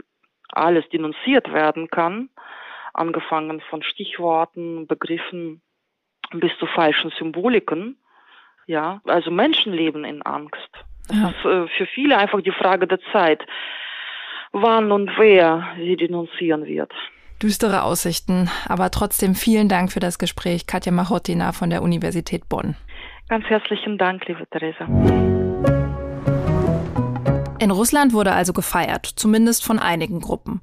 alles 0.53 0.85
denunziert 0.91 1.53
werden 1.53 1.89
kann, 1.89 2.29
angefangen 2.93 3.61
von 3.69 3.83
Stichworten, 3.83 4.87
Begriffen 4.87 5.63
bis 6.33 6.53
zu 6.59 6.67
falschen 6.67 7.11
Symboliken. 7.19 7.97
Ja, 8.67 9.01
also 9.05 9.31
Menschen 9.31 9.73
leben 9.73 10.05
in 10.05 10.23
Angst. 10.23 10.71
Ja. 11.11 11.31
äh, 11.45 11.69
für 11.69 11.87
viele 11.87 12.17
einfach 12.17 12.41
die 12.41 12.53
Frage 12.53 12.87
der 12.87 13.01
Zeit, 13.13 13.45
wann 14.53 14.93
und 14.93 15.11
wer 15.19 15.75
sie 15.79 15.97
denunzieren 15.97 16.65
wird. 16.65 16.93
Düstere 17.43 17.83
Aussichten, 17.83 18.49
aber 18.69 18.91
trotzdem 18.91 19.35
vielen 19.35 19.69
Dank 19.69 19.91
für 19.91 19.99
das 19.99 20.19
Gespräch, 20.19 20.69
Katja 20.69 20.93
Machotina 20.93 21.53
von 21.53 21.71
der 21.71 21.83
Universität 21.83 22.49
Bonn. 22.49 22.77
Ganz 23.29 23.47
herzlichen 23.47 23.99
Dank, 23.99 24.27
liebe 24.29 24.47
Theresa. 24.49 24.87
In 27.59 27.71
Russland 27.71 28.13
wurde 28.13 28.33
also 28.33 28.53
gefeiert, 28.53 29.07
zumindest 29.07 29.65
von 29.65 29.79
einigen 29.79 30.21
Gruppen. 30.21 30.61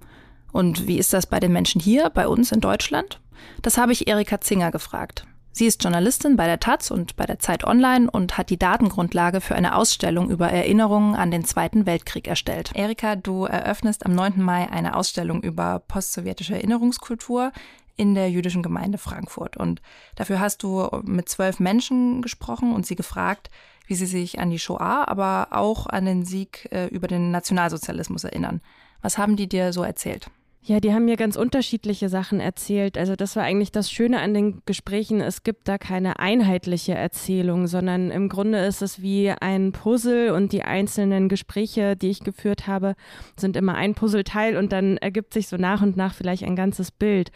Und 0.51 0.87
wie 0.87 0.97
ist 0.97 1.13
das 1.13 1.27
bei 1.27 1.39
den 1.39 1.53
Menschen 1.53 1.81
hier, 1.81 2.09
bei 2.09 2.27
uns 2.27 2.51
in 2.51 2.61
Deutschland? 2.61 3.19
Das 3.61 3.77
habe 3.77 3.91
ich 3.91 4.07
Erika 4.07 4.41
Zinger 4.41 4.71
gefragt. 4.71 5.25
Sie 5.51 5.65
ist 5.65 5.83
Journalistin 5.83 6.37
bei 6.37 6.45
der 6.45 6.59
Taz 6.59 6.89
und 6.91 7.15
bei 7.15 7.25
der 7.25 7.39
Zeit 7.39 7.63
Online 7.65 8.09
und 8.09 8.37
hat 8.37 8.49
die 8.49 8.59
Datengrundlage 8.59 9.41
für 9.41 9.55
eine 9.55 9.75
Ausstellung 9.75 10.29
über 10.29 10.49
Erinnerungen 10.49 11.15
an 11.15 11.31
den 11.31 11.43
Zweiten 11.43 11.85
Weltkrieg 11.85 12.27
erstellt. 12.27 12.71
Erika, 12.75 13.15
du 13.15 13.45
eröffnest 13.45 14.05
am 14.05 14.13
9. 14.13 14.41
Mai 14.41 14.69
eine 14.69 14.95
Ausstellung 14.95 15.41
über 15.41 15.79
postsowjetische 15.79 16.53
Erinnerungskultur 16.53 17.51
in 17.97 18.15
der 18.15 18.29
jüdischen 18.31 18.63
Gemeinde 18.63 18.97
Frankfurt. 18.97 19.57
Und 19.57 19.81
dafür 20.15 20.39
hast 20.39 20.63
du 20.63 20.87
mit 21.03 21.27
zwölf 21.27 21.59
Menschen 21.59 22.21
gesprochen 22.21 22.73
und 22.73 22.85
sie 22.85 22.95
gefragt, 22.95 23.49
wie 23.85 23.95
sie 23.95 24.05
sich 24.05 24.39
an 24.39 24.51
die 24.51 24.59
Shoah, 24.59 25.09
aber 25.09 25.47
auch 25.51 25.87
an 25.87 26.05
den 26.05 26.23
Sieg 26.23 26.69
äh, 26.71 26.85
über 26.87 27.07
den 27.07 27.31
Nationalsozialismus 27.31 28.23
erinnern. 28.23 28.61
Was 29.01 29.17
haben 29.17 29.35
die 29.35 29.49
dir 29.49 29.73
so 29.73 29.83
erzählt? 29.83 30.29
Ja, 30.61 30.79
die 30.81 30.93
haben 30.93 31.05
mir 31.05 31.15
ganz 31.15 31.37
unterschiedliche 31.37 32.09
Sachen 32.09 32.41
erzählt. 32.41 32.97
Also 32.97 33.15
das 33.15 33.35
war 33.35 33.43
eigentlich 33.43 33.71
das 33.71 33.89
Schöne 33.89 34.19
an 34.19 34.33
den 34.33 34.61
Gesprächen. 34.65 35.21
Es 35.21 35.43
gibt 35.43 35.67
da 35.69 35.77
keine 35.77 36.19
einheitliche 36.19 36.93
Erzählung, 36.93 37.67
sondern 37.67 38.11
im 38.11 38.27
Grunde 38.27 38.59
ist 38.65 38.81
es 38.81 39.01
wie 39.01 39.31
ein 39.31 39.71
Puzzle 39.71 40.31
und 40.31 40.51
die 40.51 40.63
einzelnen 40.63 41.29
Gespräche, 41.29 41.95
die 41.95 42.09
ich 42.09 42.19
geführt 42.19 42.67
habe, 42.67 42.95
sind 43.37 43.55
immer 43.55 43.75
ein 43.75 43.95
Puzzleteil 43.95 44.57
und 44.57 44.73
dann 44.73 44.97
ergibt 44.97 45.33
sich 45.33 45.47
so 45.47 45.55
nach 45.55 45.81
und 45.81 45.95
nach 45.95 46.13
vielleicht 46.13 46.43
ein 46.43 46.57
ganzes 46.57 46.91
Bild. 46.91 47.31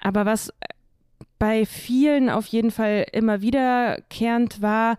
Aber 0.00 0.26
was 0.26 0.52
bei 1.38 1.64
vielen 1.64 2.28
auf 2.28 2.46
jeden 2.46 2.72
Fall 2.72 3.06
immer 3.12 3.40
wiederkehrend 3.40 4.60
war, 4.60 4.98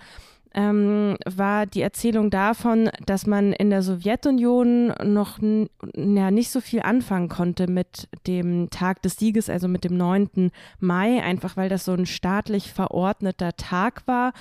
ähm, 0.53 1.15
war 1.25 1.65
die 1.65 1.81
Erzählung 1.81 2.29
davon, 2.29 2.89
dass 3.05 3.27
man 3.27 3.53
in 3.53 3.69
der 3.69 3.83
Sowjetunion 3.83 4.93
noch 5.03 5.39
ja, 5.39 6.31
nicht 6.31 6.51
so 6.51 6.61
viel 6.61 6.81
anfangen 6.81 7.29
konnte 7.29 7.69
mit 7.69 8.07
dem 8.27 8.69
Tag 8.69 9.01
des 9.01 9.17
Sieges, 9.17 9.49
also 9.49 9.67
mit 9.67 9.83
dem 9.83 9.97
9. 9.97 10.51
Mai, 10.79 11.21
einfach 11.23 11.55
weil 11.55 11.69
das 11.69 11.85
so 11.85 11.93
ein 11.93 12.05
staatlich 12.05 12.71
verordneter 12.71 13.55
Tag 13.55 14.03
war 14.07 14.33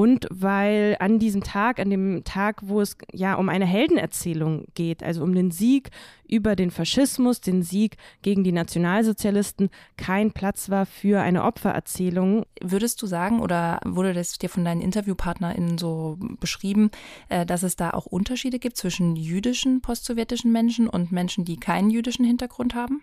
und 0.00 0.26
weil 0.30 0.96
an 0.98 1.18
diesem 1.18 1.42
Tag, 1.42 1.78
an 1.78 1.90
dem 1.90 2.24
Tag, 2.24 2.62
wo 2.62 2.80
es 2.80 2.96
ja 3.12 3.34
um 3.34 3.50
eine 3.50 3.66
Heldenerzählung 3.66 4.64
geht, 4.72 5.02
also 5.02 5.22
um 5.22 5.34
den 5.34 5.50
Sieg 5.50 5.90
über 6.26 6.56
den 6.56 6.70
Faschismus, 6.70 7.42
den 7.42 7.62
Sieg 7.62 7.98
gegen 8.22 8.42
die 8.42 8.52
Nationalsozialisten, 8.52 9.68
kein 9.98 10.32
Platz 10.32 10.70
war 10.70 10.86
für 10.86 11.20
eine 11.20 11.44
Opfererzählung. 11.44 12.46
Würdest 12.62 13.02
du 13.02 13.06
sagen, 13.06 13.40
oder 13.40 13.78
wurde 13.84 14.14
das 14.14 14.38
dir 14.38 14.48
von 14.48 14.64
deinen 14.64 14.80
InterviewpartnerInnen 14.80 15.76
so 15.76 16.16
beschrieben, 16.40 16.90
äh, 17.28 17.44
dass 17.44 17.62
es 17.62 17.76
da 17.76 17.90
auch 17.90 18.06
Unterschiede 18.06 18.58
gibt 18.58 18.78
zwischen 18.78 19.16
jüdischen 19.16 19.82
postsowjetischen 19.82 20.50
Menschen 20.50 20.88
und 20.88 21.12
Menschen, 21.12 21.44
die 21.44 21.58
keinen 21.58 21.90
jüdischen 21.90 22.24
Hintergrund 22.24 22.74
haben? 22.74 23.02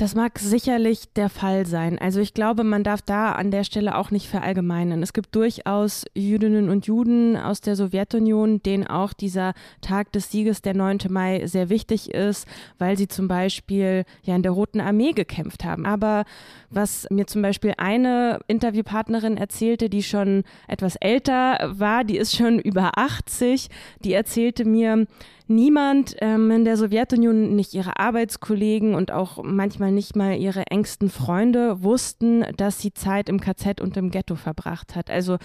Das 0.00 0.14
mag 0.14 0.38
sicherlich 0.38 1.12
der 1.14 1.28
Fall 1.28 1.66
sein. 1.66 1.98
Also 1.98 2.20
ich 2.20 2.32
glaube, 2.32 2.64
man 2.64 2.82
darf 2.82 3.02
da 3.02 3.32
an 3.32 3.50
der 3.50 3.64
Stelle 3.64 3.98
auch 3.98 4.10
nicht 4.10 4.28
verallgemeinern. 4.28 5.02
Es 5.02 5.12
gibt 5.12 5.36
durchaus 5.36 6.06
Jüdinnen 6.14 6.70
und 6.70 6.86
Juden 6.86 7.36
aus 7.36 7.60
der 7.60 7.76
Sowjetunion, 7.76 8.62
denen 8.62 8.86
auch 8.86 9.12
dieser 9.12 9.52
Tag 9.82 10.10
des 10.12 10.30
Sieges, 10.30 10.62
der 10.62 10.74
9. 10.74 11.00
Mai, 11.10 11.46
sehr 11.46 11.68
wichtig 11.68 12.14
ist, 12.14 12.48
weil 12.78 12.96
sie 12.96 13.08
zum 13.08 13.28
Beispiel 13.28 14.06
ja 14.22 14.34
in 14.34 14.42
der 14.42 14.52
Roten 14.52 14.80
Armee 14.80 15.12
gekämpft 15.12 15.64
haben. 15.64 15.84
Aber 15.84 16.24
was 16.70 17.06
mir 17.10 17.26
zum 17.26 17.42
Beispiel 17.42 17.74
eine 17.76 18.38
Interviewpartnerin 18.46 19.36
erzählte, 19.36 19.90
die 19.90 20.02
schon 20.02 20.44
etwas 20.66 20.96
älter 20.96 21.74
war, 21.74 22.04
die 22.04 22.16
ist 22.16 22.34
schon 22.34 22.58
über 22.58 22.96
80, 22.96 23.68
die 24.02 24.14
erzählte 24.14 24.64
mir, 24.64 25.06
niemand 25.50 26.16
ähm, 26.20 26.50
in 26.50 26.64
der 26.64 26.76
Sowjetunion, 26.76 27.54
nicht 27.54 27.74
ihre 27.74 27.98
Arbeitskollegen 27.98 28.94
und 28.94 29.12
auch 29.12 29.42
manchmal 29.42 29.92
nicht 29.92 30.16
mal 30.16 30.38
ihre 30.38 30.68
engsten 30.68 31.10
Freunde 31.10 31.82
wussten, 31.82 32.44
dass 32.56 32.80
sie 32.80 32.94
Zeit 32.94 33.28
im 33.28 33.40
KZ 33.40 33.80
und 33.80 33.96
im 33.96 34.10
Ghetto 34.10 34.36
verbracht 34.36 34.94
hat. 34.96 35.10
Also 35.10 35.38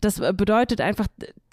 das 0.00 0.20
bedeutet 0.34 0.80
einfach, 0.80 1.06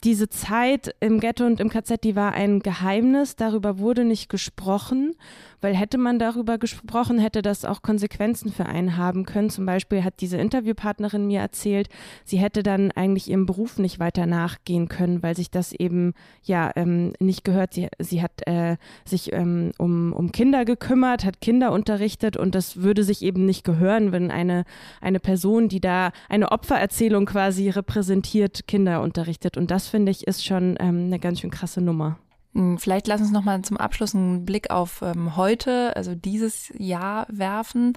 diese 0.03 0.27
Zeit 0.27 0.93
im 0.99 1.19
Ghetto 1.19 1.45
und 1.45 1.61
im 1.61 1.69
KZ, 1.69 2.03
die 2.03 2.15
war 2.15 2.33
ein 2.33 2.59
Geheimnis, 2.59 3.35
darüber 3.37 3.79
wurde 3.79 4.03
nicht 4.03 4.27
gesprochen, 4.29 5.15
weil 5.63 5.75
hätte 5.75 5.97
man 5.97 6.19
darüber 6.19 6.57
gesprochen, 6.57 7.19
hätte 7.19 7.41
das 7.41 7.63
auch 7.63 7.81
Konsequenzen 7.81 8.51
für 8.51 8.65
einen 8.65 8.97
haben 8.97 9.25
können. 9.25 9.49
Zum 9.49 9.65
Beispiel 9.65 10.03
hat 10.03 10.15
diese 10.19 10.37
Interviewpartnerin 10.37 11.25
mir 11.25 11.39
erzählt, 11.39 11.87
sie 12.25 12.37
hätte 12.37 12.63
dann 12.63 12.91
eigentlich 12.91 13.29
ihrem 13.29 13.45
Beruf 13.45 13.79
nicht 13.79 13.97
weiter 13.97 14.25
nachgehen 14.25 14.89
können, 14.89 15.23
weil 15.23 15.35
sich 15.37 15.49
das 15.49 15.71
eben 15.71 16.13
ja 16.43 16.71
ähm, 16.75 17.13
nicht 17.19 17.45
gehört. 17.45 17.73
Sie, 17.73 17.87
sie 17.97 18.21
hat 18.21 18.45
äh, 18.45 18.75
sich 19.05 19.31
ähm, 19.31 19.71
um, 19.77 20.11
um 20.11 20.33
Kinder 20.33 20.65
gekümmert, 20.65 21.23
hat 21.23 21.39
Kinder 21.39 21.71
unterrichtet 21.71 22.35
und 22.35 22.55
das 22.55 22.81
würde 22.81 23.05
sich 23.05 23.21
eben 23.21 23.45
nicht 23.45 23.63
gehören, 23.63 24.11
wenn 24.11 24.31
eine, 24.31 24.65
eine 24.99 25.21
Person, 25.21 25.69
die 25.69 25.79
da 25.79 26.11
eine 26.27 26.51
Opfererzählung 26.51 27.25
quasi 27.25 27.69
repräsentiert, 27.69 28.67
Kinder 28.67 29.01
unterrichtet. 29.01 29.55
Und 29.55 29.71
das 29.71 29.87
finde 29.87 30.11
ich, 30.11 30.27
ist 30.27 30.45
schon 30.45 30.75
ähm, 30.81 31.05
eine 31.05 31.19
ganz 31.19 31.39
schön 31.39 31.51
krasse 31.51 31.79
Nummer. 31.79 32.17
Hm, 32.53 32.77
vielleicht 32.77 33.07
lass 33.07 33.21
uns 33.21 33.31
noch 33.31 33.43
mal 33.43 33.61
zum 33.63 33.77
Abschluss 33.77 34.13
einen 34.13 34.45
Blick 34.45 34.69
auf 34.69 35.01
ähm, 35.01 35.35
heute, 35.35 35.95
also 35.95 36.13
dieses 36.13 36.71
Jahr 36.77 37.25
werfen. 37.29 37.93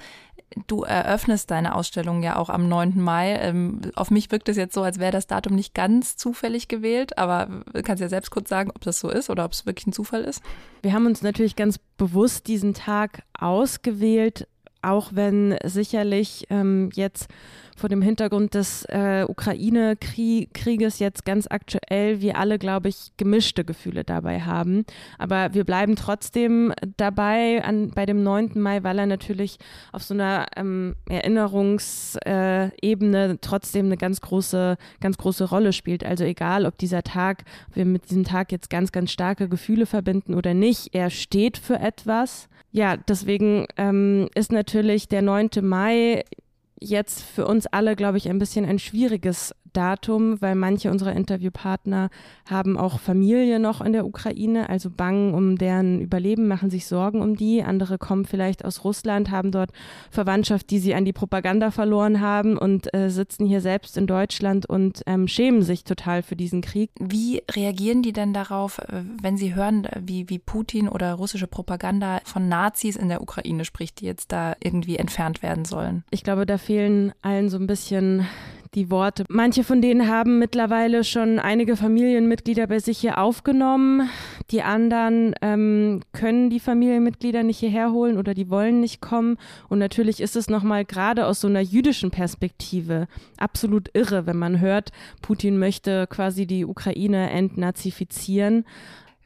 Du 0.66 0.82
eröffnest 0.82 1.50
deine 1.50 1.74
Ausstellung 1.74 2.22
ja 2.22 2.36
auch 2.36 2.48
am 2.48 2.68
9. 2.68 3.00
Mai. 3.00 3.34
Ähm, 3.34 3.80
auf 3.96 4.11
mich 4.11 4.30
wirkt 4.30 4.48
es 4.48 4.57
jetzt 4.57 4.74
so, 4.74 4.82
als 4.82 4.98
wäre 4.98 5.12
das 5.12 5.26
Datum 5.26 5.54
nicht 5.54 5.74
ganz 5.74 6.16
zufällig 6.16 6.68
gewählt, 6.68 7.18
aber 7.18 7.64
du 7.72 7.82
kannst 7.82 8.00
ja 8.00 8.09
selbst 8.09 8.30
kurz 8.30 8.48
sagen, 8.48 8.70
ob 8.74 8.80
das 8.82 8.98
so 8.98 9.11
ist 9.11 9.28
oder 9.28 9.44
ob 9.44 9.52
es 9.52 9.66
wirklich 9.66 9.88
ein 9.88 9.92
Zufall 9.92 10.22
ist. 10.22 10.42
Wir 10.82 10.92
haben 10.92 11.07
uns 11.07 11.20
natürlich 11.20 11.57
ganz 11.57 11.78
bewusst 11.98 12.46
diesen 12.46 12.72
Tag 12.72 13.24
ausgewählt, 13.38 14.48
auch 14.80 15.11
wenn 15.12 15.57
sicherlich 15.64 16.46
ähm, 16.48 16.90
jetzt 16.94 17.28
vor 17.76 17.88
dem 17.88 18.02
Hintergrund 18.02 18.54
des 18.54 18.84
äh, 18.88 19.24
Ukraine-Krieges 19.28 20.98
jetzt 20.98 21.24
ganz 21.24 21.46
aktuell 21.48 22.20
wir 22.20 22.38
alle, 22.38 22.58
glaube 22.58 22.88
ich, 22.88 23.12
gemischte 23.16 23.64
Gefühle 23.64 24.02
dabei 24.02 24.40
haben. 24.40 24.84
Aber 25.18 25.54
wir 25.54 25.64
bleiben 25.64 25.94
trotzdem 25.94 26.72
dabei 26.96 27.62
an, 27.62 27.90
bei 27.90 28.06
dem 28.06 28.22
9. 28.22 28.52
Mai, 28.54 28.82
weil 28.82 28.98
er 28.98 29.06
natürlich 29.06 29.58
auf 29.92 30.02
so 30.02 30.14
einer 30.14 30.46
ähm, 30.56 30.96
Erinnerungsebene 31.08 33.38
trotzdem 33.40 33.86
eine 33.86 33.96
ganz 33.96 34.20
große, 34.20 34.76
ganz 35.00 35.18
große 35.18 35.44
Rolle 35.44 35.72
spielt. 35.72 36.04
Also 36.04 36.24
egal, 36.24 36.66
ob 36.66 36.78
dieser 36.78 37.02
Tag, 37.02 37.44
wir 37.74 37.84
mit 37.84 38.10
diesem 38.10 38.24
Tag 38.24 38.52
jetzt 38.52 38.70
ganz, 38.70 38.90
ganz 38.90 39.12
starke 39.12 39.48
Gefühle 39.48 39.86
verbinden 39.86 40.34
oder 40.34 40.54
nicht, 40.54 40.94
er 40.94 41.10
steht 41.10 41.58
für 41.58 41.78
etwas 41.78 42.48
ja, 42.72 42.98
deswegen 42.98 43.64
ähm, 43.78 44.28
ist 44.34 44.52
natürlich 44.52 45.08
der 45.08 45.22
9. 45.22 45.48
Mai 45.62 46.24
jetzt 46.80 47.22
für 47.22 47.46
uns 47.46 47.66
alle, 47.66 47.96
glaube 47.96 48.18
ich, 48.18 48.28
ein 48.28 48.38
bisschen 48.38 48.64
ein 48.64 48.78
schwieriges 48.78 49.54
Datum, 49.76 50.40
weil 50.40 50.54
manche 50.54 50.90
unserer 50.90 51.12
Interviewpartner 51.12 52.08
haben 52.48 52.78
auch 52.78 52.98
Familie 52.98 53.58
noch 53.58 53.80
in 53.80 53.92
der 53.92 54.06
Ukraine, 54.06 54.68
also 54.68 54.90
bangen 54.90 55.34
um 55.34 55.58
deren 55.58 56.00
Überleben, 56.00 56.48
machen 56.48 56.70
sich 56.70 56.86
Sorgen 56.86 57.20
um 57.20 57.36
die. 57.36 57.62
Andere 57.62 57.98
kommen 57.98 58.24
vielleicht 58.24 58.64
aus 58.64 58.84
Russland, 58.84 59.30
haben 59.30 59.50
dort 59.50 59.70
Verwandtschaft, 60.10 60.70
die 60.70 60.78
sie 60.78 60.94
an 60.94 61.04
die 61.04 61.12
Propaganda 61.12 61.70
verloren 61.70 62.20
haben 62.20 62.56
und 62.56 62.92
äh, 62.94 63.10
sitzen 63.10 63.46
hier 63.46 63.60
selbst 63.60 63.96
in 63.96 64.06
Deutschland 64.06 64.66
und 64.66 65.02
ähm, 65.06 65.28
schämen 65.28 65.62
sich 65.62 65.84
total 65.84 66.22
für 66.22 66.36
diesen 66.36 66.62
Krieg. 66.62 66.90
Wie 66.98 67.42
reagieren 67.50 68.02
die 68.02 68.12
denn 68.12 68.32
darauf, 68.32 68.78
äh, 68.78 69.02
wenn 69.20 69.36
sie 69.36 69.54
hören, 69.54 69.86
wie, 70.00 70.28
wie 70.28 70.38
Putin 70.38 70.88
oder 70.88 71.14
russische 71.14 71.46
Propaganda 71.46 72.20
von 72.24 72.48
Nazis 72.48 72.96
in 72.96 73.08
der 73.08 73.20
Ukraine 73.20 73.64
spricht, 73.64 74.00
die 74.00 74.06
jetzt 74.06 74.32
da 74.32 74.54
irgendwie 74.62 74.96
entfernt 74.96 75.42
werden 75.42 75.64
sollen? 75.64 76.04
Ich 76.10 76.24
glaube, 76.24 76.46
da 76.46 76.58
fehlen 76.58 77.12
allen 77.22 77.48
so 77.50 77.58
ein 77.58 77.66
bisschen 77.66 78.26
die 78.74 78.90
Worte. 78.90 79.24
Manche 79.28 79.64
von 79.64 79.80
denen 79.80 80.08
haben 80.08 80.38
mittlerweile 80.38 81.04
schon 81.04 81.38
einige 81.38 81.76
Familienmitglieder 81.76 82.66
bei 82.66 82.78
sich 82.78 82.98
hier 82.98 83.18
aufgenommen. 83.18 84.08
Die 84.50 84.62
anderen 84.62 85.34
ähm, 85.42 86.00
können 86.12 86.50
die 86.50 86.60
Familienmitglieder 86.60 87.42
nicht 87.42 87.58
hierher 87.58 87.92
holen 87.92 88.18
oder 88.18 88.34
die 88.34 88.50
wollen 88.50 88.80
nicht 88.80 89.00
kommen. 89.00 89.38
Und 89.68 89.78
natürlich 89.78 90.20
ist 90.20 90.36
es 90.36 90.48
nochmal 90.48 90.84
gerade 90.84 91.26
aus 91.26 91.40
so 91.40 91.48
einer 91.48 91.60
jüdischen 91.60 92.10
Perspektive 92.10 93.08
absolut 93.36 93.90
irre, 93.94 94.26
wenn 94.26 94.36
man 94.36 94.60
hört, 94.60 94.90
Putin 95.22 95.58
möchte 95.58 96.06
quasi 96.06 96.46
die 96.46 96.64
Ukraine 96.64 97.30
entnazifizieren. 97.30 98.64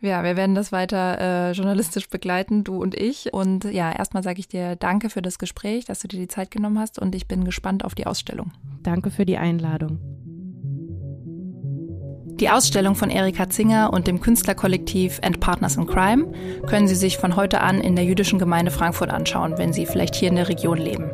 Ja, 0.03 0.25
wir 0.25 0.37
werden 0.37 0.55
das 0.55 0.73
weiter 0.73 1.19
äh, 1.21 1.53
journalistisch 1.53 2.09
begleiten, 2.09 2.65
du 2.65 2.81
und 2.81 2.95
ich. 2.95 3.35
Und 3.35 3.65
ja, 3.65 3.93
erstmal 3.93 4.23
sage 4.23 4.41
ich 4.41 4.49
dir 4.49 4.77
danke 4.77 5.11
für 5.11 5.21
das 5.21 5.39
Gespräch, 5.39 5.85
dass 5.85 6.01
du 6.01 6.09
dir 6.09 6.19
die 6.19 6.29
Zeit 6.29 6.51
genommen 6.51 6.79
hast 6.79 6.99
und 6.99 7.15
ich 7.15 7.29
bin 7.29 7.45
gespannt 7.45 7.85
auf 7.85 7.95
die 7.95 8.07
Ausstellung. 8.07 8.53
Danke 8.83 9.11
für 9.11 9.27
die 9.27 9.37
Einladung. 9.37 9.99
Die 12.41 12.49
Ausstellung 12.49 12.95
von 12.95 13.11
Erika 13.11 13.51
Zinger 13.51 13.93
und 13.93 14.07
dem 14.07 14.21
Künstlerkollektiv 14.21 15.21
And 15.23 15.41
Partners 15.41 15.77
in 15.77 15.87
Crime 15.87 16.33
können 16.67 16.89
Sie 16.89 16.95
sich 16.95 17.19
von 17.19 17.37
heute 17.37 17.61
an 17.61 17.83
in 17.83 17.97
der 17.97 18.07
jüdischen 18.07 18.39
Gemeinde 18.39 18.71
Frankfurt 18.71 19.11
anschauen, 19.11 19.59
wenn 19.59 19.75
Sie 19.75 19.85
vielleicht 19.85 20.15
hier 20.15 20.31
in 20.31 20.37
der 20.37 20.49
Region 20.49 20.79
leben. 20.79 21.11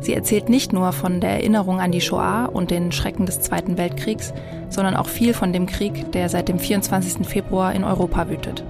Sie 0.00 0.14
erzählt 0.14 0.48
nicht 0.48 0.72
nur 0.72 0.92
von 0.92 1.20
der 1.20 1.30
Erinnerung 1.30 1.80
an 1.80 1.92
die 1.92 2.00
Shoah 2.00 2.48
und 2.52 2.70
den 2.70 2.92
Schrecken 2.92 3.26
des 3.26 3.40
Zweiten 3.40 3.78
Weltkriegs, 3.78 4.32
sondern 4.68 4.96
auch 4.96 5.08
viel 5.08 5.34
von 5.34 5.52
dem 5.52 5.66
Krieg, 5.66 6.12
der 6.12 6.28
seit 6.28 6.48
dem 6.48 6.58
24. 6.58 7.26
Februar 7.26 7.74
in 7.74 7.84
Europa 7.84 8.28
wütet. 8.28 8.64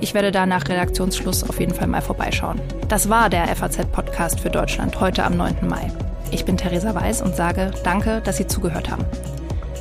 Ich 0.00 0.14
werde 0.14 0.32
da 0.32 0.46
nach 0.46 0.68
Redaktionsschluss 0.68 1.48
auf 1.48 1.60
jeden 1.60 1.74
Fall 1.74 1.86
mal 1.86 2.02
vorbeischauen. 2.02 2.60
Das 2.88 3.08
war 3.08 3.30
der 3.30 3.46
FAZ-Podcast 3.54 4.40
für 4.40 4.50
Deutschland 4.50 5.00
heute 5.00 5.24
am 5.24 5.36
9. 5.36 5.68
Mai. 5.68 5.90
Ich 6.30 6.44
bin 6.44 6.56
Theresa 6.56 6.94
Weiß 6.94 7.22
und 7.22 7.36
sage 7.36 7.70
danke, 7.84 8.20
dass 8.22 8.36
Sie 8.38 8.46
zugehört 8.46 8.90
haben. 8.90 9.04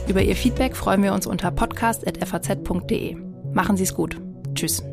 Über 0.08 0.22
Ihr 0.22 0.36
Feedback 0.36 0.76
freuen 0.76 1.02
wir 1.02 1.14
uns 1.14 1.26
unter 1.26 1.52
podcast.faz.de. 1.52 3.16
Machen 3.54 3.78
Sie 3.78 3.84
es 3.84 3.94
gut. 3.94 4.18
Tschüss. 4.54 4.93